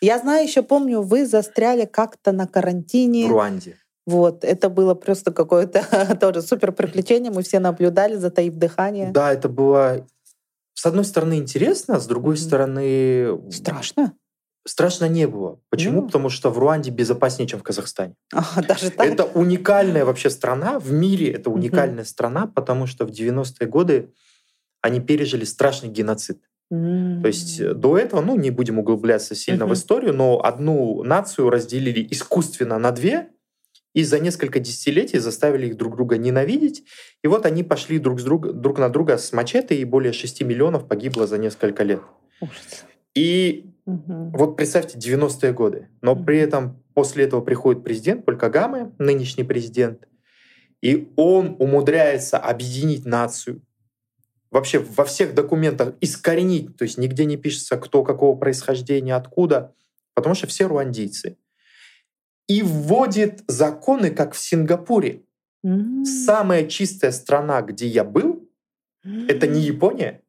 Я 0.00 0.18
знаю, 0.18 0.46
еще 0.46 0.62
помню, 0.62 1.02
вы 1.02 1.26
застряли 1.26 1.84
как-то 1.86 2.32
на 2.32 2.46
в 2.46 2.50
карантине. 2.50 3.28
Руанде. 3.28 3.76
Вот, 4.06 4.44
это 4.44 4.68
было 4.68 4.94
просто 4.94 5.32
какое-то 5.32 6.16
тоже 6.20 6.42
супер 6.42 6.72
приключение. 6.72 7.32
Мы 7.32 7.42
все 7.42 7.58
наблюдали, 7.58 8.14
затаив 8.16 8.54
дыхание. 8.54 9.10
Да, 9.10 9.32
это 9.32 9.48
было 9.48 10.06
с 10.74 10.84
одной 10.84 11.04
стороны 11.04 11.38
интересно, 11.38 11.98
с 11.98 12.06
другой 12.06 12.36
стороны 12.36 13.50
Страшно. 13.50 14.12
Страшно 14.66 15.08
не 15.08 15.26
было. 15.26 15.60
Почему? 15.70 16.00
Ну. 16.02 16.06
Потому 16.06 16.28
что 16.28 16.50
в 16.50 16.58
Руанде 16.58 16.90
безопаснее, 16.90 17.48
чем 17.48 17.60
в 17.60 17.62
Казахстане. 17.62 18.14
А, 18.32 18.62
Даже 18.62 18.90
так? 18.90 19.06
Это 19.06 19.24
уникальная 19.24 20.04
вообще 20.04 20.28
страна 20.30 20.78
в 20.78 20.92
мире. 20.92 21.32
Это 21.32 21.50
уникальная 21.50 22.04
страна, 22.04 22.46
потому 22.46 22.86
что 22.86 23.06
в 23.06 23.10
90-е 23.10 23.66
годы 23.66 24.12
они 24.82 25.00
пережили 25.00 25.44
страшный 25.44 25.88
геноцид. 25.88 26.38
М. 26.70 27.22
То 27.22 27.28
есть 27.28 27.60
э, 27.60 27.74
до 27.74 27.96
этого, 27.96 28.20
ну, 28.20 28.36
не 28.36 28.50
будем 28.50 28.78
углубляться 28.78 29.34
сильно 29.34 29.64
Мгм. 29.66 29.74
в 29.74 29.78
историю, 29.78 30.12
но 30.14 30.44
одну 30.44 31.02
нацию 31.04 31.48
разделили 31.48 32.06
искусственно 32.10 32.78
на 32.78 32.90
две 32.90 33.28
и 33.94 34.02
за 34.02 34.18
несколько 34.18 34.58
десятилетий 34.58 35.18
заставили 35.18 35.68
их 35.68 35.76
друг 35.76 35.96
друга 35.96 36.18
ненавидеть. 36.18 36.84
И 37.22 37.28
вот 37.28 37.46
они 37.46 37.62
пошли 37.62 37.98
друг, 37.98 38.20
с 38.20 38.24
друг, 38.24 38.52
друг 38.52 38.78
на 38.78 38.88
друга 38.88 39.16
с 39.16 39.32
мачете, 39.32 39.76
и 39.76 39.84
более 39.84 40.12
6 40.12 40.42
миллионов 40.42 40.86
погибло 40.88 41.26
за 41.26 41.38
несколько 41.38 41.82
лет. 41.84 42.00
Ужас. 42.40 42.84
И 43.14 43.72
Мгм. 43.86 44.32
вот 44.32 44.56
представьте, 44.56 44.98
90-е 44.98 45.52
годы. 45.52 45.88
Но 46.02 46.16
при 46.16 46.36
Мгм. 46.38 46.44
этом 46.48 46.82
после 46.94 47.24
этого 47.24 47.40
приходит 47.40 47.84
президент 47.84 48.24
Поль 48.24 48.36
Кагаме, 48.36 48.92
нынешний 48.98 49.44
президент, 49.44 50.08
и 50.82 51.12
он 51.16 51.56
умудряется 51.58 52.36
объединить 52.38 53.06
нацию, 53.06 53.62
вообще 54.50 54.78
во 54.80 55.04
всех 55.04 55.34
документах 55.34 55.94
искоренить, 56.00 56.76
то 56.76 56.82
есть 56.84 56.98
нигде 56.98 57.24
не 57.24 57.36
пишется, 57.36 57.76
кто 57.76 58.02
какого 58.02 58.36
происхождения, 58.36 59.14
откуда, 59.14 59.74
потому 60.14 60.34
что 60.34 60.46
все 60.46 60.66
руандийцы. 60.66 61.36
И 62.48 62.62
вводит 62.62 63.42
законы, 63.48 64.10
как 64.10 64.34
в 64.34 64.38
Сингапуре. 64.38 65.22
М. 65.64 66.04
Самая 66.04 66.66
чистая 66.66 67.10
страна, 67.10 67.60
где 67.62 67.86
я 67.86 68.04
был, 68.04 68.48
это 69.28 69.46
не 69.46 69.60
Япония, 69.62 70.22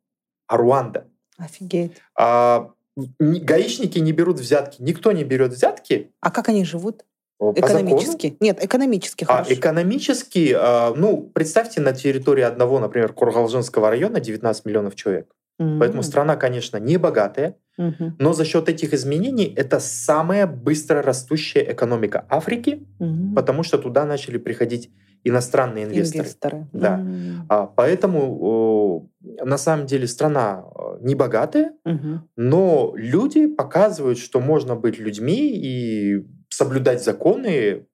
а 0.48 0.58
Руанда. 0.58 1.08
Офигеть. 1.38 1.94
А, 2.16 2.72
гаишники 3.20 4.00
не 4.00 4.12
берут 4.12 4.40
взятки, 4.40 4.82
никто 4.82 5.12
не 5.12 5.24
берет 5.24 5.54
взятки. 5.54 6.12
А 6.22 6.32
как 6.32 6.50
они 6.50 6.66
живут? 6.66 7.04
по 7.40 7.54
закону. 7.54 7.68
Экономически? 7.68 8.36
Нет, 8.40 8.64
экономически 8.66 9.24
А 9.26 9.28
хорошо. 9.28 9.54
экономически, 9.54 10.56
а, 10.58 10.92
ну, 10.96 11.30
представьте, 11.36 11.82
на 11.82 11.94
территории 11.94 12.42
одного, 12.42 12.80
например, 12.80 13.14
Кургалжинского 13.14 13.90
района 13.92 14.20
19 14.20 14.66
миллионов 14.66 14.96
человек. 14.96 15.32
Поэтому 15.60 16.00
М. 16.00 16.04
страна, 16.04 16.36
конечно, 16.36 16.78
не 16.78 16.98
богатая, 16.98 17.56
Мгм. 17.78 18.16
но 18.20 18.34
за 18.34 18.44
счет 18.46 18.70
этих 18.70 18.94
изменений 18.94 19.54
это 19.56 19.80
самая 19.80 20.48
быстро 20.48 21.04
растущая 21.04 21.72
экономика 21.72 22.26
Африки, 22.30 22.88
Мгм. 23.00 23.36
потому 23.36 23.62
что 23.64 23.78
туда 23.78 24.06
начали 24.06 24.38
приходить 24.40 24.90
иностранные 25.24 25.86
инвесторы. 25.86 26.20
Инвесторы. 26.24 26.68
Да. 26.74 27.00
М. 27.00 27.46
А, 27.50 27.66
поэтому 27.68 28.38
о, 28.42 29.08
на 29.44 29.58
самом 29.58 29.86
деле 29.86 30.08
страна 30.08 30.64
э, 30.76 30.98
не 31.02 31.16
богатая, 31.16 31.74
Мгм. 31.86 32.30
но 32.36 32.94
люди 32.96 33.48
показывают, 33.48 34.18
что 34.20 34.40
можно 34.40 34.76
быть 34.76 35.00
людьми 35.00 35.50
и 35.56 36.26
соблюдать 36.50 37.04
законы, 37.04 37.86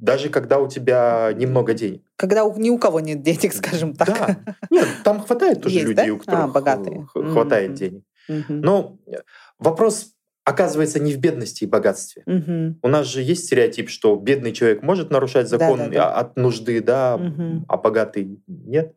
даже 0.00 0.28
когда 0.28 0.58
у 0.60 0.68
тебя 0.68 1.32
немного 1.34 1.74
денег. 1.74 2.02
Когда 2.16 2.44
у- 2.44 2.56
ни 2.58 2.70
у 2.70 2.78
кого 2.78 3.00
нет 3.00 3.22
денег, 3.22 3.52
скажем 3.52 3.94
так. 3.94 4.08
Да. 4.08 4.54
Нет, 4.70 4.86
там 5.04 5.20
хватает 5.20 5.60
тоже 5.62 5.74
Есть, 5.74 5.88
людей, 5.88 6.06
да? 6.06 6.12
у 6.14 6.18
которых 6.18 6.40
А, 6.44 6.48
богатые. 6.48 7.06
э, 7.14 7.22
хватает 7.32 7.70
Мгм. 7.70 7.76
денег. 7.76 8.02
Мгм. 8.28 8.60
Но 8.60 8.96
э, 9.06 9.16
вопрос 9.58 10.12
оказывается 10.48 10.98
не 11.00 11.12
в 11.12 11.18
бедности 11.18 11.64
и 11.64 11.66
богатстве. 11.66 12.22
Мгм. 12.26 12.78
У 12.82 12.88
нас 12.88 13.06
же 13.06 13.22
есть 13.22 13.44
стереотип, 13.46 13.88
что 13.90 14.16
бедный 14.16 14.52
человек 14.52 14.82
может 14.82 15.10
нарушать 15.10 15.48
закон 15.48 15.78
Да-да-да. 15.78 16.12
а- 16.14 16.20
от 16.20 16.36
нужды, 16.36 16.80
да, 16.80 17.16
Мгм. 17.18 17.64
а 17.68 17.76
богатый 17.76 18.40
нет. 18.46 18.94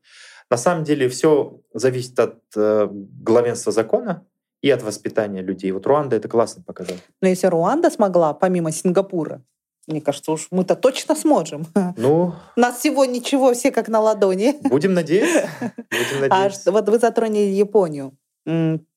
На 0.49 0.57
самом 0.57 0.83
деле 0.83 1.07
все 1.09 1.59
зависит 1.73 2.19
от 2.19 2.39
э, 2.55 2.87
главенства 2.91 3.71
закона 3.71 4.25
и 4.61 4.69
от 4.69 4.83
воспитания 4.83 5.41
людей. 5.41 5.71
Вот 5.71 5.85
Руанда 5.87 6.15
это 6.15 6.27
классно 6.27 6.63
показал. 6.63 6.97
Но 7.21 7.27
если 7.27 7.47
Руанда 7.47 7.89
смогла, 7.89 8.33
помимо 8.33 8.71
Сингапура, 8.71 9.41
мне 9.87 9.99
кажется, 10.01 10.31
уж 10.31 10.47
мы-то 10.51 10.75
точно 10.75 11.15
сможем. 11.15 11.65
Ну, 11.97 12.33
нас 12.55 12.77
всего 12.79 13.03
ничего, 13.05 13.53
все 13.53 13.71
как 13.71 13.87
на 13.87 13.99
ладони. 13.99 14.55
будем 14.69 14.93
надеяться. 14.93 15.49
Будем 15.89 16.17
А 16.17 16.21
надеяться. 16.29 16.61
что- 16.61 16.71
вот 16.71 16.87
вы 16.89 16.99
затронули 16.99 17.39
Японию. 17.39 18.13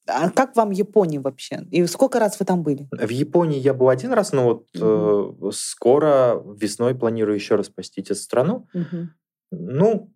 А 0.06 0.30
как 0.30 0.54
вам 0.56 0.70
Япония 0.70 1.18
вообще? 1.20 1.62
И 1.70 1.86
сколько 1.86 2.18
раз 2.18 2.38
вы 2.38 2.44
там 2.46 2.62
были? 2.62 2.88
В 2.90 3.08
Японии 3.08 3.58
я 3.58 3.72
был 3.72 3.88
один 3.88 4.12
раз, 4.12 4.32
но 4.32 4.44
вот 4.44 4.66
э, 4.78 5.50
скоро 5.52 6.42
весной 6.60 6.94
планирую 6.94 7.34
еще 7.36 7.54
раз 7.56 7.68
посетить 7.70 8.10
эту 8.10 8.20
страну. 8.20 8.68
Мгм. 8.74 9.14
Ну, 9.50 10.12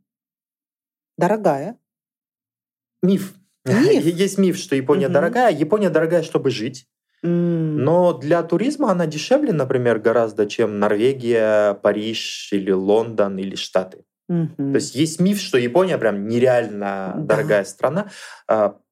Дорогая. 1.16 1.78
миф. 3.02 3.34
Миф? 3.64 4.04
Есть 4.04 4.38
миф, 4.38 4.56
что 4.56 4.76
Япония 4.76 5.06
Мгм. 5.06 5.14
дорогая. 5.14 5.52
Япония 5.52 5.90
дорогая, 5.90 6.22
чтобы 6.22 6.50
жить. 6.50 6.86
Но 7.22 8.12
для 8.12 8.42
туризма 8.44 8.92
она 8.92 9.06
дешевле, 9.06 9.52
например, 9.52 9.98
гораздо, 9.98 10.46
чем 10.46 10.78
Норвегия, 10.78 11.74
Париж 11.74 12.50
или 12.52 12.70
Лондон 12.70 13.38
или 13.38 13.56
Штаты. 13.56 14.04
Мгм. 14.28 14.72
То 14.72 14.76
есть 14.76 14.94
есть 14.94 15.20
миф, 15.20 15.40
что 15.40 15.58
Япония 15.58 15.98
прям 15.98 16.28
нереально 16.28 17.14
Да. 17.16 17.22
дорогая 17.22 17.64
страна. 17.64 18.10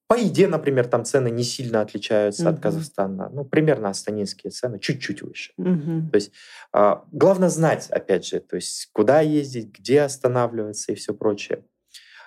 По 0.09 0.15
еде, 0.15 0.47
например, 0.47 0.87
там 0.87 1.05
цены 1.05 1.31
не 1.31 1.43
сильно 1.43 1.81
отличаются 1.81 2.45
Мгм. 2.45 2.55
от 2.55 2.61
Казахстана. 2.61 3.29
Ну, 3.33 3.45
примерно 3.45 3.89
астанинские 3.89 4.53
цены, 4.53 4.79
чуть-чуть 4.79 5.23
выше. 5.23 5.53
Мгм. 5.57 6.13
А, 6.73 7.05
Главное 7.11 7.49
знать, 7.49 7.89
опять 7.91 8.25
же, 8.27 8.39
то 8.41 8.57
есть 8.57 8.89
куда 8.93 9.21
ездить, 9.21 9.77
где 9.77 10.03
останавливаться 10.03 10.93
и 10.93 10.95
все 10.95 11.13
прочее. 11.13 11.65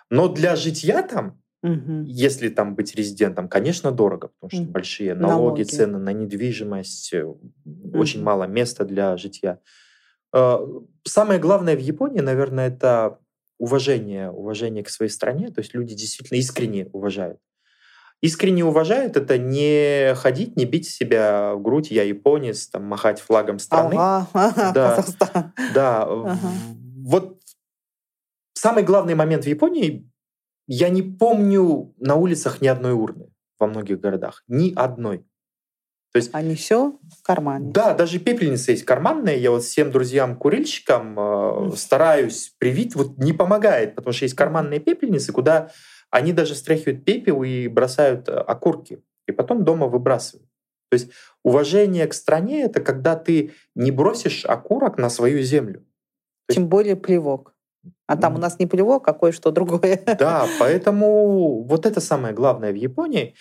Но 0.10 0.28
для 0.28 0.56
житья 0.58 1.04
там, 1.04 1.42
Мгм. 1.62 2.04
если 2.04 2.50
там 2.50 2.76
быть 2.76 2.96
резидентом, 2.96 3.48
конечно, 3.48 3.92
дорого, 3.92 4.30
потому 4.40 4.50
что 4.52 4.62
Мгм. 4.64 4.72
большие 4.74 5.14
налоги, 5.14 5.32
Налоги. 5.32 5.64
цены 5.64 6.00
на 6.00 6.12
недвижимость, 6.12 7.14
э, 7.14 7.26
очень 7.94 8.24
мало 8.24 8.44
места 8.46 8.84
для 8.84 9.16
житья. 9.16 9.60
А, 10.34 10.60
Самое 11.06 11.40
главное 11.40 11.76
в 11.78 11.80
Японии, 11.80 12.20
наверное, 12.20 12.68
это 12.68 13.20
уважение, 13.58 14.30
уважение 14.30 14.84
к 14.84 14.90
своей 14.90 15.10
стране. 15.10 15.50
То 15.50 15.60
есть 15.62 15.74
люди 15.74 15.96
действительно 15.96 16.38
искренне 16.38 16.86
уважают. 16.94 17.40
Искренне 18.22 18.66
уважают 18.66 19.16
это 19.16 19.38
не 19.38 20.14
ходить, 20.16 20.58
не 20.58 20.66
бить 20.66 20.90
себя 20.90 21.54
в 21.56 21.62
грудь, 21.62 21.90
я 21.90 22.04
японец, 22.04 22.68
там, 22.68 22.84
махать 22.84 23.22
флагом 23.22 23.60
страны. 23.60 23.96
Ага, 23.98 24.28
ага, 24.34 24.72
Да. 24.74 24.96
Казахстан. 24.96 25.54
Да, 25.74 26.04
Ага. 26.04 26.38
вот 27.06 27.38
самый 28.54 28.84
главный 28.84 29.16
момент 29.16 29.46
в 29.46 29.48
Японии, 29.48 30.10
я 30.68 30.90
не 30.90 31.02
помню 31.02 31.94
на 31.98 32.16
улицах 32.16 32.62
ни 32.62 32.68
одной 32.68 32.94
урны 32.94 33.32
во 33.58 33.68
многих 33.68 34.00
городах. 34.02 34.44
Ни 34.48 34.74
одной. 34.76 35.20
То 36.12 36.18
есть, 36.18 36.32
А 36.34 36.42
не 36.42 36.56
все 36.56 36.98
в 37.20 37.24
кармане. 37.24 37.72
да, 37.72 37.94
даже 37.94 38.18
пепельница 38.20 38.72
есть 38.72 38.84
карманная. 38.84 39.36
Я 39.38 39.52
вот 39.52 39.64
всем 39.64 39.92
друзьям-курильщикам 39.92 41.20
э, 41.20 41.76
стараюсь 41.78 42.54
привить. 42.58 42.96
Вот 42.96 43.18
не 43.18 43.32
помогает, 43.32 43.96
потому 43.96 44.12
что 44.14 44.26
есть 44.26 44.36
карманные 44.36 44.80
пепельницы, 44.80 45.32
куда 45.32 45.70
они 46.10 46.34
даже 46.34 46.56
стряхивают 46.56 47.06
пепел 47.06 47.44
и 47.44 47.68
бросают 47.68 48.30
э, 48.30 48.34
окурки. 48.34 49.04
И 49.28 49.32
потом 49.32 49.64
дома 49.64 49.88
выбрасывают. 49.88 50.50
То 50.90 50.96
есть 50.96 51.12
уважение 51.44 52.08
к 52.08 52.14
стране— 52.14 52.62
это 52.64 52.82
когда 52.82 53.16
ты 53.16 53.54
не 53.76 53.92
бросишь 53.92 54.46
окурок 54.46 54.98
на 54.98 55.10
свою 55.10 55.44
землю. 55.44 55.86
то 56.48 56.56
Тем 56.56 56.68
более 56.68 56.96
плевок. 56.96 57.54
А 58.08 58.18
там 58.18 58.36
у 58.36 58.38
нас 58.40 58.60
не 58.60 58.66
плевок, 58.66 59.08
а 59.08 59.14
кое-что 59.14 59.52
другое. 59.52 60.02
Да, 60.18 60.48
поэтому 60.60 61.64
вот 61.64 61.86
это 61.86 62.02
самое 62.02 62.34
главное 62.34 62.72
в 62.72 62.76
Японии. 62.76 63.36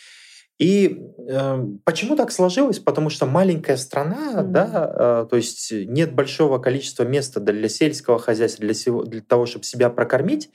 И 0.58 1.00
э, 1.28 1.66
почему 1.84 2.16
так 2.16 2.32
сложилось? 2.32 2.80
Потому 2.80 3.10
что 3.10 3.26
маленькая 3.26 3.76
страна, 3.76 4.42
mm. 4.42 4.42
да, 4.42 5.22
э, 5.24 5.26
то 5.30 5.36
есть 5.36 5.70
нет 5.72 6.12
большого 6.12 6.58
количества 6.58 7.04
места 7.04 7.40
для 7.40 7.68
сельского 7.68 8.18
хозяйства, 8.18 8.64
для, 8.64 8.74
всего, 8.74 9.04
для 9.04 9.22
того, 9.22 9.46
чтобы 9.46 9.64
себя 9.64 9.88
прокормить. 9.88 10.50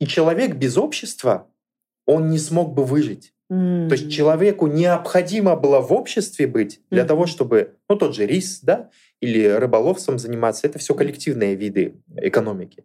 И 0.00 0.06
человек 0.06 0.54
без 0.56 0.76
общества, 0.76 1.48
он 2.06 2.30
не 2.30 2.38
смог 2.38 2.74
бы 2.74 2.84
выжить. 2.84 3.32
Mm. 3.50 3.88
То 3.88 3.94
есть 3.94 4.10
человеку 4.10 4.66
необходимо 4.66 5.56
было 5.56 5.80
в 5.80 5.92
обществе 5.92 6.46
быть 6.46 6.80
для 6.90 7.02
mm. 7.02 7.06
того, 7.06 7.26
чтобы, 7.26 7.76
ну, 7.88 7.96
тот 7.96 8.14
же 8.14 8.26
рис, 8.26 8.60
да, 8.62 8.90
или 9.20 9.44
рыболовством 9.44 10.18
заниматься. 10.18 10.66
Это 10.66 10.78
все 10.78 10.94
коллективные 10.94 11.54
виды 11.54 11.94
экономики. 12.16 12.84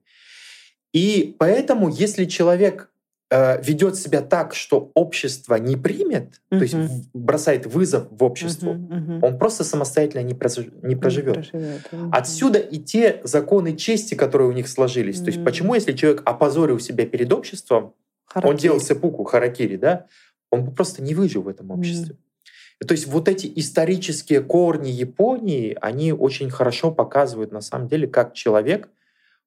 И 0.93 1.35
поэтому, 1.37 1.89
если 1.89 2.25
человек 2.25 2.92
ведет 3.33 3.95
себя 3.95 4.21
так, 4.21 4.53
что 4.53 4.91
общество 4.93 5.55
не 5.55 5.75
примет, 5.75 6.41
uh-huh. 6.51 6.57
то 6.57 6.61
есть 6.61 6.75
бросает 7.13 7.65
вызов 7.65 8.07
в 8.11 8.23
обществу, 8.23 8.73
uh-huh, 8.73 8.89
uh-huh. 8.89 9.19
он 9.23 9.39
просто 9.39 9.63
самостоятельно 9.63 10.21
не, 10.21 10.35
прож... 10.35 10.57
не 10.83 10.95
проживет. 10.95 11.37
Не 11.37 11.43
проживет. 11.43 11.81
Uh-huh. 11.91 12.09
Отсюда 12.11 12.59
и 12.59 12.77
те 12.77 13.21
законы 13.23 13.75
чести, 13.75 14.13
которые 14.13 14.49
у 14.49 14.51
них 14.51 14.67
сложились. 14.67 15.19
Uh-huh. 15.19 15.25
То 15.25 15.31
есть 15.31 15.43
почему, 15.43 15.73
если 15.73 15.93
человек 15.93 16.21
опозорил 16.25 16.79
себя 16.79 17.07
перед 17.07 17.33
обществом, 17.33 17.95
харакири. 18.25 18.51
он 18.51 18.57
делал 18.57 18.79
сепуку, 18.79 19.23
харакири, 19.23 19.77
да, 19.77 20.05
он 20.51 20.65
бы 20.65 20.71
просто 20.71 21.01
не 21.01 21.15
выжил 21.15 21.41
в 21.41 21.47
этом 21.47 21.71
обществе. 21.71 22.15
Uh-huh. 22.15 22.87
То 22.87 22.91
есть 22.91 23.07
вот 23.07 23.27
эти 23.29 23.51
исторические 23.55 24.41
корни 24.41 24.89
Японии, 24.89 25.75
они 25.81 26.13
очень 26.13 26.51
хорошо 26.51 26.91
показывают 26.91 27.51
на 27.51 27.61
самом 27.61 27.87
деле, 27.87 28.07
как 28.07 28.33
человек 28.33 28.89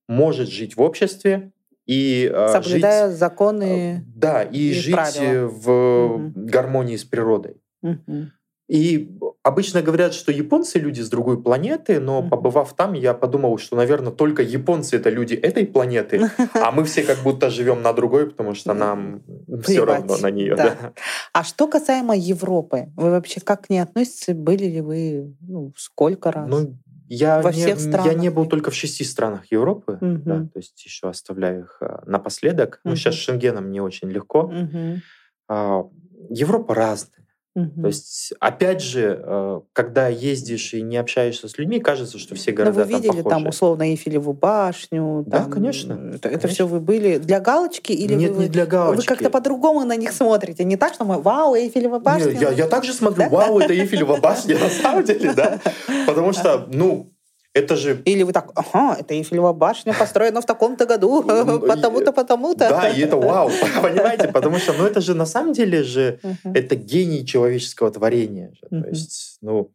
может 0.09 0.49
жить 0.49 0.77
в 0.77 0.83
обществе, 0.83 1.53
и 1.87 2.31
а, 2.33 2.49
соблюдая 2.49 3.09
жить, 3.09 3.19
законы. 3.19 4.05
Да, 4.15 4.43
и, 4.43 4.71
и 4.71 4.73
жить 4.73 4.95
правила. 4.95 5.49
в 5.49 5.71
угу. 5.71 6.33
гармонии 6.35 6.97
с 6.97 7.05
природой. 7.05 7.57
Угу. 7.83 8.31
И 8.69 9.17
обычно 9.45 9.81
говорят, 9.81 10.13
что 10.13 10.33
японцы 10.33 10.81
люди 10.81 11.01
с 11.01 11.09
другой 11.09 11.41
планеты, 11.41 12.01
но 12.01 12.29
побывав 12.29 12.75
там, 12.75 12.95
я 12.95 13.15
подумал, 13.15 13.59
что, 13.59 13.77
наверное, 13.77 14.11
только 14.11 14.43
японцы 14.43 14.97
это 14.97 15.09
люди 15.09 15.35
этой 15.35 15.67
планеты, 15.67 16.29
а 16.55 16.73
мы 16.73 16.85
все 16.85 17.05
как 17.05 17.19
будто 17.19 17.49
живем 17.49 17.81
на 17.83 17.93
другой, 17.93 18.29
потому 18.29 18.55
что 18.55 18.75
нам 18.75 19.23
все 19.63 19.85
равно 19.85 20.17
на 20.17 20.31
нее. 20.33 20.57
Да. 20.57 20.65
Да. 20.65 20.93
А 21.33 21.45
что 21.45 21.69
касаемо 21.69 22.17
Европы, 22.17 22.89
вы 22.97 23.11
вообще 23.11 23.41
как 23.41 23.67
к 23.67 23.71
ней 23.71 23.79
относитесь? 23.79 24.35
Были 24.35 24.65
ли 24.65 24.81
вы 24.81 25.37
ну, 25.41 25.73
сколько 25.77 26.33
раз? 26.33 26.49
Ну, 26.49 26.77
я 27.09 27.41
Во 27.41 27.53
не, 27.53 27.61
всех 27.61 27.81
странах? 27.81 28.07
Я 28.07 28.15
не 28.15 28.31
был 28.31 28.47
только 28.47 28.71
в 28.71 28.75
шести 28.75 29.05
странах 29.05 29.51
Европы, 29.51 29.99
угу. 30.01 30.23
да, 30.25 30.41
то 30.41 30.59
есть 30.59 30.85
еще 30.85 31.09
оставляю 31.09 31.65
их 31.65 31.79
а, 31.81 32.03
напоследок. 32.07 32.81
Угу. 32.85 32.91
Ну, 32.91 32.97
сейчас 32.97 33.15
с 33.15 33.19
Шенгеном 33.19 33.71
не 33.71 33.81
очень 33.81 34.11
легко. 34.11 34.45
Угу. 34.45 35.93
Европа 36.31 36.75
разная. 36.75 37.26
Угу. 37.57 37.81
То 37.81 37.87
есть, 37.87 38.35
опять 38.39 38.83
же, 38.83 39.19
э, 39.19 39.61
когда 39.73 40.09
ездишь 40.09 40.75
и 40.75 40.83
не 40.83 40.99
общаешься 40.99 41.49
с 41.49 41.57
людьми, 41.57 41.81
кажется, 41.81 42.19
что 42.19 42.35
все 42.35 42.53
города 42.53 42.81
Но 42.81 42.85
вы 42.85 42.93
видели 42.93 43.23
там, 43.23 43.31
там 43.31 43.47
условно 43.47 43.85
Эйфелеву 43.85 44.35
башню? 44.35 45.25
Да, 45.27 45.39
там, 45.39 45.51
конечно. 45.51 45.95
Это, 45.95 46.19
конечно. 46.19 46.29
это 46.29 46.49
все 46.49 46.67
вы 46.67 46.81
были 46.81 47.17
для 47.17 47.41
галочки 47.41 47.93
или 47.93 48.13
Нет, 48.13 48.33
вы, 48.33 48.43
не 48.43 48.49
для 48.51 48.67
галочки. 48.67 49.01
Вы 49.01 49.07
как-то 49.07 49.31
по-другому 49.31 49.87
на 49.87 49.97
них 49.97 50.13
смотрите, 50.13 50.65
не 50.65 50.77
так, 50.77 50.93
что 50.93 51.07
мы 51.07 51.19
«Вау, 51.19 51.55
Эйфелева 51.55 51.99
башня». 51.99 52.33
Не, 52.33 52.41
я, 52.43 52.51
я 52.51 52.67
также 52.67 52.93
смотрю 52.93 53.31
«Вау, 53.31 53.59
это 53.59 53.73
Эйфелева 53.73 54.19
башня» 54.19 54.59
на 54.59 54.69
самом 54.69 55.05
деле, 55.05 55.33
да. 55.33 55.59
Потому 56.07 56.35
что, 56.35 56.67
ну, 56.71 57.16
это 57.57 57.75
же... 57.75 58.03
Или 58.05 58.23
вы 58.23 58.33
так, 58.33 58.53
ага, 58.55 58.97
это 59.01 59.15
Эйфелева 59.15 59.53
башня 59.55 59.95
построена 59.95 60.41
в 60.41 60.47
таком-то 60.47 60.85
году, 60.85 61.23
потому-то, 61.69 62.13
потому-то. 62.13 62.69
Да, 62.69 62.89
и 62.91 63.01
это 63.01 63.17
вау, 63.17 63.51
понимаете? 63.83 64.29
Потому 64.29 64.59
что, 64.59 64.75
ну, 64.75 64.85
это 64.85 65.01
же 65.01 65.15
на 65.15 65.27
самом 65.27 65.55
деле 65.55 65.83
же, 65.83 66.19
это 66.45 66.77
гений 66.77 67.25
человеческого 67.25 67.91
творения. 67.91 68.53
То 68.71 68.89
есть, 68.89 69.39
ну... 69.41 69.71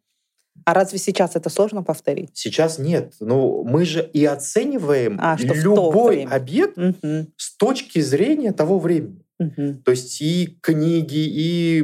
А 0.63 0.73
разве 0.75 0.99
сейчас 0.99 1.35
это 1.35 1.49
сложно 1.49 1.81
повторить? 1.81 2.29
Сейчас 2.33 2.77
нет. 2.77 3.13
Ну, 3.19 3.63
мы 3.63 3.83
же 3.83 4.07
и 4.13 4.25
оцениваем 4.25 5.17
а, 5.19 5.35
любой 5.39 6.25
объект 6.25 6.77
угу. 6.77 7.25
с 7.35 7.57
точки 7.57 7.99
зрения 7.99 8.51
того 8.51 8.77
времени. 8.77 9.25
Угу. 9.39 9.81
То 9.83 9.91
есть 9.91 10.21
и 10.21 10.59
книги, 10.61 11.17
и 11.17 11.81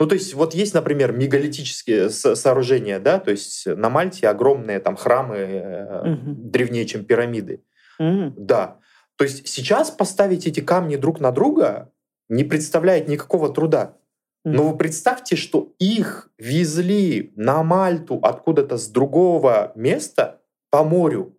ну, 0.00 0.06
то 0.06 0.14
есть 0.14 0.32
вот 0.32 0.54
есть, 0.54 0.72
например, 0.72 1.12
мегалитические 1.12 2.08
сооружения, 2.08 2.98
да, 2.98 3.20
то 3.20 3.30
есть 3.30 3.66
на 3.66 3.90
Мальте 3.90 4.28
огромные 4.28 4.80
там 4.80 4.96
храмы 4.96 6.00
угу. 6.02 6.34
древнее, 6.50 6.86
чем 6.86 7.04
пирамиды. 7.04 7.62
Угу. 7.98 8.32
Да. 8.38 8.78
То 9.16 9.24
есть 9.24 9.46
сейчас 9.46 9.90
поставить 9.90 10.46
эти 10.46 10.60
камни 10.60 10.96
друг 10.96 11.20
на 11.20 11.32
друга 11.32 11.92
не 12.30 12.44
представляет 12.44 13.08
никакого 13.08 13.52
труда. 13.52 13.98
Но 14.42 14.70
вы 14.70 14.78
представьте, 14.78 15.36
что 15.36 15.74
их 15.78 16.30
везли 16.38 17.34
на 17.36 17.62
Мальту 17.62 18.18
откуда-то 18.22 18.78
с 18.78 18.88
другого 18.88 19.72
места 19.74 20.40
по 20.70 20.82
морю. 20.82 21.38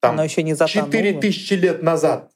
Там 0.00 0.16
Но 0.16 0.24
еще 0.24 0.42
не 0.42 0.56
4000 0.56 1.52
лет 1.52 1.82
назад. 1.84 2.32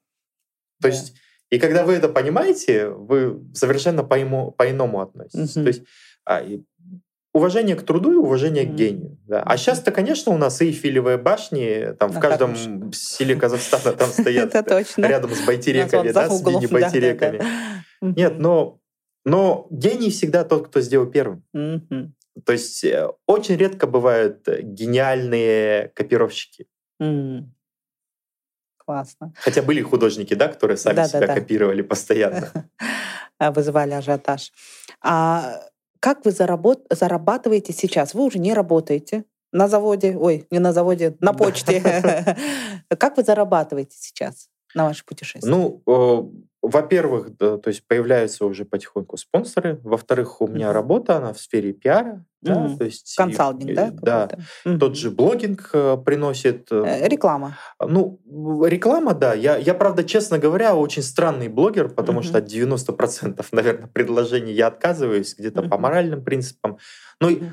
То 0.80 0.88
да. 0.88 0.88
есть 0.90 1.16
и 1.54 1.58
когда 1.58 1.84
вы 1.84 1.94
это 1.94 2.08
понимаете, 2.08 2.88
вы 2.88 3.40
совершенно 3.54 4.02
по-иному, 4.02 4.50
по-иному 4.50 5.00
относитесь. 5.00 5.56
Mm-hmm. 5.56 5.62
То 5.62 5.68
есть 5.68 5.82
а, 6.26 6.42
уважение 7.32 7.76
к 7.76 7.82
труду 7.82 8.12
и 8.12 8.16
уважение 8.16 8.64
mm-hmm. 8.64 8.72
к 8.72 8.74
гению. 8.74 9.18
Да. 9.26 9.42
А 9.42 9.56
сейчас-то, 9.56 9.92
конечно, 9.92 10.32
у 10.32 10.38
нас 10.38 10.60
Эйфелевые 10.60 11.18
башни, 11.18 11.94
там 11.98 12.10
в 12.10 12.20
каждом 12.20 12.56
селе 12.92 13.36
Казахстана 13.36 13.96
там 13.96 14.08
стоят 14.10 14.54
рядом 14.96 15.30
с 15.34 15.46
байтереками, 15.46 16.12
да, 16.12 16.28
с 16.28 16.44
мини-байтереками. 16.44 17.42
Нет, 18.00 18.38
но, 18.38 18.80
но 19.24 19.66
гений 19.70 20.10
всегда 20.10 20.44
тот, 20.44 20.68
кто 20.68 20.80
сделал 20.80 21.06
первым. 21.06 21.44
То 22.44 22.52
есть 22.52 22.82
э, 22.82 23.08
очень 23.26 23.56
редко 23.56 23.86
бывают 23.86 24.48
гениальные 24.48 25.92
копировщики. 25.94 26.66
Классно. 28.86 29.32
Хотя 29.36 29.62
были 29.62 29.80
художники, 29.80 30.34
да, 30.34 30.48
которые 30.48 30.76
сами 30.76 30.96
да, 30.96 31.08
себя 31.08 31.20
да, 31.20 31.26
да. 31.28 31.34
копировали 31.34 31.82
постоянно. 31.82 32.50
Вызывали 33.40 33.92
ажиотаж. 33.92 34.52
А 35.00 35.60
как 36.00 36.24
вы 36.24 36.32
заработ... 36.32 36.86
зарабатываете 36.90 37.72
сейчас? 37.72 38.14
Вы 38.14 38.24
уже 38.24 38.38
не 38.38 38.52
работаете 38.52 39.24
на 39.52 39.68
заводе, 39.68 40.16
ой, 40.18 40.46
не 40.50 40.58
на 40.58 40.72
заводе, 40.72 41.16
на 41.20 41.32
почте. 41.32 41.80
Как 42.98 43.16
вы 43.16 43.22
зарабатываете 43.22 43.96
сейчас 43.96 44.48
на 44.74 44.84
ваше 44.84 45.04
путешествие? 45.04 45.50
Ну, 45.50 46.44
во-первых, 46.60 47.36
да, 47.36 47.56
то 47.58 47.68
есть 47.68 47.86
появляются 47.86 48.44
уже 48.44 48.64
потихоньку 48.64 49.16
спонсоры. 49.16 49.80
Во-вторых, 49.84 50.40
у 50.40 50.48
меня 50.48 50.72
работа, 50.72 51.16
она 51.16 51.32
в 51.32 51.40
сфере 51.40 51.72
пиара. 51.72 52.24
Да, 52.44 52.76
то 52.76 52.84
есть 52.84 53.14
Консалтинг, 53.16 53.70
и, 53.70 53.74
да? 53.74 53.90
Да. 53.90 54.28
Mm-hmm. 54.64 54.78
Тот 54.78 54.96
же 54.96 55.10
блогинг 55.10 55.70
э, 55.72 55.96
приносит... 56.04 56.68
Э, 56.70 56.84
э, 56.84 57.08
реклама. 57.08 57.56
Ну, 57.80 58.20
реклама, 58.64 59.14
да. 59.14 59.34
Я, 59.34 59.56
я, 59.56 59.74
правда, 59.74 60.04
честно 60.04 60.38
говоря, 60.38 60.74
очень 60.74 61.02
странный 61.02 61.48
блогер, 61.48 61.88
потому 61.88 62.20
mm-hmm. 62.20 62.22
что 62.22 62.38
от 62.38 62.46
90%, 62.46 63.46
наверное, 63.52 63.88
предложений 63.88 64.52
я 64.52 64.66
отказываюсь 64.66 65.34
где-то 65.38 65.62
mm-hmm. 65.62 65.68
по 65.68 65.78
моральным 65.78 66.22
принципам. 66.22 66.78
Но 67.20 67.30
mm-hmm 67.30 67.50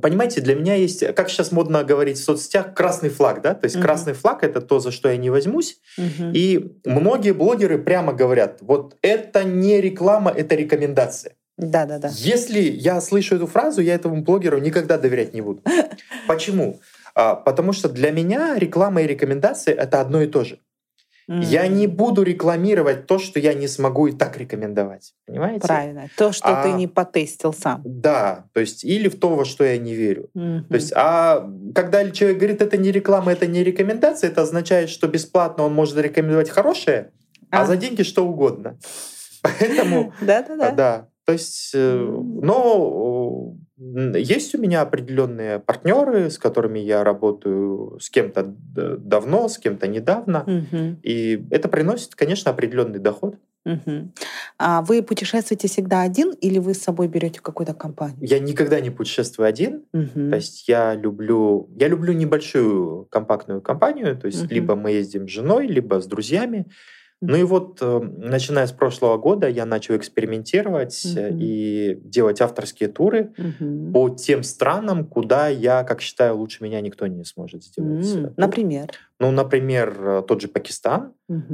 понимаете, 0.00 0.40
для 0.40 0.54
меня 0.54 0.74
есть, 0.74 1.04
как 1.14 1.28
сейчас 1.28 1.52
модно 1.52 1.84
говорить 1.84 2.18
в 2.18 2.24
соцсетях, 2.24 2.74
красный 2.74 3.10
флаг, 3.10 3.42
да, 3.42 3.54
то 3.54 3.66
есть 3.66 3.76
угу. 3.76 3.84
красный 3.84 4.12
флаг 4.12 4.42
это 4.42 4.60
то, 4.60 4.80
за 4.80 4.90
что 4.90 5.08
я 5.08 5.16
не 5.16 5.30
возьмусь, 5.30 5.78
угу. 5.96 6.30
и 6.32 6.72
многие 6.84 7.32
блогеры 7.32 7.78
прямо 7.78 8.12
говорят, 8.12 8.58
вот 8.60 8.96
это 9.02 9.44
не 9.44 9.80
реклама, 9.80 10.30
это 10.30 10.54
рекомендация. 10.54 11.34
Да, 11.60 11.86
да, 11.86 11.98
да. 11.98 12.10
Если 12.14 12.60
я 12.60 13.00
слышу 13.00 13.36
эту 13.36 13.46
фразу, 13.46 13.80
я 13.80 13.94
этому 13.94 14.22
блогеру 14.22 14.58
никогда 14.58 14.98
доверять 14.98 15.34
не 15.34 15.40
буду. 15.40 15.62
Почему? 16.26 16.80
А, 17.14 17.34
потому 17.34 17.72
что 17.72 17.88
для 17.88 18.10
меня 18.10 18.56
реклама 18.56 19.02
и 19.02 19.06
рекомендация 19.06 19.74
это 19.74 20.00
одно 20.00 20.22
и 20.22 20.26
то 20.26 20.44
же. 20.44 20.58
Mm. 21.28 21.44
Я 21.44 21.68
не 21.68 21.86
буду 21.86 22.22
рекламировать 22.22 23.06
то, 23.06 23.20
что 23.20 23.38
я 23.38 23.54
не 23.54 23.68
смогу 23.68 24.08
и 24.08 24.12
так 24.12 24.36
рекомендовать. 24.36 25.14
Понимаете? 25.26 25.60
Правильно. 25.60 26.08
То, 26.16 26.32
что 26.32 26.48
а, 26.48 26.64
ты 26.64 26.72
не 26.72 26.88
потестил 26.88 27.52
сам. 27.52 27.82
Да, 27.84 28.46
то 28.52 28.58
есть 28.58 28.82
или 28.82 29.08
в 29.08 29.18
то, 29.18 29.36
во 29.36 29.44
что 29.44 29.62
я 29.64 29.78
не 29.78 29.94
верю. 29.94 30.28
Mm-hmm. 30.36 30.62
То 30.64 30.74
есть, 30.74 30.92
а 30.96 31.48
когда 31.72 32.10
человек 32.10 32.38
говорит, 32.38 32.62
это 32.62 32.76
не 32.76 32.90
реклама, 32.90 33.30
это 33.30 33.46
не 33.46 33.62
рекомендация, 33.62 34.30
это 34.30 34.42
означает, 34.42 34.90
что 34.90 35.06
бесплатно 35.06 35.62
он 35.64 35.72
может 35.72 35.96
рекомендовать 35.98 36.50
хорошее, 36.50 37.12
а, 37.50 37.62
а 37.62 37.66
за 37.66 37.76
деньги 37.76 38.02
что 38.02 38.26
угодно. 38.26 38.78
Поэтому, 39.42 40.12
да-да-да. 40.20 40.72
Да, 40.72 41.08
то 41.30 41.34
есть, 41.34 41.70
э, 41.74 41.96
но 41.96 43.54
есть 43.78 44.52
у 44.56 44.58
меня 44.58 44.82
определенные 44.82 45.60
партнеры, 45.60 46.28
с 46.28 46.38
которыми 46.38 46.80
я 46.80 47.04
работаю 47.04 48.00
с 48.00 48.10
кем-то 48.10 48.52
давно, 48.98 49.48
с 49.48 49.56
кем-то 49.56 49.86
недавно. 49.86 50.42
Угу. 50.42 50.98
И 51.04 51.46
это 51.52 51.68
приносит, 51.68 52.16
конечно, 52.16 52.50
определенный 52.50 52.98
доход. 52.98 53.36
Угу. 53.64 54.12
А 54.58 54.82
вы 54.82 55.04
путешествуете 55.04 55.68
всегда 55.68 56.00
один 56.00 56.32
или 56.32 56.58
вы 56.58 56.74
с 56.74 56.82
собой 56.82 57.06
берете 57.06 57.40
какую-то 57.40 57.74
компанию? 57.74 58.18
Я 58.22 58.40
никогда 58.40 58.80
не 58.80 58.90
путешествую 58.90 59.46
один. 59.46 59.84
Угу. 59.92 60.30
То 60.30 60.34
есть 60.34 60.66
я 60.66 60.96
люблю, 60.96 61.70
я 61.76 61.86
люблю 61.86 62.12
небольшую 62.12 63.06
компактную 63.08 63.60
компанию. 63.60 64.18
То 64.18 64.26
есть 64.26 64.46
угу. 64.46 64.52
либо 64.52 64.74
мы 64.74 64.90
ездим 64.90 65.28
с 65.28 65.30
женой, 65.30 65.68
либо 65.68 66.00
с 66.00 66.06
друзьями. 66.06 66.66
Ну 67.22 67.36
и 67.36 67.42
вот, 67.42 67.78
э, 67.82 68.00
начиная 68.00 68.66
с 68.66 68.72
прошлого 68.72 69.18
года, 69.18 69.46
я 69.48 69.66
начал 69.66 69.96
экспериментировать 69.96 71.02
Мгм. 71.04 71.38
и 71.38 71.98
делать 72.02 72.40
авторские 72.40 72.88
туры 72.88 73.34
Мгм. 73.36 73.92
по 73.92 74.08
тем 74.08 74.42
странам, 74.42 75.04
куда 75.04 75.48
я, 75.48 75.84
как 75.84 76.00
считаю, 76.00 76.36
лучше 76.38 76.64
меня 76.64 76.80
никто 76.80 77.06
не 77.06 77.24
сможет 77.24 77.62
сделать. 77.62 78.10
Тур. 78.10 78.32
Например. 78.36 78.90
Ну, 79.18 79.30
например, 79.30 79.96
э, 80.00 80.22
тот 80.26 80.40
же 80.40 80.48
Пакистан, 80.48 81.12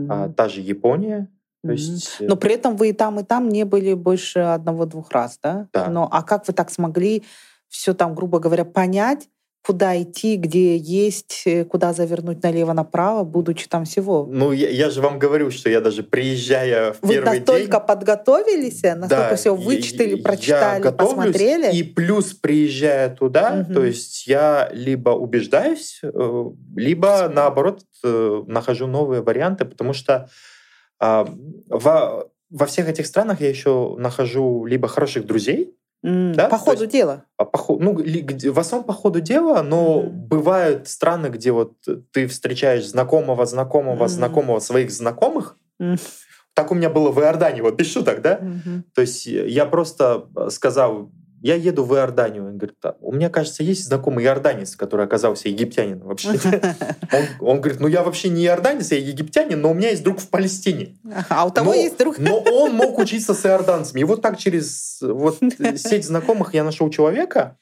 а, 0.08 0.28
та 0.28 0.48
же 0.48 0.60
Япония. 0.60 1.28
То 1.64 1.72
есть, 1.72 2.18
э, 2.20 2.26
Но 2.28 2.36
при 2.36 2.54
этом 2.54 2.76
вы 2.76 2.90
и 2.90 2.92
там, 2.92 3.18
и 3.18 3.24
там 3.24 3.48
не 3.48 3.64
были 3.64 3.94
больше 3.94 4.38
одного-двух 4.38 5.10
раз, 5.10 5.40
да? 5.42 5.68
Да. 5.72 5.88
Но, 5.88 6.08
а 6.10 6.22
как 6.22 6.46
вы 6.46 6.54
так 6.54 6.70
смогли 6.70 7.24
все 7.68 7.92
там, 7.92 8.14
грубо 8.14 8.38
говоря, 8.38 8.64
понять, 8.64 9.28
куда 9.66 10.00
идти, 10.00 10.36
где 10.36 10.76
есть, 10.76 11.42
э, 11.44 11.64
куда 11.64 11.92
завернуть 11.92 12.40
налево-направо, 12.42 13.24
будучи 13.24 13.66
там 13.68 13.84
всего? 13.84 14.24
ну, 14.30 14.52
я, 14.52 14.68
я 14.70 14.90
же 14.90 15.00
вам 15.00 15.18
говорю, 15.18 15.50
что 15.50 15.68
я 15.68 15.80
даже 15.80 16.04
приезжая 16.04 16.92
в 16.92 16.98
Вы 17.02 17.14
первый 17.14 17.38
настолько 17.40 17.78
день... 17.78 17.86
подготовились, 17.86 18.84
э, 18.84 18.94
настолько 18.94 19.30
Да, 19.30 19.36
все 19.36 19.54
я- 19.56 19.60
вычитали, 19.60 20.16
я 20.16 20.22
прочитали, 20.22 20.82
готовлюсь, 20.82 21.16
посмотрели? 21.16 21.76
И 21.76 21.82
плюс 21.82 22.32
приезжая 22.34 23.12
туда, 23.14 23.64
Мгм. 23.64 23.74
то 23.74 23.84
есть 23.84 24.28
я 24.28 24.70
либо 24.72 25.10
убеждаюсь, 25.10 25.98
э, 26.04 26.44
либо 26.76 27.28
наоборот 27.28 27.82
нахожу 28.04 28.86
новые 28.86 29.20
варианты, 29.22 29.64
потому 29.64 29.92
что 29.94 30.28
а, 31.00 31.28
во, 31.68 32.28
во 32.50 32.66
всех 32.66 32.88
этих 32.88 33.06
странах 33.06 33.40
я 33.40 33.48
еще 33.48 33.96
нахожу 33.98 34.64
либо 34.64 34.86
хороших 34.86 35.26
друзей, 35.26 35.75
да, 36.02 36.48
По 36.48 36.58
ходу 36.58 36.82
есть- 36.82 36.92
дела. 36.92 37.24
по 37.36 37.50
ну, 37.80 37.94
в 37.96 38.58
основном 38.58 38.86
по 38.86 38.92
ходу 38.92 39.20
дела, 39.20 39.62
но 39.62 40.02
Мгм. 40.02 40.26
бывают 40.28 40.88
страны, 40.88 41.26
где 41.28 41.50
вот 41.52 41.72
ты 42.12 42.26
встречаешь 42.28 42.86
знакомого, 42.88 43.44
знакомого, 43.46 43.94
Мгм. 44.04 44.08
знакомого 44.08 44.58
своих 44.60 44.90
знакомых. 44.90 45.56
М. 45.80 45.96
Так 46.54 46.70
у 46.70 46.74
меня 46.74 46.88
было 46.90 47.10
в 47.10 47.18
Иордании, 47.20 47.60
вот 47.60 47.74
без 47.76 47.90
шуток, 47.90 48.22
да? 48.22 48.38
Мгм. 48.40 48.84
То 48.94 49.00
есть 49.02 49.26
я 49.26 49.66
просто 49.66 50.28
э, 50.36 50.50
сказал, 50.50 51.10
я 51.46 51.54
еду 51.54 51.84
в 51.84 51.94
Иорданию. 51.94 52.44
Он 52.44 52.58
говорит, 52.58 52.76
«А, 52.82 52.96
у 53.00 53.12
меня, 53.12 53.30
кажется, 53.30 53.62
есть 53.62 53.84
знакомый 53.84 54.24
иорданец, 54.24 54.74
который 54.74 55.06
оказался 55.06 55.48
египтянином 55.48 56.08
вообще. 56.08 56.30
Он, 57.12 57.48
он 57.48 57.60
говорит, 57.60 57.80
ну 57.80 57.86
я 57.86 58.02
вообще 58.02 58.28
не 58.28 58.44
иорданец, 58.44 58.90
я 58.90 58.98
египтянин, 58.98 59.60
но 59.60 59.70
у 59.70 59.74
меня 59.74 59.90
есть 59.90 60.02
друг 60.02 60.18
в 60.18 60.28
Палестине. 60.28 60.96
А 61.28 61.46
у 61.46 61.50
того 61.50 61.70
Но- 61.70 61.74
есть 61.74 61.96
друг. 61.98 62.18
Но 62.18 62.38
он 62.40 62.74
мог 62.74 62.98
учиться 62.98 63.32
с 63.32 63.46
иорданцами. 63.46 64.00
И 64.00 64.04
вот 64.04 64.22
так 64.22 64.38
через 64.38 64.98
вот 65.00 65.38
сеть 65.76 66.04
знакомых 66.04 66.52
я 66.54 66.64
нашел 66.64 66.90
человека, 66.90 67.56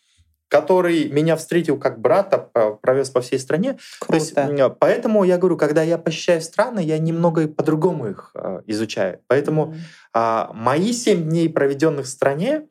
который 0.49 1.09
меня 1.09 1.37
встретил 1.37 1.79
как 1.79 2.01
брата, 2.01 2.39
по- 2.39 2.75
провез 2.75 3.11
по 3.11 3.21
всей 3.21 3.39
стране. 3.39 3.77
То 4.07 4.15
есть, 4.15 4.35
Круто. 4.35 4.71
поэтому 4.71 5.25
я 5.25 5.37
говорю, 5.37 5.57
когда 5.57 5.83
я 5.83 5.99
посещаю 5.99 6.41
страны, 6.41 6.81
я 6.81 6.99
немного 6.99 7.49
по-другому 7.49 8.09
их 8.09 8.31
э, 8.35 8.61
изучаю. 8.67 9.21
Поэтому 9.27 9.75
а, 10.13 10.51
мои 10.55 10.93
семь 10.93 11.25
дней, 11.25 11.49
проведенных 11.49 12.07
в 12.07 12.09
стране, 12.09 12.63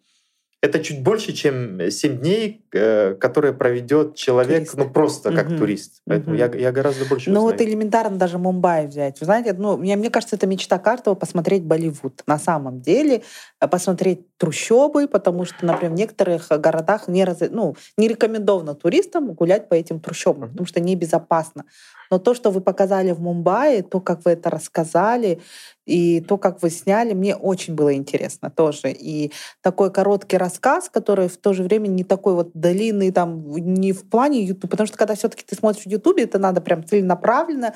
это 0.64 0.80
чуть 0.80 1.04
больше, 1.04 1.34
чем 1.34 1.92
семь 1.92 2.20
дней, 2.20 2.62
э, 2.72 3.16
которые 3.16 3.52
проведет 3.54 4.16
человек, 4.16 4.60
Турист. 4.60 4.78
ну 4.78 4.90
просто 4.90 5.34
как 5.34 5.50
Мгм. 5.50 5.58
турист. 5.58 6.02
Поэтому 6.08 6.38
я, 6.38 6.48
Мгм. 6.48 6.58
я 6.58 6.72
гораздо 6.72 7.04
больше 7.04 7.32
Ну 7.32 7.42
узнаю. 7.42 7.58
вот 7.58 7.62
элементарно 7.62 8.16
даже 8.18 8.38
Мумбаи 8.38 8.88
взять. 8.88 9.20
Вы 9.20 9.26
знаете, 9.26 9.52
ну, 9.52 9.76
мне, 9.76 9.98
мне 9.98 10.10
кажется, 10.10 10.38
это 10.38 10.48
мечта 10.48 10.80
каждого 10.80 11.16
посмотреть 11.16 11.64
Болливуд. 11.64 12.24
На 12.28 12.40
самом 12.40 12.80
деле 12.80 13.24
э, 13.60 13.68
посмотреть 13.68 14.22
трущобы, 14.38 15.10
потому 15.10 15.44
что, 15.44 15.66
например, 15.66 15.92
в 15.92 15.96
некоторых 15.96 16.48
э, 16.50 16.58
городах 16.58 17.10
не, 17.10 17.26
раз... 17.26 17.40
ну, 17.52 17.76
не 17.98 18.08
рекомендовано 18.08 18.74
туристам 18.74 19.34
гулять 19.34 19.68
по 19.68 19.74
этим 19.74 20.00
трущобам, 20.00 20.44
Мгм. 20.44 20.52
потому 20.52 20.66
что 20.68 20.80
небезопасно. 20.80 21.66
Но 22.14 22.20
то, 22.20 22.36
что 22.36 22.52
вы 22.52 22.62
показали 22.62 23.12
в 23.12 23.20
Мумбаи, 23.20 23.82
то, 23.82 24.00
как 24.00 24.24
вы 24.24 24.34
это 24.34 24.52
рассказали, 24.52 25.42
и 25.88 26.22
то, 26.22 26.38
как 26.38 26.62
вы 26.62 26.70
сняли, 26.70 27.14
мне 27.14 27.36
очень 27.36 27.74
было 27.74 27.96
интересно 27.96 28.52
тоже. 28.52 28.92
И 28.92 29.32
такой 29.62 29.92
короткий 29.92 30.38
рассказ, 30.38 30.90
который 30.90 31.28
в 31.28 31.38
то 31.38 31.54
же 31.54 31.64
время 31.64 31.88
не 31.88 32.04
такой 32.04 32.36
вот 32.36 32.52
длинный, 32.54 33.12
там, 33.12 33.52
не 33.52 33.94
в 33.94 34.08
плане 34.08 34.44
YouTube, 34.44 34.70
потому 34.70 34.86
что 34.86 34.96
когда 34.96 35.16
все-таки 35.16 35.44
ты 35.44 35.56
смотришь 35.56 35.86
в 35.86 35.90
YouTube, 35.90 36.20
это 36.20 36.38
надо 36.38 36.62
прям 36.62 36.86
целенаправленно 36.86 37.74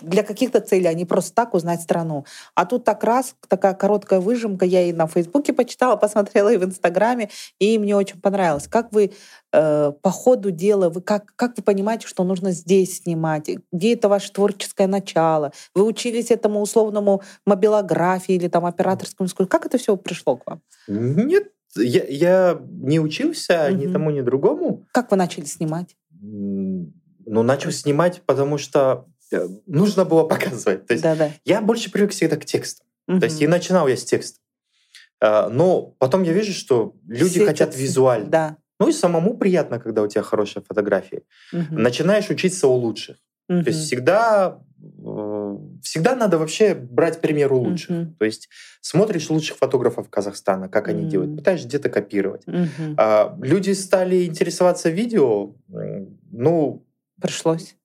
для 0.00 0.22
каких-то 0.22 0.60
целей, 0.60 0.86
а 0.86 0.94
не 0.94 1.04
просто 1.04 1.34
так 1.34 1.52
узнать 1.52 1.82
страну. 1.82 2.24
А 2.54 2.64
тут 2.64 2.84
так 2.84 3.04
раз, 3.04 3.34
такая 3.46 3.74
короткая 3.74 4.20
выжимка, 4.20 4.64
я 4.64 4.82
и 4.82 4.92
на 4.94 5.06
Фейсбуке 5.06 5.52
почитала, 5.52 5.96
посмотрела, 6.06 6.48
и 6.48 6.56
в 6.56 6.64
Инстаграме, 6.64 7.28
и 7.58 7.78
мне 7.78 7.94
очень 7.94 8.20
понравилось. 8.20 8.68
Как 8.68 8.90
вы 8.92 9.12
э, 9.56 9.92
по 10.02 10.10
ходу 10.10 10.50
дела, 10.50 10.90
вы 10.90 11.00
как, 11.00 11.32
как 11.36 11.56
вы 11.56 11.62
понимаете, 11.62 12.06
что 12.06 12.24
нужно 12.24 12.52
здесь 12.52 12.98
снимать? 13.02 13.48
Где 13.72 13.94
это 13.94 14.08
ваше 14.08 14.30
творческое 14.32 14.86
начало? 14.86 15.52
Вы 15.74 15.84
учились 15.84 16.30
этому 16.30 16.60
условному 16.60 17.22
мобилографии 17.46 18.34
или 18.34 18.48
там 18.48 18.66
операторскому 18.66 19.26
искусству? 19.26 19.50
Как 19.50 19.64
это 19.66 19.78
все 19.78 19.96
пришло 19.96 20.36
к 20.36 20.46
вам? 20.46 20.60
Нет, 20.88 21.52
я, 21.76 22.04
я 22.04 22.60
не 22.70 23.00
учился 23.00 23.70
ни 23.72 23.84
Мгм. 23.86 23.92
тому, 23.92 24.10
ни 24.10 24.20
другому. 24.20 24.86
Как 24.92 25.10
вы 25.10 25.16
начали 25.16 25.44
снимать? 25.46 25.96
Ну, 26.20 27.42
начал 27.42 27.70
снимать, 27.72 28.22
потому 28.26 28.58
что 28.58 29.06
э, 29.32 29.48
нужно 29.66 30.04
было 30.04 30.24
показывать. 30.28 30.86
То 30.86 30.92
есть 30.94 31.02
Да-да. 31.02 31.30
я 31.44 31.60
больше 31.60 31.90
привык 31.90 32.12
всегда 32.12 32.36
к 32.36 32.44
тексту. 32.44 32.84
Мгм. 33.06 33.20
То 33.20 33.26
есть 33.26 33.40
и 33.40 33.46
начинал 33.46 33.88
я 33.88 33.96
с 33.96 34.04
текста. 34.04 34.38
А, 35.20 35.48
Но 35.48 35.94
потом 35.98 36.22
я 36.24 36.32
вижу, 36.32 36.52
что 36.52 36.94
люди 37.06 37.30
Светятся. 37.38 37.46
хотят 37.46 37.76
визуально. 37.76 38.26
Да. 38.30 38.56
Ну 38.78 38.88
и 38.88 38.92
самому 38.92 39.36
приятно, 39.36 39.78
когда 39.80 40.02
у 40.02 40.06
тебя 40.08 40.22
хорошие 40.22 40.62
фотографии. 40.62 41.22
Мгм. 41.52 41.82
Начинаешь 41.82 42.28
учиться 42.30 42.68
у 42.68 42.74
лучших. 42.74 43.16
То 43.48 43.54
есть 43.66 43.84
всегда, 43.84 44.60
э, 44.82 45.58
всегда 45.82 46.16
надо 46.16 46.36
вообще 46.36 46.74
брать 46.74 47.20
пример 47.20 47.52
у 47.52 47.58
лучших. 47.58 47.90
Мгм. 47.90 48.16
То 48.18 48.24
есть 48.24 48.48
смотришь 48.80 49.30
лучших 49.30 49.56
фотографов 49.56 50.10
Казахстана, 50.10 50.68
как 50.68 50.88
они 50.88 51.04
делают, 51.04 51.30
Мгм. 51.30 51.38
пытаешься 51.38 51.68
где-то 51.68 51.88
копировать. 51.88 52.42
А, 52.96 53.36
люди 53.40 53.70
стали 53.70 54.26
интересоваться 54.26 54.90
видео, 54.90 55.54
ну, 56.32 56.84
Пришлось. 57.20 57.76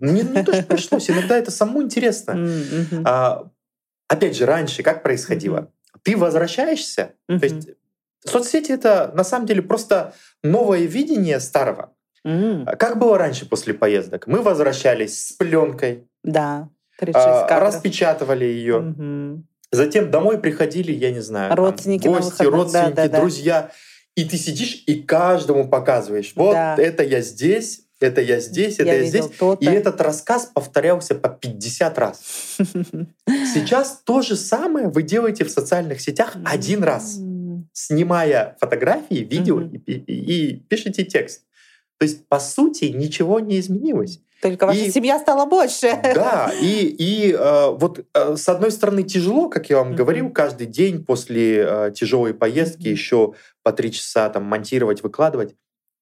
не, 0.00 0.22
не 0.22 0.42
то, 0.42 0.52
что 0.54 0.62
пришлось, 0.66 1.10
иногда 1.10 1.36
это 1.36 1.50
самому 1.50 1.82
интересно. 1.82 2.34
Мгм. 2.34 3.04
А, 3.06 3.50
опять 4.08 4.36
же, 4.36 4.46
раньше 4.46 4.82
как 4.82 5.02
происходило? 5.02 5.70
Ты 6.02 6.16
возвращаешься, 6.16 7.12
то 7.26 7.34
Мгм. 7.34 7.42
есть 7.44 7.68
соцсети 8.24 8.72
это 8.72 9.10
на 9.14 9.24
самом 9.24 9.46
деле 9.46 9.62
просто 9.62 10.14
новое 10.42 10.80
видение 10.80 11.40
старого. 11.40 11.92
А 12.24 12.76
Как 12.76 12.98
было 12.98 13.16
раньше 13.16 13.46
после 13.48 13.72
поездок? 13.74 14.26
Мы 14.26 14.42
возвращались 14.42 15.28
с 15.28 15.32
пленкой, 15.32 16.06
Да. 16.22 16.68
36 16.98 17.50
а, 17.50 17.60
распечатывали 17.60 18.44
ее, 18.44 18.80
Мгм. 18.80 19.46
затем 19.72 20.10
домой 20.10 20.36
приходили, 20.38 20.92
я 20.92 21.12
не 21.12 21.20
знаю, 21.20 21.48
там, 21.48 21.64
Родственники 21.64 22.06
на 22.08 22.16
гости, 22.18 22.30
выходных, 22.32 22.54
родственники, 22.54 22.94
да, 22.96 23.02
да, 23.04 23.08
да. 23.08 23.20
друзья, 23.20 23.70
и 24.16 24.24
ты 24.26 24.36
сидишь 24.36 24.84
и 24.86 25.02
каждому 25.02 25.66
показываешь, 25.66 26.32
вот 26.36 26.52
Да. 26.52 26.76
это 26.76 27.02
я 27.02 27.22
здесь, 27.22 27.80
это 28.00 28.20
я 28.20 28.38
здесь, 28.40 28.74
это 28.74 28.88
Я 28.88 28.94
я, 29.00 29.04
здесь. 29.04 29.26
то-то. 29.38 29.64
И 29.64 29.66
этот 29.66 29.98
рассказ 30.02 30.44
повторялся 30.46 31.14
по 31.14 31.28
50 31.30 31.98
раз. 31.98 32.20
Сейчас 33.54 34.00
то 34.04 34.22
же 34.22 34.36
самое 34.36 34.88
вы 34.88 35.02
делаете 35.02 35.44
в 35.44 35.50
социальных 35.50 36.00
сетях 36.00 36.36
один 36.44 36.82
раз, 36.84 37.16
снимая 37.72 38.56
фотографии, 38.60 39.16
видео 39.30 39.56
Мгм. 39.56 39.82
и, 39.86 39.92
и- 39.92 40.52
и 40.52 40.56
пишите 40.68 41.04
текст. 41.04 41.44
То 41.98 42.04
есть, 42.04 42.26
по 42.28 42.38
сути, 42.40 42.86
ничего 42.86 43.40
не 43.40 43.58
изменилось. 43.60 44.20
Только 44.42 44.64
ваша 44.66 44.80
И- 44.80 44.90
семья 44.90 45.18
стала 45.18 45.44
больше. 45.44 45.90
Да, 46.02 46.50
и, 46.62 46.86
и 46.98 47.32
э, 47.32 47.70
вот 47.72 48.06
э, 48.14 48.36
с 48.36 48.48
одной 48.48 48.70
стороны 48.70 49.02
тяжело, 49.02 49.48
как 49.50 49.68
я 49.68 49.76
вам 49.78 49.88
Мгм. 49.88 49.96
говорил, 49.96 50.30
каждый 50.30 50.66
день 50.66 51.04
после 51.04 51.92
тяжелой 51.94 52.32
поездки 52.32 52.84
Мгм. 52.88 52.90
еще 52.92 53.34
по 53.62 53.72
три 53.72 53.92
часа 53.92 54.30
там 54.30 54.44
монтировать, 54.44 55.02
выкладывать. 55.02 55.54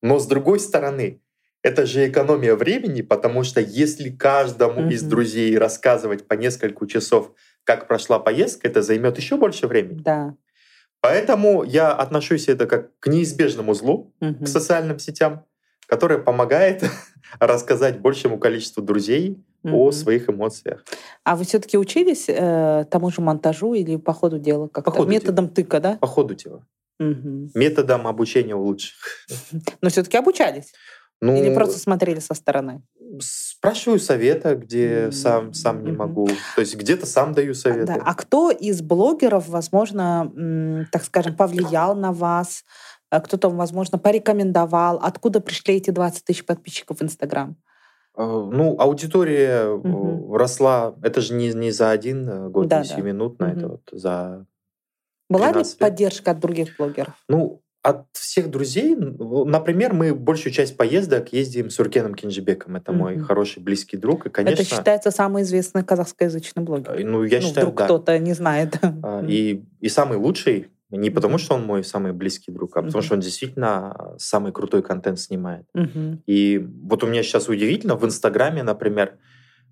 Но 0.02 0.20
с 0.20 0.26
другой 0.26 0.60
стороны, 0.60 1.20
это 1.64 1.84
же 1.86 2.08
экономия 2.08 2.54
времени, 2.54 3.02
потому 3.02 3.42
что 3.42 3.60
если 3.60 4.10
каждому 4.10 4.88
из 4.88 5.02
Мгм. 5.02 5.10
друзей 5.10 5.58
рассказывать 5.58 6.28
по 6.28 6.34
несколько 6.34 6.86
часов, 6.86 7.32
как 7.64 7.88
прошла 7.88 8.20
поездка, 8.20 8.68
это 8.68 8.82
займет 8.82 9.18
еще 9.18 9.36
больше 9.36 9.66
времени. 9.66 10.00
Да. 10.00 10.36
Поэтому 11.00 11.62
я 11.64 11.92
отношусь 11.92 12.48
это 12.48 12.66
как 12.66 12.98
к 12.98 13.06
неизбежному 13.06 13.74
злу, 13.74 14.12
Мгм. 14.20 14.44
к 14.44 14.48
социальным 14.48 14.98
сетям, 14.98 15.44
которое 15.86 16.18
помогает 16.18 16.82
рассказать 17.40 18.00
большему 18.00 18.38
количеству 18.38 18.82
друзей 18.82 19.42
о 19.64 19.68
Мгм. 19.86 19.92
своих 19.92 20.28
эмоциях. 20.28 20.84
А 21.24 21.36
вы 21.36 21.44
все-таки 21.44 21.78
учились 21.78 22.26
э, 22.28 22.84
тому 22.90 23.10
же 23.10 23.20
монтажу 23.22 23.74
или 23.74 23.96
по 23.96 24.12
ходу 24.12 24.38
дела 24.38 24.68
как-то? 24.68 24.90
ходу 24.90 25.08
Методом 25.10 25.48
тыка, 25.48 25.80
да? 25.80 25.96
По 26.00 26.06
ходу 26.06 26.34
дела. 26.34 26.64
Мгм. 26.98 27.50
Методом 27.54 28.06
обучения 28.08 28.54
у 28.56 28.62
лучших. 28.62 28.96
Но 29.80 29.88
все-таки 29.88 30.16
обучались? 30.16 30.72
Ну, 31.20 31.36
Или 31.36 31.52
просто 31.54 31.78
смотрели 31.78 32.20
со 32.20 32.34
стороны? 32.34 32.82
спрашиваю 33.20 33.98
совета, 33.98 34.54
где 34.54 35.06
М, 35.06 35.12
сам, 35.12 35.52
сам 35.52 35.82
не 35.82 35.90
мгм. 35.90 35.98
могу. 35.98 36.26
То 36.54 36.60
есть 36.60 36.76
где-то 36.76 37.06
сам 37.06 37.32
даю 37.32 37.52
А, 37.52 37.54
советы. 37.54 37.86
да. 37.86 38.02
А 38.04 38.14
кто 38.14 38.50
из 38.50 38.82
блогеров, 38.82 39.48
возможно, 39.48 40.86
так 40.92 41.02
скажем, 41.04 41.34
повлиял 41.34 41.94
на 41.96 42.12
вас? 42.12 42.64
А 43.10 43.20
Кто-то, 43.20 43.48
возможно, 43.48 43.98
порекомендовал? 43.98 45.00
Откуда 45.02 45.40
пришли 45.40 45.76
эти 45.76 45.90
20 45.90 46.24
тысяч 46.24 46.44
подписчиков 46.44 46.98
в 46.98 47.02
Инстаграм? 47.02 47.56
А, 48.14 48.24
ну, 48.24 48.76
аудитория 48.78 49.68
угу. 49.68 50.36
росла, 50.36 50.94
это 51.02 51.20
же 51.20 51.34
не, 51.34 51.52
не 51.52 51.70
за 51.70 51.90
один 51.90 52.28
э, 52.28 52.48
год, 52.48 52.68
да, 52.68 52.82
не 52.82 52.88
да. 53.38 53.50
это 53.52 53.68
вот 53.68 53.88
за 53.92 54.46
Была 55.30 55.52
ли 55.52 55.64
поддержка 55.78 56.32
от 56.32 56.40
других 56.40 56.76
блогеров? 56.76 57.14
Ну, 57.28 57.62
от 57.88 58.06
всех 58.12 58.50
друзей, 58.50 58.94
например, 58.96 59.94
мы 59.94 60.14
большую 60.14 60.52
часть 60.52 60.76
поездок 60.76 61.32
ездим 61.32 61.70
с 61.70 61.78
Уркеном 61.80 62.14
Кинжибеком. 62.14 62.76
Это 62.76 62.92
мой 62.92 63.16
mm-hmm. 63.16 63.22
хороший 63.22 63.62
близкий 63.62 63.96
друг. 63.96 64.26
И, 64.26 64.30
конечно, 64.30 64.62
это 64.62 64.64
считается 64.76 65.10
самый 65.10 65.42
известный 65.42 65.82
казахскоязычный 65.82 66.62
блогер. 66.62 67.02
Ну, 67.02 67.24
я 67.24 67.40
ну, 67.40 67.46
считаю, 67.46 67.66
вдруг 67.66 67.78
да. 67.78 67.84
кто-то 67.86 68.18
не 68.18 68.34
знает. 68.34 68.78
А, 69.02 69.24
и, 69.26 69.64
и 69.80 69.88
самый 69.88 70.18
лучший 70.18 70.68
не 70.90 71.10
потому, 71.10 71.38
что 71.38 71.54
он 71.54 71.64
мой 71.64 71.84
самый 71.84 72.12
близкий 72.12 72.50
друг, 72.50 72.76
а 72.76 72.82
потому, 72.82 73.02
что 73.02 73.14
он 73.14 73.20
действительно 73.20 74.14
самый 74.18 74.52
крутой 74.52 74.82
контент 74.82 75.18
снимает. 75.20 75.66
И 76.26 76.66
вот 76.82 77.04
у 77.04 77.06
меня 77.06 77.22
сейчас 77.22 77.48
удивительно, 77.48 77.96
в 77.96 78.04
Инстаграме, 78.04 78.62
например, 78.62 79.18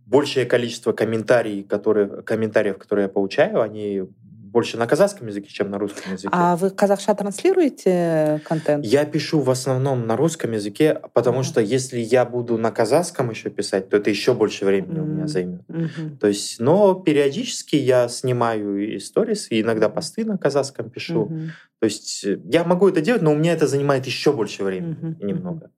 большее 0.07 0.47
количество 0.47 0.93
комментариев, 0.93 1.67
которые, 1.67 2.23
комментариев, 2.23 2.79
которые 2.79 3.05
я 3.05 3.09
получаю, 3.09 3.61
они 3.61 4.05
больше 4.57 4.79
на 4.79 4.87
казахском 4.87 5.27
языке, 5.27 5.51
чем 5.51 5.71
на 5.71 5.79
русском 5.79 6.13
языке. 6.13 6.31
А 6.33 6.57
вы 6.57 6.71
казахша 6.71 7.15
транслируете 7.15 8.41
контент? 8.43 8.87
Я 8.87 9.05
пишу 9.05 9.41
в 9.41 9.51
основном 9.51 10.07
на 10.07 10.17
русском 10.17 10.53
языке, 10.53 10.99
потому 11.13 11.41
mm-hmm. 11.41 11.43
что 11.43 11.61
если 11.61 11.99
я 11.99 12.25
буду 12.25 12.57
на 12.57 12.71
казахском 12.71 13.29
еще 13.29 13.51
писать, 13.51 13.91
то 13.91 13.99
это 13.99 14.09
еще 14.09 14.33
больше 14.33 14.65
времени 14.65 14.97
mm-hmm. 14.97 15.03
у 15.03 15.05
меня 15.05 15.27
займет. 15.27 15.61
Mm-hmm. 15.69 16.17
То 16.17 16.29
есть, 16.29 16.59
но 16.59 16.95
периодически 16.95 17.77
я 17.77 18.09
снимаю 18.09 18.97
истории, 18.97 19.37
и 19.51 19.61
иногда 19.61 19.91
посты 19.91 20.25
на 20.25 20.39
казахском 20.39 20.89
пишу. 20.89 21.27
Mm-hmm. 21.27 21.49
То 21.81 21.85
есть 21.85 22.25
э, 22.25 22.41
я 22.51 22.65
могу 22.65 22.89
это 22.89 23.03
делать, 23.03 23.21
но 23.21 23.33
у 23.33 23.37
меня 23.37 23.53
это 23.53 23.67
занимает 23.67 24.07
еще 24.07 24.33
больше 24.33 24.65
времени 24.65 24.97
mm-hmm. 24.97 25.27
немного. 25.27 25.71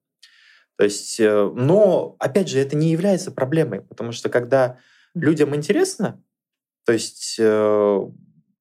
То 0.77 0.85
есть, 0.85 1.19
э, 1.19 1.53
но 1.53 2.15
опять 2.21 2.49
же, 2.49 2.61
это 2.61 2.77
не 2.77 2.93
является 2.93 3.33
проблемой, 3.33 3.81
потому 3.81 4.13
что 4.13 4.29
когда 4.29 4.77
людям 5.17 5.53
интересно, 5.57 6.23
то 6.87 6.93
есть 6.93 7.37
э, 7.41 8.01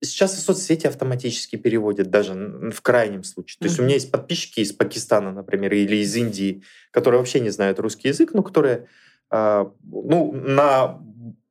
Сейчас 0.03 0.37
и 0.37 0.41
соцсети 0.41 0.85
автоматически 0.85 1.55
переводят, 1.55 2.09
даже 2.09 2.33
в 2.33 2.81
крайнем 2.81 3.23
случае. 3.23 3.57
То 3.59 3.65
есть 3.65 3.79
у 3.79 3.83
меня 3.83 3.95
есть 3.95 4.11
подписчики 4.11 4.59
из 4.59 4.71
Пакистана, 4.71 5.31
например, 5.31 5.73
или 5.73 5.97
из 5.97 6.15
Индии, 6.15 6.63
которые 6.91 7.19
вообще 7.19 7.39
не 7.39 7.49
знают 7.49 7.79
русский 7.79 8.09
язык, 8.09 8.33
но 8.33 8.43
которые 8.43 8.87
э, 9.31 9.65
ну, 9.83 10.31
на 10.33 10.99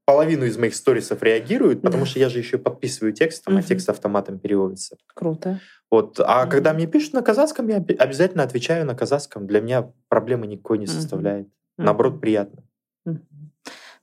половину 0.04 0.44
из 0.44 0.56
моих 0.56 0.74
сторисов 0.76 1.22
реагируют, 1.22 1.82
потому 1.82 2.04
mm-hmm. 2.04 2.08
что 2.08 2.18
я 2.20 2.28
же 2.28 2.38
еще 2.38 2.58
подписываю 2.58 3.12
текстом, 3.12 3.56
mm-hmm. 3.56 3.60
а 3.60 3.62
текст 3.62 3.90
автоматом 3.90 4.38
переводится. 4.38 4.96
Круто. 5.14 5.60
Вот. 5.90 6.20
А 6.20 6.44
mm-hmm. 6.44 6.50
когда 6.50 6.72
мне 6.72 6.86
пишут 6.86 7.14
на 7.14 7.22
казахском, 7.22 7.66
я 7.68 7.76
обязательно 7.76 8.44
отвечаю 8.44 8.86
на 8.86 8.94
казахском. 8.94 9.48
Для 9.48 9.60
меня 9.60 9.90
проблемы 10.08 10.46
никакой 10.46 10.78
не 10.78 10.86
составляет. 10.86 11.46
Mm-hmm. 11.46 11.50
Наоборот, 11.84 12.20
приятно. 12.20 12.62
Mm-hmm. 13.06 13.18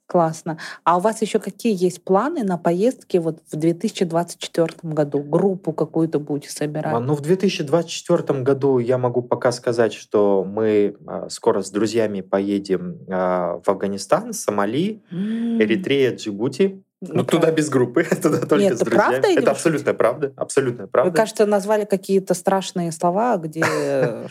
Классно. 0.05 0.57
А 0.83 0.97
у 0.97 0.99
вас 0.99 1.21
еще 1.21 1.39
какие 1.39 1.73
есть 1.73 2.03
планы 2.03 2.43
на 2.43 2.57
поездки 2.57 3.17
вот 3.17 3.39
в 3.51 3.55
2024 3.55 4.67
году? 4.83 5.23
Группу 5.23 5.71
какую-то 5.71 6.19
будете 6.19 6.49
собирать? 6.49 6.99
Ну, 6.99 7.15
в 7.15 7.21
2024 7.21 8.41
году 8.41 8.79
я 8.79 8.97
могу 8.97 9.21
пока 9.21 9.51
сказать, 9.51 9.93
что 9.93 10.43
мы 10.43 10.97
а, 11.07 11.29
скоро 11.29 11.61
с 11.61 11.71
друзьями 11.71 12.21
поедем 12.21 12.99
а, 13.09 13.61
в 13.63 13.69
Афганистан, 13.69 14.33
Сомали, 14.33 15.01
Эритрея, 15.09 16.15
Джибути. 16.15 16.82
Ну, 17.07 17.23
туда 17.23 17.51
без 17.51 17.69
группы, 17.69 18.03
туда 18.21 18.39
только 18.39 18.57
Нет, 18.57 18.77
с 18.77 18.81
это 18.81 18.89
друзьями. 18.89 19.11
Правда 19.11 19.27
это 19.27 19.51
абсолютная 19.51 19.93
правда, 19.93 20.33
абсолютная 20.35 20.87
правда. 20.87 21.11
Вы, 21.11 21.15
кажется, 21.15 21.45
назвали 21.45 21.85
какие-то 21.85 22.33
страшные 22.33 22.91
слова, 22.91 23.37
где 23.37 23.63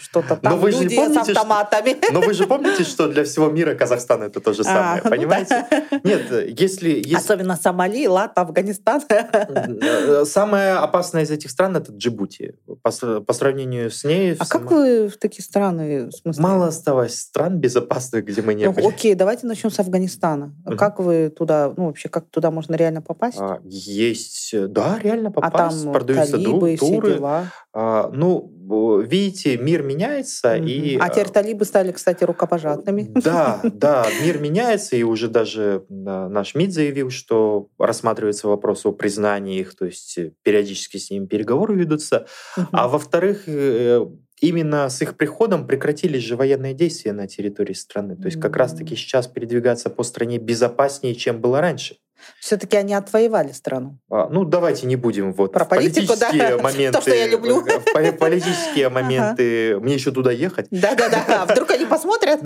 что-то 0.00 0.36
там 0.36 0.60
но 0.60 0.66
люди 0.66 0.96
помните, 0.96 1.24
с 1.24 1.28
автоматами. 1.28 1.96
Что, 2.02 2.12
но 2.12 2.20
вы 2.20 2.34
же 2.34 2.46
помните, 2.46 2.84
что 2.84 3.08
для 3.08 3.24
всего 3.24 3.50
мира 3.50 3.74
Казахстан 3.74 4.22
это 4.22 4.40
то 4.40 4.52
же 4.52 4.62
а, 4.62 4.64
самое, 4.64 5.02
а, 5.02 5.08
понимаете? 5.08 5.66
Ну 5.70 5.86
да. 5.90 6.00
Нет, 6.04 6.58
если, 6.58 6.90
если... 6.90 7.14
Особенно 7.14 7.56
Сомали, 7.56 8.06
Лат, 8.06 8.38
Афганистан. 8.38 9.02
Э, 9.08 10.24
самое 10.24 10.74
опасное 10.74 11.22
из 11.22 11.30
этих 11.30 11.50
стран— 11.50 11.76
это 11.78 11.92
Джибути. 11.92 12.54
По, 12.82 12.90
по 13.20 13.32
сравнению 13.32 13.90
с 13.90 14.04
ней... 14.04 14.36
А 14.38 14.46
как 14.46 14.70
вы 14.70 15.08
в 15.08 15.16
такие 15.16 15.42
страны... 15.42 16.06
В 16.06 16.12
смысле? 16.12 16.42
Мало 16.42 16.66
осталось 16.68 17.18
стран 17.18 17.58
безопасных, 17.58 18.24
где 18.24 18.42
мы 18.42 18.54
не 18.54 18.64
ну, 18.64 18.72
были. 18.72 18.86
Окей, 18.86 19.14
давайте 19.14 19.46
начнем 19.46 19.70
с 19.70 19.78
Афганистана. 19.78 20.54
Как 20.78 20.98
вы 20.98 21.30
туда, 21.30 21.72
ну 21.76 21.86
вообще, 21.86 22.08
как 22.08 22.28
туда 22.30 22.50
можно 22.50 22.61
реально 22.70 23.02
попасть? 23.02 23.38
А, 23.38 23.60
есть, 23.64 24.54
да, 24.68 24.98
реально 25.00 25.30
попасть. 25.30 25.54
А 25.54 25.84
там 25.84 25.92
Продаются 25.92 26.32
талибы, 26.32 26.76
туры. 26.76 27.08
Все 27.08 27.16
дела. 27.18 27.52
А, 27.72 28.10
ну, 28.12 28.52
видите, 29.00 29.56
мир 29.56 29.82
меняется. 29.82 30.56
Mm-hmm. 30.56 30.68
И, 30.68 30.98
а 30.98 31.08
теперь 31.08 31.28
талибы 31.28 31.64
стали, 31.64 31.92
кстати, 31.92 32.24
рукопожатными. 32.24 33.10
Да, 33.14 33.60
да, 33.62 34.06
мир 34.22 34.38
меняется, 34.38 34.96
и 34.96 35.02
уже 35.02 35.28
даже 35.28 35.84
наш 35.88 36.54
МИД 36.54 36.72
заявил, 36.72 37.10
что 37.10 37.68
рассматривается 37.78 38.48
вопрос 38.48 38.84
о 38.86 38.92
признании 38.92 39.60
их, 39.60 39.74
то 39.76 39.86
есть 39.86 40.18
периодически 40.42 40.96
с 40.96 41.10
ними 41.10 41.26
переговоры 41.26 41.74
ведутся. 41.74 42.26
Mm-hmm. 42.56 42.66
А 42.72 42.88
во-вторых, 42.88 43.44
э, 43.46 44.06
именно 44.42 44.88
с 44.88 45.00
их 45.00 45.16
приходом 45.16 45.66
прекратились 45.66 46.22
же 46.22 46.36
военные 46.36 46.74
действия 46.74 47.12
на 47.12 47.26
территории 47.26 47.74
страны. 47.74 48.16
То 48.16 48.26
есть 48.26 48.40
как 48.40 48.56
раз-таки 48.56 48.96
сейчас 48.96 49.28
передвигаться 49.28 49.88
по 49.88 50.02
стране 50.02 50.38
безопаснее, 50.38 51.14
чем 51.14 51.40
было 51.40 51.60
раньше. 51.60 51.96
Все-таки 52.40 52.76
они 52.76 52.94
отвоевали 52.94 53.52
страну. 53.52 53.98
А, 54.10 54.28
ну, 54.28 54.44
давайте 54.44 54.86
не 54.86 54.96
будем 54.96 55.32
вот 55.32 55.52
Про 55.52 55.64
политику, 55.64 56.08
политические 56.08 56.56
да? 56.56 56.58
моменты. 56.62 56.98
То, 56.98 57.02
что 57.02 57.14
я 57.14 57.26
люблю. 57.26 57.64
Политические 58.18 58.88
моменты. 58.88 59.78
Мне 59.80 59.94
еще 59.94 60.10
туда 60.10 60.32
ехать. 60.32 60.68
Да-да-да. 60.70 61.46
Вдруг 61.50 61.70
они 61.70 61.86
посмотрят. 61.86 62.40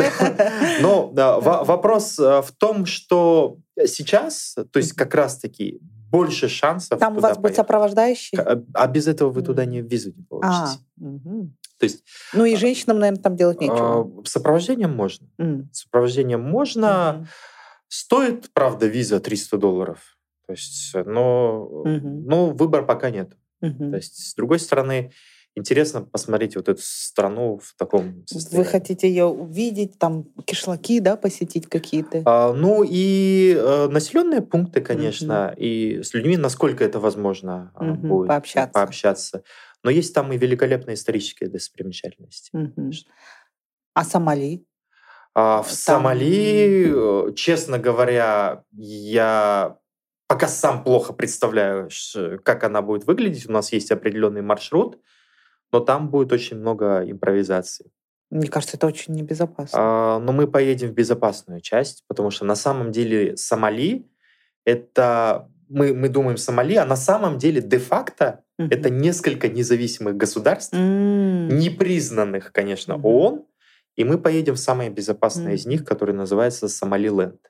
Но 0.80 1.08
вопрос 1.08 2.18
э, 2.18 2.42
в 2.42 2.52
том, 2.52 2.86
что 2.86 3.58
сейчас, 3.86 4.54
то 4.54 4.78
есть 4.78 4.92
как 4.92 5.14
раз-таки 5.14 5.80
больше 6.10 6.48
шансов. 6.48 6.98
Там 6.98 7.16
у 7.16 7.20
вас 7.20 7.38
будет 7.38 7.56
сопровождающий? 7.56 8.38
А, 8.38 8.62
а 8.74 8.86
без 8.86 9.06
этого 9.06 9.30
вы 9.30 9.42
туда 9.42 9.64
не 9.64 9.82
визу 9.82 10.12
не 10.16 10.22
получите. 10.22 10.80
То 11.78 11.84
есть, 11.84 12.04
ну 12.32 12.46
и 12.46 12.54
а, 12.54 12.56
женщинам, 12.56 12.98
наверное, 12.98 13.22
там 13.22 13.36
делать 13.36 13.60
нечего. 13.60 14.10
Сопровождением 14.24 14.94
можно. 14.94 15.26
Сопровождением 15.72 16.40
можно. 16.40 17.26
Стоит, 17.88 18.50
правда, 18.52 18.86
виза 18.86 19.20
300 19.20 19.58
долларов. 19.58 20.18
То 20.46 20.52
есть, 20.52 20.94
но, 20.94 21.64
угу. 21.64 22.22
но 22.26 22.50
выбор 22.50 22.86
пока 22.86 23.10
нет. 23.10 23.36
Угу. 23.62 23.90
То 23.90 23.96
есть, 23.96 24.30
с 24.30 24.34
другой 24.34 24.58
стороны, 24.58 25.10
интересно 25.56 26.02
посмотреть 26.02 26.54
вот 26.54 26.68
эту 26.68 26.80
страну 26.82 27.58
в 27.58 27.74
таком 27.76 28.24
состоянии. 28.26 28.64
Вы 28.64 28.70
хотите 28.70 29.08
ее 29.08 29.24
увидеть, 29.24 29.98
там 29.98 30.24
кишлаки, 30.44 31.00
да, 31.00 31.16
посетить 31.16 31.66
какие-то? 31.66 32.22
А, 32.26 32.52
ну 32.52 32.84
и 32.86 33.56
э, 33.58 33.88
населенные 33.88 34.42
пункты, 34.42 34.80
конечно, 34.80 35.48
угу. 35.48 35.60
и 35.60 36.02
с 36.02 36.14
людьми, 36.14 36.36
насколько 36.36 36.84
это 36.84 37.00
возможно 37.00 37.72
угу. 37.74 37.94
будет 37.94 38.28
пообщаться. 38.28 38.72
пообщаться. 38.72 39.42
Но 39.82 39.90
есть 39.90 40.14
там 40.14 40.32
и 40.32 40.38
великолепные 40.38 40.94
исторические 40.94 41.48
достопримечательности. 41.48 42.50
Угу. 42.52 42.90
А 43.94 44.04
Сомали? 44.04 44.64
А 45.38 45.60
в 45.60 45.66
Там... 45.66 45.76
Сомали, 45.76 47.28
э, 47.28 47.32
честно 47.34 47.78
говоря, 47.78 48.64
я 48.72 49.76
пока 50.26 50.48
сам 50.48 50.82
плохо 50.82 51.12
представляю, 51.12 51.90
как 52.42 52.64
она 52.64 52.80
будет 52.80 53.06
выглядеть. 53.06 53.46
У 53.46 53.52
нас 53.52 53.70
есть 53.70 53.90
определенный 53.90 54.40
маршрут, 54.40 54.98
но 55.72 55.80
там 55.80 56.08
будет 56.08 56.32
очень 56.32 56.56
много 56.56 57.02
импровизации. 57.04 57.90
Мне 58.30 58.48
кажется, 58.48 58.78
это 58.78 58.86
очень 58.86 59.12
небезопасно. 59.12 59.78
А, 59.78 60.18
но 60.20 60.32
мы 60.32 60.46
поедем 60.46 60.88
в 60.88 60.94
безопасную 60.94 61.60
часть, 61.60 62.04
потому 62.08 62.30
что 62.30 62.46
на 62.46 62.54
самом 62.54 62.90
деле 62.90 63.36
Сомали 63.36 64.08
это 64.64 65.50
мы, 65.68 65.92
мы 65.92 66.08
думаем 66.08 66.38
Сомали, 66.38 66.76
а 66.76 66.86
на 66.86 66.96
самом 66.96 67.36
деле 67.36 67.60
де-факто 67.60 68.42
угу. 68.58 68.68
это 68.70 68.88
несколько 68.88 69.48
независимых 69.48 70.16
государств, 70.16 70.72
mm. 70.72 71.52
не 71.52 71.68
признанных, 71.68 72.52
конечно, 72.52 72.96
угу. 72.96 73.08
ООН, 73.08 73.44
и 73.96 74.04
мы 74.04 74.18
поедем 74.18 74.54
в 74.54 74.58
самое 74.58 74.90
безопасное 74.90 75.52
mm. 75.52 75.56
из 75.56 75.66
них, 75.66 75.84
который 75.84 76.14
называется 76.14 76.68
Сомалиленд. 76.68 77.40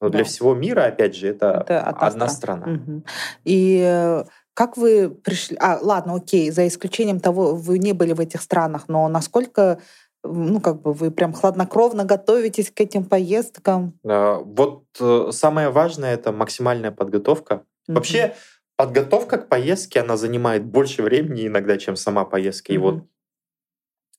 Но 0.00 0.08
да. 0.08 0.18
для 0.18 0.24
всего 0.24 0.54
мира, 0.54 0.86
опять 0.86 1.14
же, 1.14 1.28
это, 1.28 1.64
это 1.64 1.80
одна 1.86 2.26
страна. 2.28 2.66
Угу. 2.66 3.04
И 3.44 3.80
э, 3.84 4.24
как 4.52 4.76
вы 4.76 5.10
пришли... 5.10 5.56
А, 5.60 5.78
ладно, 5.80 6.16
окей, 6.16 6.50
за 6.50 6.66
исключением 6.66 7.20
того, 7.20 7.54
вы 7.54 7.78
не 7.78 7.92
были 7.92 8.12
в 8.12 8.18
этих 8.18 8.42
странах, 8.42 8.88
но 8.88 9.06
насколько 9.06 9.78
ну, 10.24 10.60
как 10.60 10.82
бы 10.82 10.92
вы 10.92 11.10
прям 11.10 11.32
хладнокровно 11.32 12.04
готовитесь 12.04 12.70
к 12.70 12.80
этим 12.80 13.04
поездкам? 13.04 13.98
Вот 14.02 14.84
э, 15.00 15.28
самое 15.32 15.70
важное— 15.70 16.14
это 16.14 16.32
максимальная 16.32 16.90
подготовка. 16.90 17.64
Угу. 17.88 17.96
Вообще, 17.96 18.34
подготовка 18.76 19.38
к 19.38 19.48
поездке, 19.48 20.00
она 20.00 20.16
занимает 20.16 20.64
больше 20.64 21.02
времени 21.02 21.46
иногда, 21.46 21.76
чем 21.76 21.96
сама 21.96 22.24
поездка. 22.24 22.70
Угу. 22.70 22.74
И 22.74 22.78
вот 22.78 23.04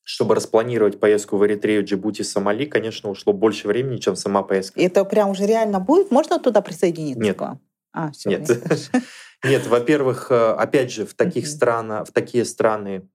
чтобы 0.04 0.36
распланировать 0.36 1.00
поездку 1.00 1.38
в 1.38 1.46
Эритрею, 1.46 1.86
Джибути, 1.86 2.22
Сомали, 2.22 2.66
конечно, 2.66 3.10
ушло 3.10 3.34
больше 3.34 3.68
времени, 3.68 3.98
чем 3.98 4.16
сама 4.16 4.44
поездка. 4.44 4.80
Это 4.80 5.06
прям 5.06 5.30
уже 5.30 5.46
реально 5.46 5.80
будет? 5.80 6.12
Можно 6.12 6.40
туда 6.40 6.62
присоединиться 6.62 7.22
Нет. 7.22 7.38
к 7.38 7.42
вам? 7.42 7.60
А, 7.94 8.12
все, 8.12 8.30
Нет. 8.30 8.50
Нет, 9.44 9.68
во-первых, 9.68 10.28
э, 10.30 10.52
опять 10.54 10.92
же, 10.92 11.06
в 11.06 11.14
таких 11.14 11.48
странах, 11.48 12.08
в 12.08 12.12
такие 12.12 12.46
страны 12.46 13.08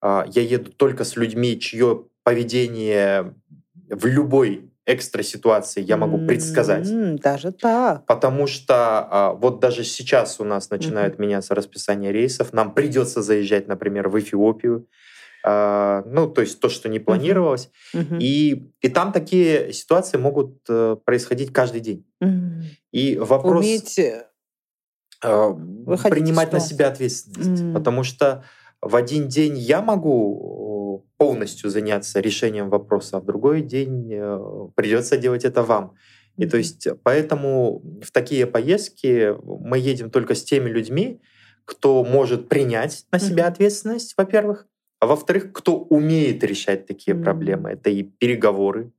а, 0.00 0.24
я 0.28 0.42
еду 0.42 0.72
только 0.72 1.04
с 1.04 1.16
людьми, 1.16 1.58
чье 1.58 2.04
поведение 2.22 3.34
в 3.88 4.06
любой 4.06 4.70
экстра 4.86 5.22
ситуации 5.22 5.82
я 5.82 5.96
могу 5.96 6.26
предсказать. 6.26 6.88
Даже 7.20 7.52
так. 7.52 8.06
Потому 8.06 8.46
что 8.46 8.74
а, 9.10 9.32
вот 9.32 9.60
даже 9.60 9.84
сейчас 9.84 10.38
у 10.38 10.44
нас 10.44 10.70
начинает 10.70 11.18
меняться 11.18 11.54
расписание 11.54 12.12
рейсов. 12.12 12.52
Нам 12.52 12.72
придется 12.72 13.20
заезжать, 13.20 13.66
например, 13.66 14.08
в 14.08 14.18
Эфиопию. 14.18 14.86
А, 15.48 16.02
ну, 16.06 16.26
то 16.26 16.40
есть 16.40 16.58
то, 16.58 16.68
что 16.68 16.88
не 16.88 16.98
планировалось. 16.98 17.70
Мгм. 17.94 18.18
И, 18.20 18.72
и 18.80 18.88
там 18.88 19.12
такие 19.12 19.72
ситуации 19.72 20.18
могут 20.18 20.58
э, 20.68 20.96
происходить 21.04 21.52
каждый 21.52 21.80
день. 21.80 22.04
М. 22.20 22.62
И 22.90 23.16
вопрос 23.16 23.64
Уметь 23.64 23.96
э, 24.00 24.26
э, 25.22 25.48
выходить 25.48 26.18
принимать 26.18 26.52
на 26.52 26.58
себя 26.58 26.88
ответственность. 26.88 27.62
М. 27.62 27.74
Потому 27.74 28.02
что 28.02 28.42
в 28.82 28.96
один 28.96 29.28
день 29.28 29.56
я 29.56 29.82
могу 29.82 31.04
э, 31.06 31.14
полностью 31.16 31.70
заняться 31.70 32.18
решением 32.18 32.68
вопроса, 32.68 33.18
а 33.18 33.20
в 33.20 33.24
другой 33.24 33.62
день 33.62 34.08
придется 34.74 35.16
делать 35.16 35.44
это 35.44 35.62
вам. 35.62 35.94
И 36.36 36.42
то 36.46 36.56
Мгм. 36.56 36.58
есть 36.58 36.88
поэтому 37.04 37.82
в 38.02 38.10
такие 38.10 38.46
поездки 38.46 39.32
мы 39.44 39.78
едем 39.78 40.10
только 40.10 40.34
с 40.34 40.42
теми 40.42 40.70
людьми, 40.70 41.20
кто 41.64 42.02
может 42.02 42.48
принять 42.48 43.06
на 43.12 43.20
себя 43.20 43.44
Мгм. 43.44 43.52
ответственность, 43.52 44.14
во-первых, 44.16 44.66
а 45.00 45.06
во-вторых, 45.06 45.52
кто 45.52 45.76
умеет 45.78 46.42
решать 46.44 46.86
такие 46.86 47.16
М. 47.16 47.22
проблемы. 47.22 47.70
Это 47.70 47.90
и 47.90 48.02
переговоры, 48.02 48.92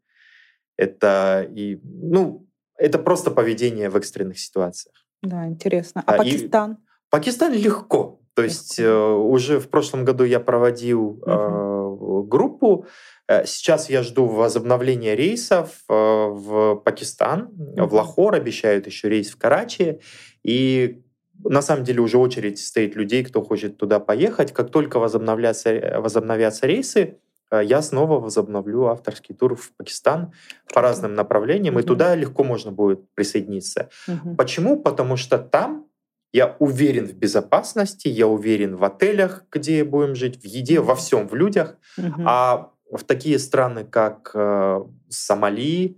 это 0.77 1.47
и 1.55 1.79
ну 1.83 2.47
это 2.77 2.99
просто 2.99 3.31
поведение 3.31 3.89
в 3.89 3.95
экстренных 3.95 4.37
ситуациях. 4.39 4.95
Да, 5.23 5.47
интересно. 5.47 6.03
А 6.05 6.11
А, 6.11 6.15
и- 6.15 6.17
Пакистан? 6.19 6.77
Пакистан 7.09 7.53
легко. 7.53 8.21
То 8.35 8.43
есть 8.43 8.79
э, 8.79 8.87
уже 8.87 9.59
в 9.59 9.67
прошлом 9.69 10.05
году 10.05 10.23
я 10.23 10.39
проводил 10.39 11.23
э, 11.25 12.23
группу. 12.27 12.85
Э, 13.27 13.45
Сейчас 13.45 13.89
я 13.89 14.03
жду 14.03 14.27
возобновления 14.27 15.15
рейсов 15.15 15.83
э, 15.89 15.93
в 15.93 16.75
Пакистан, 16.85 17.49
в. 17.51 17.93
Лахор 17.95 18.35
обещают 18.35 18.85
еще 18.85 19.09
рейс 19.09 19.31
в 19.31 19.37
Карачи. 19.39 19.99
И 20.43 21.01
на 21.43 21.61
самом 21.61 21.83
деле 21.83 22.01
уже 22.01 22.17
очередь 22.17 22.59
стоит 22.59 22.95
людей, 22.95 23.23
кто 23.23 23.41
хочет 23.41 23.77
туда 23.77 23.99
поехать. 23.99 24.53
Как 24.53 24.71
только 24.71 24.99
возобновлятся, 24.99 25.69
э, 25.69 25.99
возобновятся 25.99 26.67
рейсы, 26.67 27.17
э, 27.51 27.61
я 27.63 27.81
снова 27.81 28.19
возобновлю 28.19 28.88
авторский 28.88 29.35
тур 29.35 29.55
в 29.55 29.71
Пакистан 29.77 30.31
по 30.73 30.81
разным 30.81 31.13
направлениям, 31.13 31.75
и 31.75 31.81
Мгм. 31.81 31.88
туда 31.88 32.15
легко 32.15 32.43
можно 32.43 32.71
будет 32.71 32.99
присоединиться. 33.15 33.89
Мгм. 34.07 34.35
Почему? 34.35 34.81
Потому 34.81 35.17
что 35.17 35.38
там 35.38 35.85
я 36.33 36.55
уверен 36.59 37.05
в 37.07 37.13
безопасности, 37.13 38.09
я 38.09 38.27
уверен 38.27 38.75
в 38.75 38.83
отелях, 38.83 39.45
где 39.51 39.83
будем 39.83 40.13
жить, 40.15 40.41
в 40.41 40.45
еде, 40.45 40.79
во 40.81 40.95
всем, 40.95 41.27
в 41.27 41.35
людях. 41.35 41.77
Мгм. 41.97 42.27
А 42.27 42.71
в 42.91 43.03
такие 43.03 43.39
страны, 43.39 43.85
как 43.85 44.31
э, 44.33 44.79
Сомали, 45.09 45.97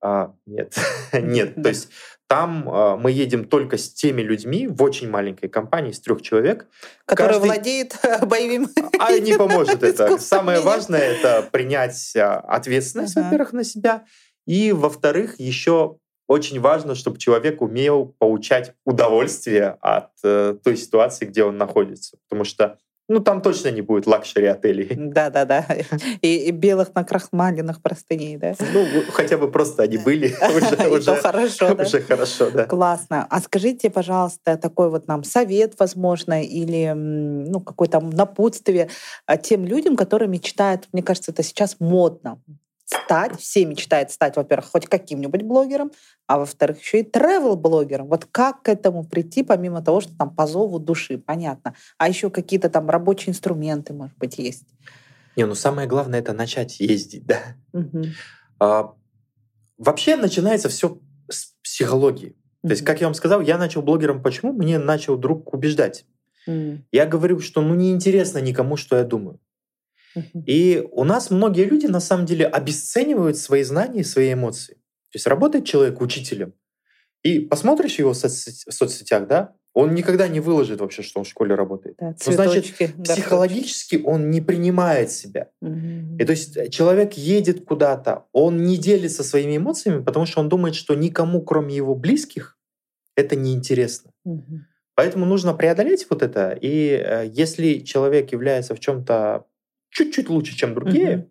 а, 0.00 0.34
нет, 0.46 0.74
нет. 1.12 1.54
То 1.62 1.68
есть 1.68 1.90
там 2.28 2.68
э, 2.68 2.96
мы 2.96 3.10
едем 3.10 3.44
только 3.46 3.78
с 3.78 3.92
теми 3.92 4.20
людьми 4.20 4.68
в 4.68 4.82
очень 4.82 5.08
маленькой 5.08 5.48
компании 5.48 5.90
из 5.90 6.00
трех 6.00 6.20
человек, 6.22 6.66
Который 7.06 7.32
каждый- 7.32 7.46
владеет 7.46 7.96
боевым... 8.26 8.68
а 9.00 9.18
не 9.18 9.36
поможет 9.36 9.82
это. 9.82 10.18
Самое 10.18 10.60
важное 10.60 11.00
это 11.00 11.48
принять 11.50 12.14
а, 12.16 12.36
ответственность, 12.40 13.16
Ага. 13.16 13.24
во-первых, 13.24 13.52
на 13.54 13.64
себя, 13.64 14.04
и 14.46 14.72
во-вторых, 14.72 15.40
еще 15.40 15.96
очень 16.26 16.60
важно, 16.60 16.94
чтобы 16.94 17.18
человек 17.18 17.62
умел 17.62 18.14
получать 18.18 18.74
удовольствие 18.84 19.78
от 19.80 20.10
э, 20.22 20.54
той 20.62 20.76
ситуации, 20.76 21.24
где 21.24 21.44
он 21.44 21.56
находится, 21.56 22.18
потому 22.28 22.44
что 22.44 22.78
ну 23.08 23.20
там 23.20 23.40
точно 23.40 23.70
не 23.70 23.80
будет 23.80 24.06
luxury 24.06 24.46
отелей. 24.46 24.88
Да-да-да. 24.96 25.66
И, 26.20 26.48
и 26.48 26.50
белых 26.50 26.94
накрахмаленных 26.94 27.80
простыней, 27.80 28.36
да? 28.36 28.54
Ну 28.72 28.84
хотя 29.12 29.38
бы 29.38 29.50
просто 29.50 29.82
они 29.82 29.98
были 29.98 30.34
уже 30.56 30.88
уже 30.88 31.16
хорошо, 31.16 31.74
да? 31.74 31.84
уже 31.84 32.00
хорошо, 32.00 32.50
да. 32.50 32.64
Классно. 32.64 33.26
А 33.28 33.40
скажите, 33.40 33.90
пожалуйста, 33.90 34.56
такой 34.56 34.90
вот 34.90 35.08
нам 35.08 35.24
совет, 35.24 35.74
возможно, 35.78 36.42
или 36.42 36.92
ну, 36.94 37.60
какое-то 37.60 38.00
напутствие 38.00 38.88
а, 39.26 39.36
тем 39.36 39.64
людям, 39.64 39.96
которые 39.96 40.28
мечтают, 40.28 40.88
мне 40.92 41.02
кажется, 41.02 41.32
это 41.32 41.42
сейчас 41.42 41.76
модно, 41.80 42.40
стать, 42.88 43.38
все 43.38 43.64
мечтают 43.64 44.10
стать, 44.10 44.36
во-первых, 44.36 44.70
хоть 44.70 44.86
каким-нибудь 44.86 45.42
блогером, 45.42 45.92
а 46.26 46.38
во-вторых, 46.38 46.80
еще 46.80 47.00
и 47.00 47.02
travel-блогером. 47.08 48.08
Вот 48.08 48.24
как 48.24 48.62
к 48.62 48.68
этому 48.68 49.04
прийти, 49.04 49.42
помимо 49.42 49.82
того, 49.82 50.00
что 50.00 50.16
там 50.16 50.34
по 50.34 50.46
зову 50.46 50.78
души, 50.78 51.18
понятно. 51.18 51.74
А 51.98 52.08
еще 52.08 52.30
какие-то 52.30 52.70
там 52.70 52.88
рабочие 52.88 53.30
инструменты, 53.30 53.92
может 53.92 54.16
быть, 54.16 54.38
есть. 54.38 54.66
Не, 55.36 55.44
ну 55.44 55.54
самое 55.54 55.86
главное 55.86 56.20
это 56.20 56.32
начать 56.32 56.80
ездить, 56.80 57.26
да. 57.26 57.38
Мгм. 57.72 58.06
А, 58.58 58.94
Вообще 59.78 60.16
начинается 60.16 60.68
все 60.68 60.98
с 61.30 61.54
психологии. 61.62 62.36
То 62.62 62.70
есть, 62.70 62.84
как 62.84 63.00
я 63.00 63.06
вам 63.06 63.14
сказал, 63.14 63.40
я 63.40 63.56
начал 63.56 63.80
блогером. 63.82 64.20
Почему? 64.20 64.52
Мне 64.52 64.78
начал 64.78 65.16
друг 65.16 65.54
убеждать. 65.54 66.04
М. 66.48 66.84
Я 66.90 67.06
говорю, 67.06 67.38
что 67.38 67.62
ну 67.62 67.74
неинтересно 67.74 68.38
никому, 68.38 68.76
что 68.76 68.96
я 68.96 69.04
думаю. 69.04 69.38
И 70.46 70.84
у 70.92 71.04
нас 71.04 71.30
многие 71.30 71.64
люди 71.64 71.86
на 71.86 72.00
самом 72.00 72.26
деле 72.26 72.46
обесценивают 72.46 73.36
свои 73.36 73.62
знания 73.62 74.00
и 74.00 74.04
свои 74.04 74.32
эмоции. 74.32 74.74
То 74.74 75.16
есть 75.16 75.26
работает 75.26 75.64
человек 75.64 76.00
учителем, 76.00 76.54
и 77.22 77.40
посмотришь 77.40 77.98
его 77.98 78.12
в 78.12 78.16
соцсет- 78.16 78.68
в 78.68 78.72
соцсетях, 78.72 79.26
да, 79.26 79.54
он 79.74 79.94
никогда 79.94 80.28
не 80.28 80.40
выложит 80.40 80.80
вообще, 80.80 81.02
что 81.02 81.20
он 81.20 81.24
в 81.24 81.28
школе 81.28 81.54
работает. 81.54 81.96
Да, 82.00 82.14
Ну, 82.26 82.32
значит, 82.32 82.66
цветочки. 82.66 83.02
Психологически 83.02 84.02
он 84.04 84.30
не 84.30 84.40
принимает 84.40 85.10
себя. 85.12 85.50
Мгм. 85.60 86.16
И 86.18 86.24
то 86.24 86.32
есть 86.32 86.56
э, 86.56 86.68
человек 86.68 87.14
едет 87.14 87.64
куда-то, 87.64 88.26
он 88.32 88.64
не 88.64 88.76
делится 88.76 89.22
своими 89.22 89.56
эмоциями, 89.56 90.02
потому 90.02 90.26
что 90.26 90.40
он 90.40 90.48
думает, 90.48 90.74
что 90.74 90.94
никому, 90.94 91.42
кроме 91.42 91.76
его 91.76 91.94
близких, 91.94 92.58
это 93.14 93.36
неинтересно. 93.36 94.10
Мгм. 94.24 94.66
Поэтому 94.94 95.26
нужно 95.26 95.54
преодолеть 95.54 96.06
вот 96.10 96.22
это. 96.22 96.58
И 96.60 96.88
э, 96.90 97.30
если 97.32 97.78
человек 97.80 98.32
является 98.32 98.74
в 98.74 98.80
чем-то 98.80 99.44
чуть-чуть 99.90 100.28
лучше, 100.28 100.56
чем 100.56 100.74
другие, 100.74 101.16
Мгм. 101.16 101.30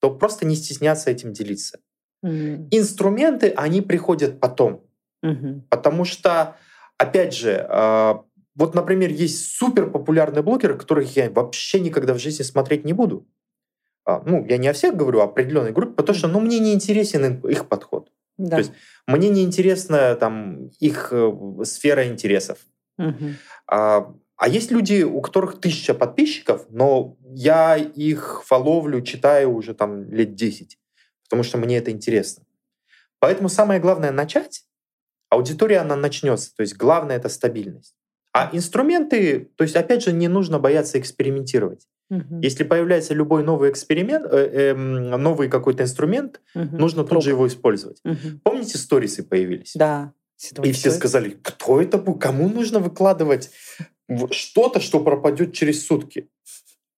то 0.00 0.10
просто 0.14 0.46
не 0.46 0.56
стесняться 0.56 1.10
этим 1.10 1.32
делиться. 1.32 1.78
М. 2.22 2.68
Инструменты, 2.70 3.50
они 3.56 3.80
приходят 3.80 4.40
потом. 4.40 4.84
Мгм. 5.22 5.66
Потому 5.70 6.04
что, 6.04 6.56
опять 6.96 7.34
же, 7.34 7.66
э, 7.68 8.14
вот, 8.54 8.74
например, 8.74 9.10
есть 9.10 9.52
супер 9.52 9.90
популярные 9.90 10.42
блогеры, 10.42 10.76
которых 10.76 11.16
я 11.16 11.30
вообще 11.30 11.80
никогда 11.80 12.14
в 12.14 12.18
жизни 12.18 12.42
смотреть 12.42 12.84
не 12.84 12.92
буду. 12.92 13.26
А, 14.04 14.22
Ну, 14.24 14.44
я 14.46 14.56
не 14.58 14.68
о 14.68 14.72
всех 14.72 14.96
говорю, 14.96 15.20
а 15.20 15.24
о 15.24 15.26
определенной 15.26 15.72
группе, 15.72 15.92
потому 15.94 16.18
что 16.18 16.28
ну, 16.28 16.40
мне 16.40 16.58
не 16.60 16.72
интересен 16.72 17.40
их 17.46 17.68
подход. 17.68 18.10
Да. 18.38 18.58
есть 18.58 18.72
Мне 19.06 19.28
не 19.30 19.42
интересна 19.42 20.14
там, 20.14 20.68
их 20.80 21.08
э, 21.12 21.32
сфера 21.64 22.06
интересов. 22.06 22.58
Мгм. 22.96 23.36
А, 23.66 24.14
а 24.38 24.48
есть 24.48 24.70
люди, 24.70 25.02
у 25.02 25.20
которых 25.20 25.60
тысяча 25.60 25.94
подписчиков, 25.94 26.66
но 26.70 27.16
я 27.24 27.76
их 27.76 28.42
фоловлю, 28.46 29.02
читаю 29.02 29.52
уже 29.52 29.74
там 29.74 30.04
лет 30.10 30.34
10, 30.36 30.78
потому 31.24 31.42
что 31.42 31.58
мне 31.58 31.76
это 31.78 31.90
интересно. 31.90 32.44
Поэтому 33.18 33.48
самое 33.48 33.80
главное 33.80 34.12
начать, 34.12 34.64
аудитория 35.28 35.78
она 35.78 35.96
начнется. 35.96 36.54
То 36.54 36.62
есть 36.62 36.76
главное 36.76 37.16
это 37.16 37.28
стабильность. 37.28 37.96
А 38.32 38.50
инструменты, 38.52 39.50
то 39.56 39.64
есть 39.64 39.74
опять 39.74 40.04
же 40.04 40.12
не 40.12 40.28
нужно 40.28 40.60
бояться 40.60 41.00
экспериментировать. 41.00 41.88
Мгм. 42.08 42.40
Если 42.40 42.62
появляется 42.62 43.14
любой 43.14 43.42
новый 43.42 43.70
эксперимент, 43.70 44.24
э, 44.30 44.70
эм, 44.70 45.10
новый 45.10 45.48
какой-то 45.48 45.82
инструмент, 45.82 46.40
Мгм. 46.54 46.76
нужно 46.78 47.02
тут 47.02 47.08
Пробовать. 47.08 47.24
же 47.24 47.30
его 47.30 47.46
использовать. 47.48 47.98
Мгм. 48.04 48.40
Помните, 48.44 48.78
сторисы 48.78 49.24
появились? 49.24 49.72
Да. 49.74 50.12
И 50.62 50.70
все 50.70 50.92
сказали, 50.92 51.30
кто 51.42 51.82
это 51.82 51.98
был, 51.98 52.14
кому 52.14 52.48
нужно 52.48 52.78
выкладывать 52.78 53.50
что-то, 54.30 54.80
что 54.80 55.00
пропадет 55.00 55.52
через 55.52 55.86
сутки. 55.86 56.28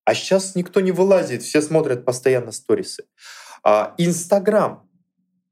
А 0.04 0.14
сейчас 0.14 0.54
никто 0.54 0.80
не 0.80 0.92
вылазит, 0.92 1.42
все 1.42 1.62
смотрят 1.62 2.04
постоянно 2.04 2.52
сторисы. 2.52 3.04
А, 3.62 3.94
Инстаграм. 3.98 4.88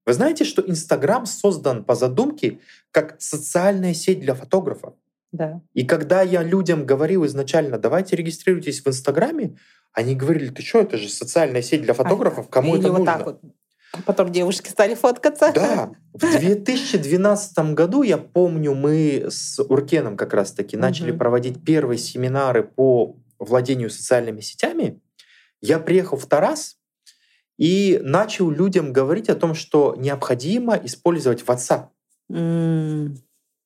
Вы 0.06 0.14
знаете, 0.14 0.44
что 0.44 0.62
Инстаграм 0.66 1.26
создан 1.26 1.84
по 1.84 1.94
задумке 1.94 2.60
как 2.90 3.20
социальная 3.20 3.94
сеть 3.94 4.20
для 4.20 4.34
фотографов? 4.34 4.94
Да. 5.32 5.60
И 5.74 5.84
когда 5.84 6.22
я 6.22 6.42
людям 6.42 6.86
говорил 6.86 7.26
изначально, 7.26 7.78
давайте 7.78 8.16
регистрируйтесь 8.16 8.82
в 8.82 8.88
Инстаграме, 8.88 9.58
они 9.92 10.14
говорили, 10.14 10.48
ты 10.48 10.62
что, 10.62 10.80
это 10.80 10.96
же 10.96 11.08
социальная 11.08 11.60
сеть 11.60 11.82
для 11.82 11.92
фотографов, 11.92 12.48
кому 12.48 12.74
Или 12.74 12.80
это 12.80 12.92
вот 12.92 12.98
нужно? 12.98 13.12
так 13.12 13.26
вот. 13.26 13.40
А 13.92 14.02
потом 14.02 14.30
девушки 14.30 14.68
стали 14.68 14.94
фоткаться. 14.94 15.50
Да, 15.54 15.92
в 16.12 16.18
2012 16.20 17.58
году, 17.74 18.02
я 18.02 18.18
помню, 18.18 18.74
мы 18.74 19.26
с 19.30 19.58
Уркеном 19.62 20.16
как 20.16 20.34
раз-таки 20.34 20.76
начали 20.76 21.10
Мгм. 21.10 21.18
проводить 21.18 21.64
первые 21.64 21.98
семинары 21.98 22.62
по 22.64 23.16
владению 23.38 23.90
социальными 23.90 24.40
сетями. 24.40 25.00
Я 25.60 25.78
приехал 25.78 26.16
в 26.18 26.26
Тарас 26.26 26.76
и 27.56 27.98
начал 28.02 28.50
людям 28.50 28.92
говорить 28.92 29.28
о 29.28 29.34
том, 29.34 29.54
что 29.54 29.94
необходимо 29.98 30.76
использовать 30.76 31.42
WhatsApp. 31.42 31.86
М, 32.30 33.16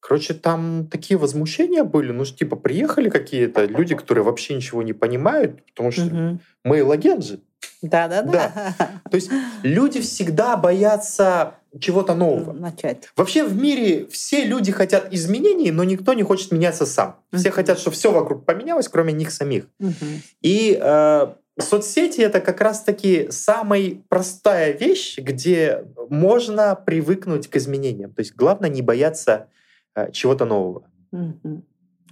Короче, 0.01 0.35
там 0.35 0.89
такие 0.91 1.17
возмущения 1.17 1.85
были. 1.85 2.11
Ну, 2.11 2.25
типа, 2.25 2.57
приехали 2.57 3.09
какие-то 3.09 3.67
люди, 3.67 3.95
которые 3.95 4.25
вообще 4.25 4.55
ничего 4.57 4.83
не 4.83 4.93
понимают, 4.93 5.65
потому 5.67 5.93
что 5.93 6.05
мгм. 6.07 6.41
мейл-агент 6.65 7.25
же. 7.25 7.41
Да-да-да. 7.83 8.75
То 9.11 9.15
есть 9.17 9.31
люди 9.63 10.01
всегда 10.01 10.57
боятся 10.57 11.55
чего-то 11.81 12.15
нового. 12.15 12.53
Начать. 12.53 13.09
Вообще 13.17 13.45
в 13.45 13.57
мире 13.57 14.07
все 14.07 14.45
люди 14.45 14.71
хотят 14.73 15.13
изменений, 15.13 15.71
но 15.71 15.85
никто 15.85 16.13
не 16.15 16.23
хочет 16.23 16.53
меняться 16.53 16.87
сам. 16.87 17.17
Все 17.33 17.49
Мгм. 17.49 17.55
хотят, 17.57 17.79
чтобы 17.79 17.97
все 17.97 18.13
вокруг 18.13 18.45
поменялось, 18.45 18.89
кроме 18.89 19.13
них 19.13 19.31
самих. 19.33 19.65
Мгм. 19.79 20.23
И 20.43 20.79
э, 20.81 21.35
соцсети 21.59 22.21
это 22.21 22.41
как 22.41 22.61
раз-таки 22.61 23.29
самая 23.31 23.97
простая 24.09 24.73
вещь, 24.73 25.19
где 25.19 25.85
можно 26.09 26.75
привыкнуть 26.77 27.49
к 27.49 27.57
изменениям. 27.57 28.13
То 28.13 28.21
есть 28.21 28.35
главное 28.37 28.69
не 28.71 28.83
бояться 28.83 29.49
э, 29.95 30.11
чего-то 30.13 30.45
нового. 30.45 30.85
Мгм. 31.11 31.65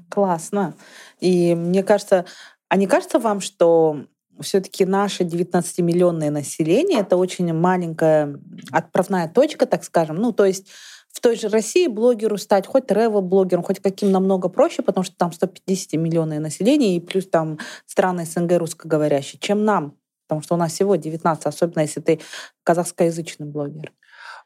Классно. 0.09 0.75
И 1.21 1.55
мне 1.55 1.83
кажется, 1.85 2.25
а 2.69 2.77
не 2.77 2.87
кажется 2.87 3.19
вам, 3.19 3.41
что 3.41 4.05
все-таки 4.41 4.85
наше 4.85 5.25
19-миллионное 5.25 6.31
население 6.31 7.01
это 7.01 7.17
очень 7.17 7.53
маленькая 7.53 8.39
отправная 8.71 9.29
точка, 9.29 9.67
так 9.67 9.85
скажем. 9.85 10.17
Ну, 10.17 10.33
то 10.33 10.45
есть 10.45 10.69
в 11.13 11.21
той 11.21 11.37
же 11.37 11.49
России 11.49 11.89
блогеру 11.89 12.39
стать 12.39 12.67
хоть 12.67 12.87
тревел-блогером, 12.87 13.63
хоть 13.63 13.81
каким 13.81 14.13
намного 14.13 14.49
проще, 14.49 14.83
потому 14.83 15.05
что 15.05 15.17
там 15.17 15.33
150 15.33 15.95
миллионное 15.95 16.39
население, 16.39 16.97
и 16.97 17.01
плюс 17.01 17.27
там 17.27 17.59
страны 17.87 18.25
СНГ 18.25 18.59
русскоговорящие, 18.59 19.41
чем 19.41 19.65
нам. 19.65 19.97
Потому 20.29 20.43
что 20.43 20.55
у 20.55 20.59
нас 20.59 20.73
всего 20.73 20.95
19, 20.95 21.47
особенно 21.47 21.81
если 21.81 22.01
ты 22.01 22.21
казахскоязычный 22.63 23.47
блогер. 23.47 23.93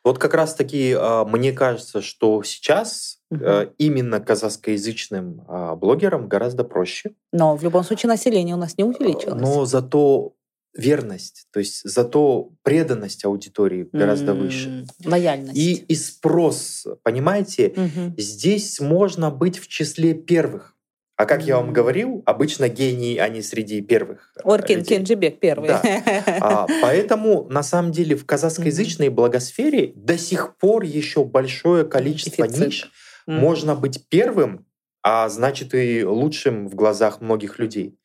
Вот 0.04 0.18
как 0.18 0.34
раз-таки 0.34 0.90
э, 0.90 1.24
мне 1.24 1.52
кажется, 1.52 2.02
что 2.02 2.42
сейчас 2.42 3.20
э, 3.30 3.68
именно 3.78 4.20
казахскоязычным 4.20 5.44
э, 5.48 5.74
блогерам 5.76 6.28
гораздо 6.28 6.62
проще. 6.62 7.12
Но 7.32 7.56
в 7.56 7.62
любом 7.64 7.82
случае 7.84 8.10
население 8.10 8.54
у 8.54 8.58
нас 8.58 8.76
не 8.76 8.84
увеличилось. 8.84 9.40
Но 9.40 9.64
зато 9.64 10.34
верность, 10.76 11.46
то 11.52 11.60
есть 11.60 11.82
зато 11.84 12.50
преданность 12.62 13.24
аудитории 13.24 13.88
гораздо 13.92 14.32
М, 14.32 14.38
выше. 14.40 14.86
Лояльность. 15.04 15.56
И, 15.56 15.74
и 15.74 15.94
спрос, 15.94 16.86
понимаете, 17.02 17.72
Мгм. 17.76 18.14
здесь 18.18 18.80
можно 18.80 19.30
быть 19.30 19.58
в 19.58 19.68
числе 19.68 20.14
первых. 20.14 20.73
А 21.16 21.26
как 21.26 21.44
я 21.44 21.56
вам 21.56 21.72
говорил, 21.72 22.22
обычно 22.26 22.68
гении, 22.68 23.18
они 23.18 23.40
среди 23.40 23.80
первых. 23.82 24.32
э, 24.36 24.40
Оркин 24.42 24.78
людей. 24.78 24.96
Кенджибек 24.96 25.38
первый. 25.38 25.68
Да. 25.68 25.82
А, 26.40 26.66
поэтому, 26.82 27.46
на 27.48 27.62
самом 27.62 27.92
деле, 27.92 28.16
в 28.16 28.26
казахскоязычной 28.26 29.10
благосфере 29.10 29.92
до 29.94 30.18
сих 30.18 30.56
пор 30.56 30.82
еще 30.82 31.24
большое 31.24 31.84
количество 31.84 32.48
Дефицит. 32.48 32.66
ниш. 32.66 32.90
Мгм. 33.26 33.38
Можно 33.38 33.74
быть 33.76 34.08
первым, 34.08 34.66
а 35.02 35.28
значит 35.28 35.74
и 35.74 36.04
лучшим 36.04 36.66
в 36.68 36.74
глазах 36.74 37.20
многих 37.20 37.58
людей. 37.58 37.96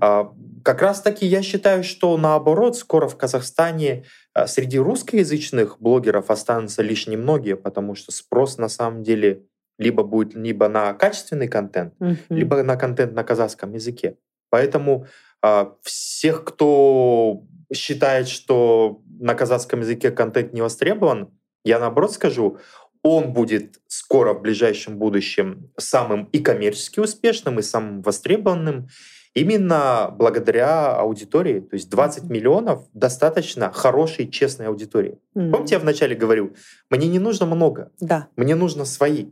А, 0.00 0.30
Как 0.62 0.82
раз-таки 0.82 1.26
я 1.26 1.42
считаю, 1.42 1.82
что 1.84 2.16
наоборот, 2.16 2.76
скоро 2.76 3.08
в 3.08 3.16
Казахстане 3.16 4.04
а, 4.32 4.46
среди 4.46 4.78
русскоязычных 4.78 5.80
блогеров 5.80 6.30
останутся 6.30 6.82
лишь 6.82 7.06
немногие, 7.06 7.56
потому 7.56 7.94
что 7.94 8.12
спрос 8.12 8.58
на 8.58 8.68
самом 8.68 9.02
деле 9.02 9.42
либо 9.78 10.02
будет 10.02 10.34
либо 10.34 10.68
на 10.68 10.92
качественный 10.94 11.48
контент, 11.48 11.94
Мгм. 11.98 12.16
либо 12.30 12.62
на 12.62 12.76
контент 12.76 13.12
на 13.14 13.24
казахском 13.24 13.72
языке. 13.72 14.16
Поэтому 14.50 15.06
а, 15.42 15.74
всех, 15.82 16.44
кто 16.44 17.42
считает, 17.72 18.28
что 18.28 19.02
на 19.20 19.34
казахском 19.34 19.80
языке 19.80 20.10
контент 20.10 20.52
не 20.52 20.62
востребован, 20.62 21.30
я 21.64 21.78
наоборот 21.78 22.12
скажу, 22.12 22.58
он 23.02 23.32
будет 23.32 23.80
скоро 23.88 24.32
в 24.32 24.40
ближайшем 24.40 24.96
будущем 24.98 25.70
самым 25.76 26.24
и 26.32 26.38
коммерчески 26.38 27.00
успешным, 27.00 27.58
и 27.58 27.62
самым 27.62 28.00
востребованным 28.02 28.88
именно 29.34 30.14
благодаря 30.16 30.94
аудитории. 30.96 31.60
То 31.60 31.74
есть 31.74 31.90
20 31.90 32.30
миллионов 32.30 32.86
достаточно 32.94 33.70
хорошей, 33.72 34.30
честной 34.30 34.68
аудитории. 34.68 35.18
Мгм. 35.34 35.50
Помните, 35.52 35.74
я 35.74 35.78
вначале 35.80 36.14
говорил, 36.14 36.54
мне 36.88 37.08
не 37.08 37.18
нужно 37.18 37.44
много, 37.44 37.90
Да. 38.00 38.28
мне 38.36 38.54
нужно 38.54 38.84
свои 38.84 39.26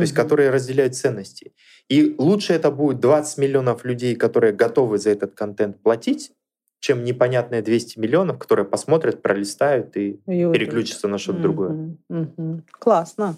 то 0.00 0.02
есть 0.02 0.14
которые 0.14 0.50
разделяют 0.50 0.94
ценности. 0.94 1.52
И 1.88 2.14
лучше 2.18 2.52
это 2.52 2.70
будет 2.70 3.00
20 3.00 3.38
миллионов 3.38 3.84
людей, 3.84 4.14
которые 4.16 4.52
готовы 4.52 4.98
за 4.98 5.10
этот 5.10 5.34
контент 5.34 5.82
платить, 5.82 6.32
чем 6.80 7.04
непонятные 7.04 7.62
200 7.62 7.98
миллионов, 7.98 8.38
которые 8.38 8.64
посмотрят, 8.64 9.22
пролистают 9.22 9.96
и 9.96 10.20
И 10.26 10.52
переключатся 10.52 11.08
на 11.08 11.18
что-то 11.18 11.40
другое. 11.40 11.96
Классно. 12.70 13.36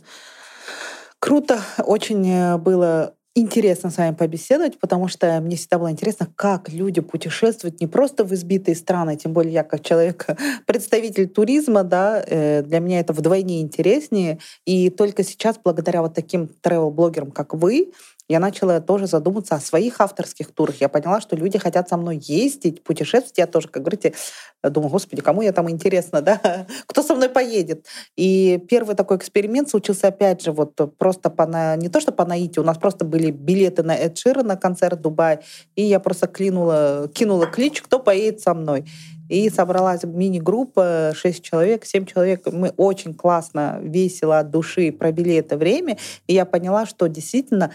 Круто. 1.18 1.60
Очень 1.78 2.28
э, 2.28 2.58
было 2.58 3.14
интересно 3.34 3.90
с 3.90 3.96
вами 3.96 4.14
побеседовать, 4.14 4.78
потому 4.78 5.08
что 5.08 5.40
мне 5.40 5.56
всегда 5.56 5.78
было 5.78 5.90
интересно, 5.90 6.28
как 6.36 6.68
люди 6.68 7.00
путешествуют 7.00 7.80
не 7.80 7.86
просто 7.86 8.24
в 8.24 8.32
избитые 8.34 8.74
страны, 8.74 9.16
тем 9.16 9.32
более 9.32 9.52
я 9.52 9.64
как 9.64 9.82
человек, 9.82 10.26
представитель 10.66 11.28
туризма, 11.28 11.82
да, 11.82 12.22
э, 12.26 12.62
для 12.62 12.80
меня 12.80 13.00
это 13.00 13.12
вдвойне 13.12 13.62
интереснее. 13.62 14.38
И 14.66 14.90
только 14.90 15.22
сейчас, 15.22 15.58
благодаря 15.62 16.02
вот 16.02 16.14
таким 16.14 16.50
travel-блогерам, 16.62 17.30
как 17.30 17.54
вы, 17.54 17.92
я 18.32 18.40
начала 18.40 18.80
тоже 18.80 19.06
задуматься 19.06 19.56
о 19.56 19.60
своих 19.60 20.00
авторских 20.00 20.52
турах. 20.52 20.80
Я 20.80 20.88
поняла, 20.88 21.20
что 21.20 21.36
люди 21.36 21.58
хотят 21.58 21.90
со 21.90 21.98
мной 21.98 22.16
ездить, 22.16 22.82
путешествовать. 22.82 23.36
Я 23.36 23.46
тоже, 23.46 23.68
как 23.68 23.82
говорите, 23.82 24.14
думаю, 24.62 24.90
господи, 24.90 25.20
кому 25.20 25.42
я 25.42 25.52
там 25.52 25.68
интересно, 25.68 26.22
да? 26.22 26.66
Кто 26.86 27.02
со 27.02 27.14
мной 27.14 27.28
поедет? 27.28 27.86
И 28.16 28.58
первый 28.70 28.94
такой 28.94 29.18
эксперимент 29.18 29.68
случился 29.68 30.08
опять 30.08 30.42
же 30.42 30.52
вот 30.52 30.74
просто 30.96 31.28
по 31.28 31.46
на... 31.46 31.76
не 31.76 31.90
то 31.90 32.00
что 32.00 32.10
по 32.10 32.24
наитию, 32.24 32.62
у 32.62 32.66
нас 32.66 32.78
просто 32.78 33.04
были 33.04 33.30
билеты 33.30 33.82
на 33.82 33.94
Эд 33.94 34.16
Шира 34.16 34.42
на 34.42 34.56
концерт 34.56 35.00
в 35.04 35.38
и 35.76 35.82
я 35.82 36.00
просто 36.00 36.26
клинула, 36.26 37.10
кинула 37.12 37.46
клич, 37.46 37.82
кто 37.82 37.98
поедет 37.98 38.40
со 38.40 38.54
мной. 38.54 38.86
И 39.28 39.48
собралась 39.48 40.02
мини-группа, 40.02 41.12
6 41.14 41.42
человек, 41.42 41.84
7 41.84 42.04
человек. 42.06 42.46
Мы 42.52 42.70
очень 42.76 43.14
классно, 43.14 43.78
весело, 43.82 44.38
от 44.38 44.50
души 44.50 44.92
провели 44.92 45.34
это 45.36 45.56
время. 45.56 45.96
И 46.26 46.34
я 46.34 46.44
поняла, 46.44 46.84
что 46.86 47.06
действительно 47.06 47.72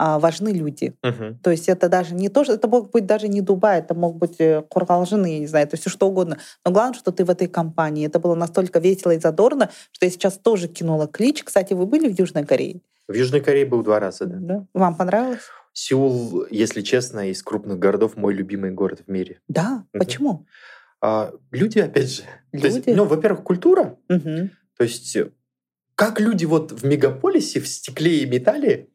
важны 0.00 0.48
люди. 0.48 0.94
Мгм. 1.02 1.38
То 1.42 1.50
есть 1.50 1.68
это 1.68 1.88
даже 1.88 2.14
не 2.14 2.28
то, 2.28 2.44
что 2.44 2.54
это 2.54 2.68
мог 2.68 2.90
быть 2.90 3.06
даже 3.06 3.28
не 3.28 3.40
Дубай, 3.40 3.80
это 3.80 3.94
мог 3.94 4.16
быть 4.16 4.36
э, 4.38 4.62
Кургалжин, 4.68 5.24
я 5.24 5.38
не 5.38 5.46
знаю, 5.46 5.66
то 5.68 5.74
есть 5.74 5.82
все 5.82 5.90
что 5.90 6.08
угодно. 6.08 6.38
Но 6.64 6.72
главное, 6.72 6.98
что 6.98 7.12
ты 7.12 7.24
в 7.24 7.30
этой 7.30 7.48
компании. 7.48 8.06
Это 8.06 8.18
было 8.18 8.34
настолько 8.34 8.78
весело 8.78 9.10
и 9.10 9.18
задорно, 9.18 9.70
что 9.92 10.06
я 10.06 10.10
сейчас 10.10 10.38
тоже 10.38 10.68
кинула 10.68 11.06
клич. 11.06 11.44
Кстати, 11.44 11.74
вы 11.74 11.86
были 11.86 12.08
в 12.12 12.18
Южной 12.18 12.44
Корее? 12.46 12.80
В 13.08 13.14
Южной 13.14 13.40
Корее 13.40 13.66
был 13.66 13.82
два 13.82 14.00
раза, 14.00 14.24
да. 14.26 14.36
Да? 14.40 14.66
Вам 14.72 14.96
понравилось? 14.96 15.40
Сеул, 15.72 16.46
если 16.50 16.80
честно, 16.80 17.30
из 17.30 17.42
крупных 17.42 17.78
городов 17.78 18.16
мой 18.16 18.34
любимый 18.34 18.70
город 18.70 19.02
в 19.06 19.10
мире. 19.10 19.40
Да. 19.48 19.84
Мгм. 19.92 19.98
Почему? 19.98 20.46
А, 21.00 21.32
люди, 21.50 21.78
опять 21.78 22.10
же. 22.10 22.22
То 22.52 22.66
есть, 22.66 22.86
Люди? 22.86 22.96
ну, 22.96 23.04
во-первых, 23.04 23.42
культура. 23.42 23.96
Мгм. 24.08 24.50
То 24.76 24.84
есть 24.84 25.14
э, 25.16 25.30
как 25.94 26.20
люди 26.20 26.46
вот 26.46 26.72
в 26.72 26.86
мегаполисе, 26.86 27.60
в 27.60 27.68
стекле 27.68 28.22
и 28.22 28.26
металле 28.26 28.88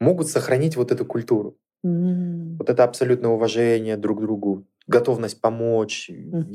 могут 0.00 0.28
сохранить 0.28 0.76
вот 0.76 0.92
эту 0.92 1.04
культуру? 1.04 1.56
М. 1.84 2.56
Вот 2.58 2.70
это 2.70 2.84
абсолютное 2.84 3.30
уважение 3.30 3.96
друг 3.96 4.18
к 4.18 4.22
другу, 4.22 4.66
готовность 4.86 5.40
помочь. 5.40 6.10
Мгм. 6.10 6.52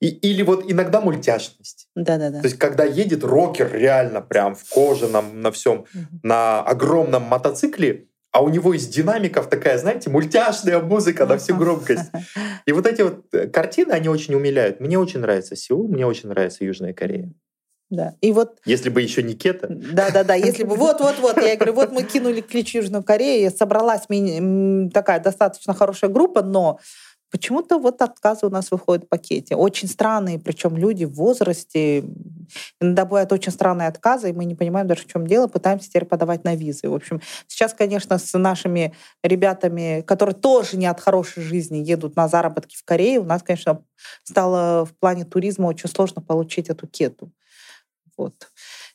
и- 0.00 0.08
или 0.30 0.42
вот 0.42 0.64
иногда 0.70 1.00
мультяшность. 1.00 1.88
Да-да-да. 1.94 2.40
То 2.40 2.46
есть 2.46 2.58
когда 2.58 2.84
едет 2.84 3.24
рокер 3.24 3.72
реально 3.72 4.20
прям 4.20 4.54
в 4.54 4.64
кожаном, 4.68 5.40
на 5.40 5.50
всем, 5.50 5.84
Мгм. 5.94 6.20
на 6.22 6.60
огромном 6.62 7.22
мотоцикле, 7.24 8.06
а 8.32 8.42
у 8.42 8.48
него 8.48 8.74
из 8.74 8.86
динамиков 8.88 9.48
такая, 9.48 9.78
знаете, 9.78 10.10
мультяшная 10.10 10.80
музыка 10.80 11.26
на 11.26 11.36
всю 11.38 11.56
громкость. 11.56 12.10
И 12.66 12.72
вот 12.72 12.86
эти 12.86 13.02
вот 13.02 13.24
э, 13.32 13.48
картины, 13.48 13.92
они 13.92 14.08
очень 14.08 14.34
умиляют. 14.34 14.80
Мне 14.80 14.98
очень 14.98 15.20
нравится 15.20 15.56
Сеул, 15.56 15.88
мне 15.88 16.06
очень 16.06 16.28
нравится 16.28 16.64
Южная 16.64 16.92
Корея. 16.92 17.32
Да. 17.90 18.14
И 18.20 18.32
вот 18.32 18.58
Если 18.66 18.90
бы 18.90 19.00
еще 19.00 19.22
не 19.22 19.34
Кета. 19.34 19.66
Да, 19.70 20.10
да, 20.10 20.22
да. 20.22 20.34
Если 20.34 20.64
бы 20.64 20.76
вот-вот-вот, 20.76 21.38
я 21.42 21.56
говорю, 21.56 21.72
вот 21.72 21.92
мы 21.92 22.02
кинули 22.02 22.42
клич 22.42 22.74
Южную 22.74 23.02
Корею, 23.02 23.50
собралась 23.50 24.02
такая 24.92 25.20
достаточно 25.20 25.72
хорошая 25.74 26.10
группа, 26.10 26.42
но 26.42 26.78
почему-то 27.30 27.78
вот 27.78 28.00
отказы 28.02 28.46
у 28.46 28.50
нас 28.50 28.70
выходят 28.70 29.04
в 29.04 29.08
пакете. 29.08 29.54
Очень 29.54 29.88
странные, 29.88 30.38
причем 30.38 30.76
люди 30.76 31.04
в 31.04 31.14
возрасте. 31.14 32.04
Иногда 32.80 33.04
бывают 33.04 33.32
очень 33.32 33.52
странные 33.52 33.88
отказы, 33.88 34.30
и 34.30 34.32
мы 34.32 34.44
не 34.44 34.54
понимаем 34.54 34.86
даже, 34.86 35.02
в 35.02 35.06
чем 35.06 35.26
дело, 35.26 35.46
пытаемся 35.46 35.88
теперь 35.88 36.04
подавать 36.04 36.44
на 36.44 36.54
визы. 36.54 36.88
В 36.88 36.94
общем, 36.94 37.20
сейчас, 37.46 37.74
конечно, 37.74 38.18
с 38.18 38.38
нашими 38.38 38.94
ребятами, 39.22 40.02
которые 40.06 40.34
тоже 40.34 40.76
не 40.76 40.86
от 40.86 41.00
хорошей 41.00 41.42
жизни 41.42 41.78
едут 41.78 42.16
на 42.16 42.28
заработки 42.28 42.76
в 42.76 42.84
Корее, 42.84 43.20
у 43.20 43.24
нас, 43.24 43.42
конечно, 43.42 43.82
стало 44.24 44.84
в 44.84 44.94
плане 44.94 45.24
туризма 45.24 45.66
очень 45.66 45.88
сложно 45.88 46.22
получить 46.22 46.68
эту 46.68 46.86
кету. 46.86 47.30
Вот. 48.18 48.50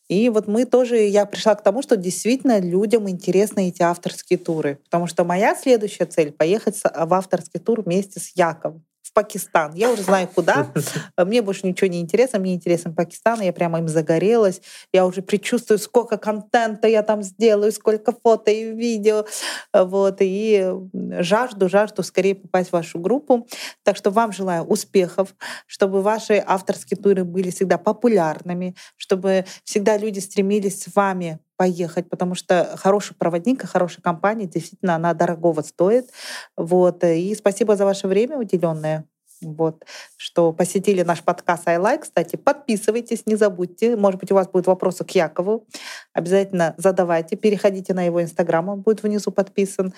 И 0.10 0.30
вот 0.30 0.48
мы 0.48 0.66
тоже, 0.66 0.98
я 0.98 1.26
пришла 1.26 1.56
к 1.56 1.64
тому, 1.64 1.82
что 1.82 1.98
действительно 1.98 2.60
людям 2.60 3.10
интересны 3.10 3.70
эти 3.70 3.82
авторские 3.82 4.38
туры. 4.38 4.78
Потому 4.84 5.08
что 5.08 5.24
моя 5.24 5.56
следующая 5.56 6.06
цель— 6.06 6.32
поехать 6.38 6.80
в 6.84 7.14
авторский 7.14 7.60
тур 7.60 7.82
вместе 7.82 8.20
с 8.20 8.36
Яковом 8.36 8.84
в 9.14 9.16
Пакистан. 9.16 9.74
Я 9.76 9.92
уже 9.92 10.02
знаю, 10.02 10.28
куда. 10.28 10.72
Мне 11.18 11.42
больше 11.42 11.68
ничего 11.68 11.88
не 11.88 12.02
интересно. 12.02 12.40
Мне 12.40 12.56
интересен 12.56 12.96
Пакистан. 12.96 13.42
Я 13.42 13.54
прямо 13.54 13.78
им 13.80 13.88
загорелась. 13.88 14.62
Я 14.92 15.06
уже 15.06 15.22
предчувствую, 15.22 15.78
сколько 15.78 16.18
контента 16.18 16.88
я 16.88 17.04
там 17.04 17.22
сделаю, 17.22 17.72
сколько 17.72 18.12
фото 18.12 18.50
и 18.50 18.74
видео. 18.74 19.26
Вот. 19.72 20.18
И 20.20 20.74
жажду, 21.20 21.70
жажду 21.70 22.02
скорее 22.02 22.36
попасть 22.36 22.70
в 22.70 22.74
вашу 22.74 23.00
группу. 23.00 23.48
Так 23.84 23.98
что 23.98 24.10
вам 24.10 24.32
желаю 24.32 24.64
успехов, 24.64 25.36
чтобы 25.68 26.02
ваши 26.02 26.44
авторские 26.46 27.00
туры 27.00 27.24
были 27.24 27.52
всегда 27.52 27.78
популярными, 27.78 28.76
чтобы 28.98 29.46
всегда 29.64 29.98
люди 29.98 30.20
стремились 30.20 30.82
с 30.82 30.96
вами 30.96 31.40
поехать, 31.58 32.10
потому 32.10 32.36
что 32.36 32.76
хороший 32.78 33.16
проводник 33.16 33.64
и 33.64 33.68
хорошая 33.68 34.02
компания, 34.02 34.46
действительно, 34.46 34.96
она 34.96 35.14
дорогого 35.14 35.62
стоит. 35.62 36.10
Вот. 36.58 37.04
И 37.04 37.34
спасибо 37.36 37.76
за 37.76 37.86
ваше 37.86 38.08
время 38.08 38.38
уделенное. 38.38 39.06
Вот, 39.42 39.84
что 40.16 40.54
посетили 40.54 41.02
наш 41.02 41.22
подкаст 41.22 41.68
I 41.68 41.78
Like. 41.78 42.00
Кстати, 42.00 42.36
подписывайтесь, 42.36 43.26
не 43.26 43.36
забудьте. 43.36 43.96
Может 43.96 44.20
быть, 44.20 44.32
у 44.32 44.36
вас 44.36 44.48
будут 44.48 44.68
вопросы 44.68 45.04
к 45.04 45.12
Якову. 45.12 45.68
Обязательно 46.14 46.76
задавайте. 46.78 47.36
Переходите 47.36 47.94
на 47.94 48.04
его 48.04 48.22
инстаграм, 48.22 48.70
он 48.70 48.82
будет 48.82 49.04
внизу 49.04 49.32
подписан. 49.32 49.94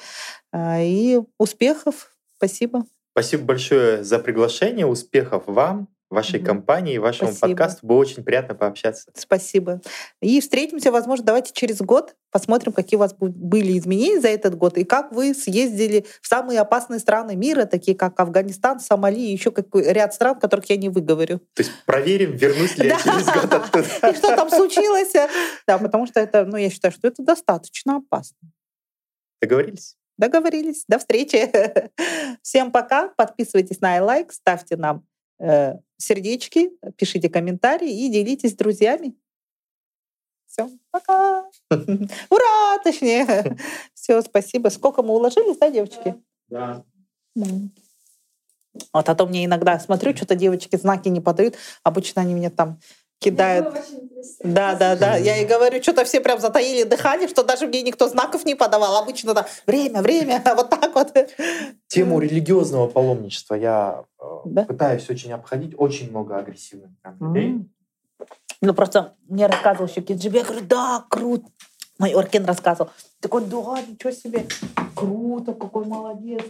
А, 0.51 0.81
и 0.81 1.19
успехов. 1.37 2.11
Спасибо. 2.37 2.85
Спасибо 3.11 3.45
большое 3.45 4.03
за 4.03 4.19
приглашение. 4.19 4.85
Успехов 4.85 5.43
вам 5.45 5.87
вашей 6.09 6.39
угу. 6.39 6.47
компании, 6.47 6.97
вашему 6.97 7.31
Спасибо. 7.31 7.47
подкасту. 7.47 7.85
Было 7.85 7.97
очень 7.97 8.23
приятно 8.23 8.55
пообщаться. 8.55 9.09
Спасибо. 9.15 9.81
И 10.21 10.39
встретимся, 10.39 10.91
возможно, 10.91 11.25
давайте 11.25 11.51
через 11.53 11.81
год 11.81 12.15
посмотрим, 12.31 12.73
какие 12.73 12.97
у 12.97 12.99
вас 12.99 13.15
были 13.17 13.77
изменения 13.77 14.19
за 14.19 14.27
этот 14.27 14.55
год 14.55 14.77
и 14.77 14.83
как 14.83 15.11
вы 15.11 15.33
съездили 15.33 16.05
в 16.21 16.27
самые 16.27 16.59
опасные 16.59 16.99
страны 16.99 17.35
мира, 17.35 17.65
такие 17.65 17.95
как 17.97 18.19
Афганистан, 18.19 18.79
Сомали 18.79 19.19
и 19.19 19.31
еще 19.31 19.51
какой 19.51 19.83
ряд 19.93 20.13
стран, 20.13 20.39
которых 20.39 20.69
я 20.69 20.77
не 20.77 20.89
выговорю. 20.89 21.39
То 21.53 21.63
есть 21.63 21.71
проверим, 21.85 22.33
вернусь 22.35 22.77
ли 22.77 22.87
я 22.87 22.99
через 22.99 23.25
год 23.25 23.53
оттуда. 23.53 24.09
И 24.11 24.15
что 24.15 24.35
там 24.35 24.49
случилось. 24.49 25.13
Да, 25.67 25.77
потому 25.77 26.05
что 26.07 26.19
это, 26.19 26.45
ну, 26.45 26.57
я 26.57 26.69
считаю, 26.69 26.91
что 26.91 27.07
это 27.07 27.23
достаточно 27.23 27.97
опасно. 27.97 28.37
Договорились? 29.41 29.95
Договорились. 30.17 30.85
До 30.87 30.99
встречи. 30.99 31.51
Всем 32.41 32.71
пока. 32.71 33.09
Подписывайтесь 33.09 33.81
на 33.81 33.97
iLike, 33.97 34.31
ставьте 34.31 34.77
нам 34.77 35.05
сердечки, 35.97 36.71
пишите 36.97 37.29
комментарии 37.29 38.05
и 38.05 38.11
делитесь 38.11 38.51
с 38.51 38.55
друзьями. 38.55 39.15
Все, 40.47 40.69
пока. 40.91 41.49
Ура, 41.69 42.79
точнее. 42.83 43.57
Все, 43.93 44.21
спасибо. 44.21 44.69
Сколько 44.69 45.03
мы 45.03 45.13
уложились, 45.13 45.57
да, 45.57 45.69
девочки? 45.69 46.15
Да. 46.47 46.85
Вот, 48.93 49.09
а 49.09 49.15
то 49.15 49.25
мне 49.25 49.45
иногда 49.45 49.79
смотрю, 49.79 50.15
что-то 50.15 50.35
девочки 50.35 50.75
знаки 50.75 51.09
не 51.09 51.19
подают. 51.19 51.55
Обычно 51.83 52.21
они 52.21 52.33
меня 52.33 52.49
там 52.49 52.79
кидают. 53.25 53.75
Да, 54.43 54.75
да, 54.75 54.95
да. 54.95 55.17
Я 55.17 55.37
и 55.37 55.45
говорю, 55.45 55.81
что-то 55.81 56.05
все 56.05 56.21
прям 56.21 56.39
затаили 56.39 56.83
дыхание, 56.83 57.27
что 57.27 57.43
даже 57.43 57.67
мне 57.67 57.81
никто 57.81 58.07
знаков 58.07 58.45
не 58.45 58.55
подавал. 58.55 58.97
Обычно 58.97 59.33
да, 59.33 59.45
время, 59.65 60.01
время, 60.01 60.41
вот 60.55 60.69
так 60.69 60.93
вот. 60.95 61.13
Тему 61.87 62.19
религиозного 62.19 62.87
паломничества 62.87 63.55
я 63.55 64.03
э, 64.19 64.23
да? 64.45 64.63
пытаюсь 64.63 65.09
очень 65.09 65.31
обходить. 65.31 65.73
Очень 65.77 66.09
много 66.09 66.37
агрессивных 66.37 66.91
людей. 67.19 67.67
Ну, 68.61 68.73
просто 68.73 69.15
мне 69.27 69.47
рассказывал 69.47 69.87
еще 69.87 70.01
Киджиби. 70.01 70.37
Я 70.37 70.43
говорю, 70.43 70.65
да, 70.65 71.05
круто. 71.09 71.45
Мой 71.97 72.13
Оркин 72.13 72.45
рассказывал. 72.45 72.91
Такой, 73.19 73.45
да, 73.45 73.81
ничего 73.87 74.11
себе, 74.11 74.45
круто, 74.95 75.53
какой 75.53 75.85
молодец. 75.85 76.43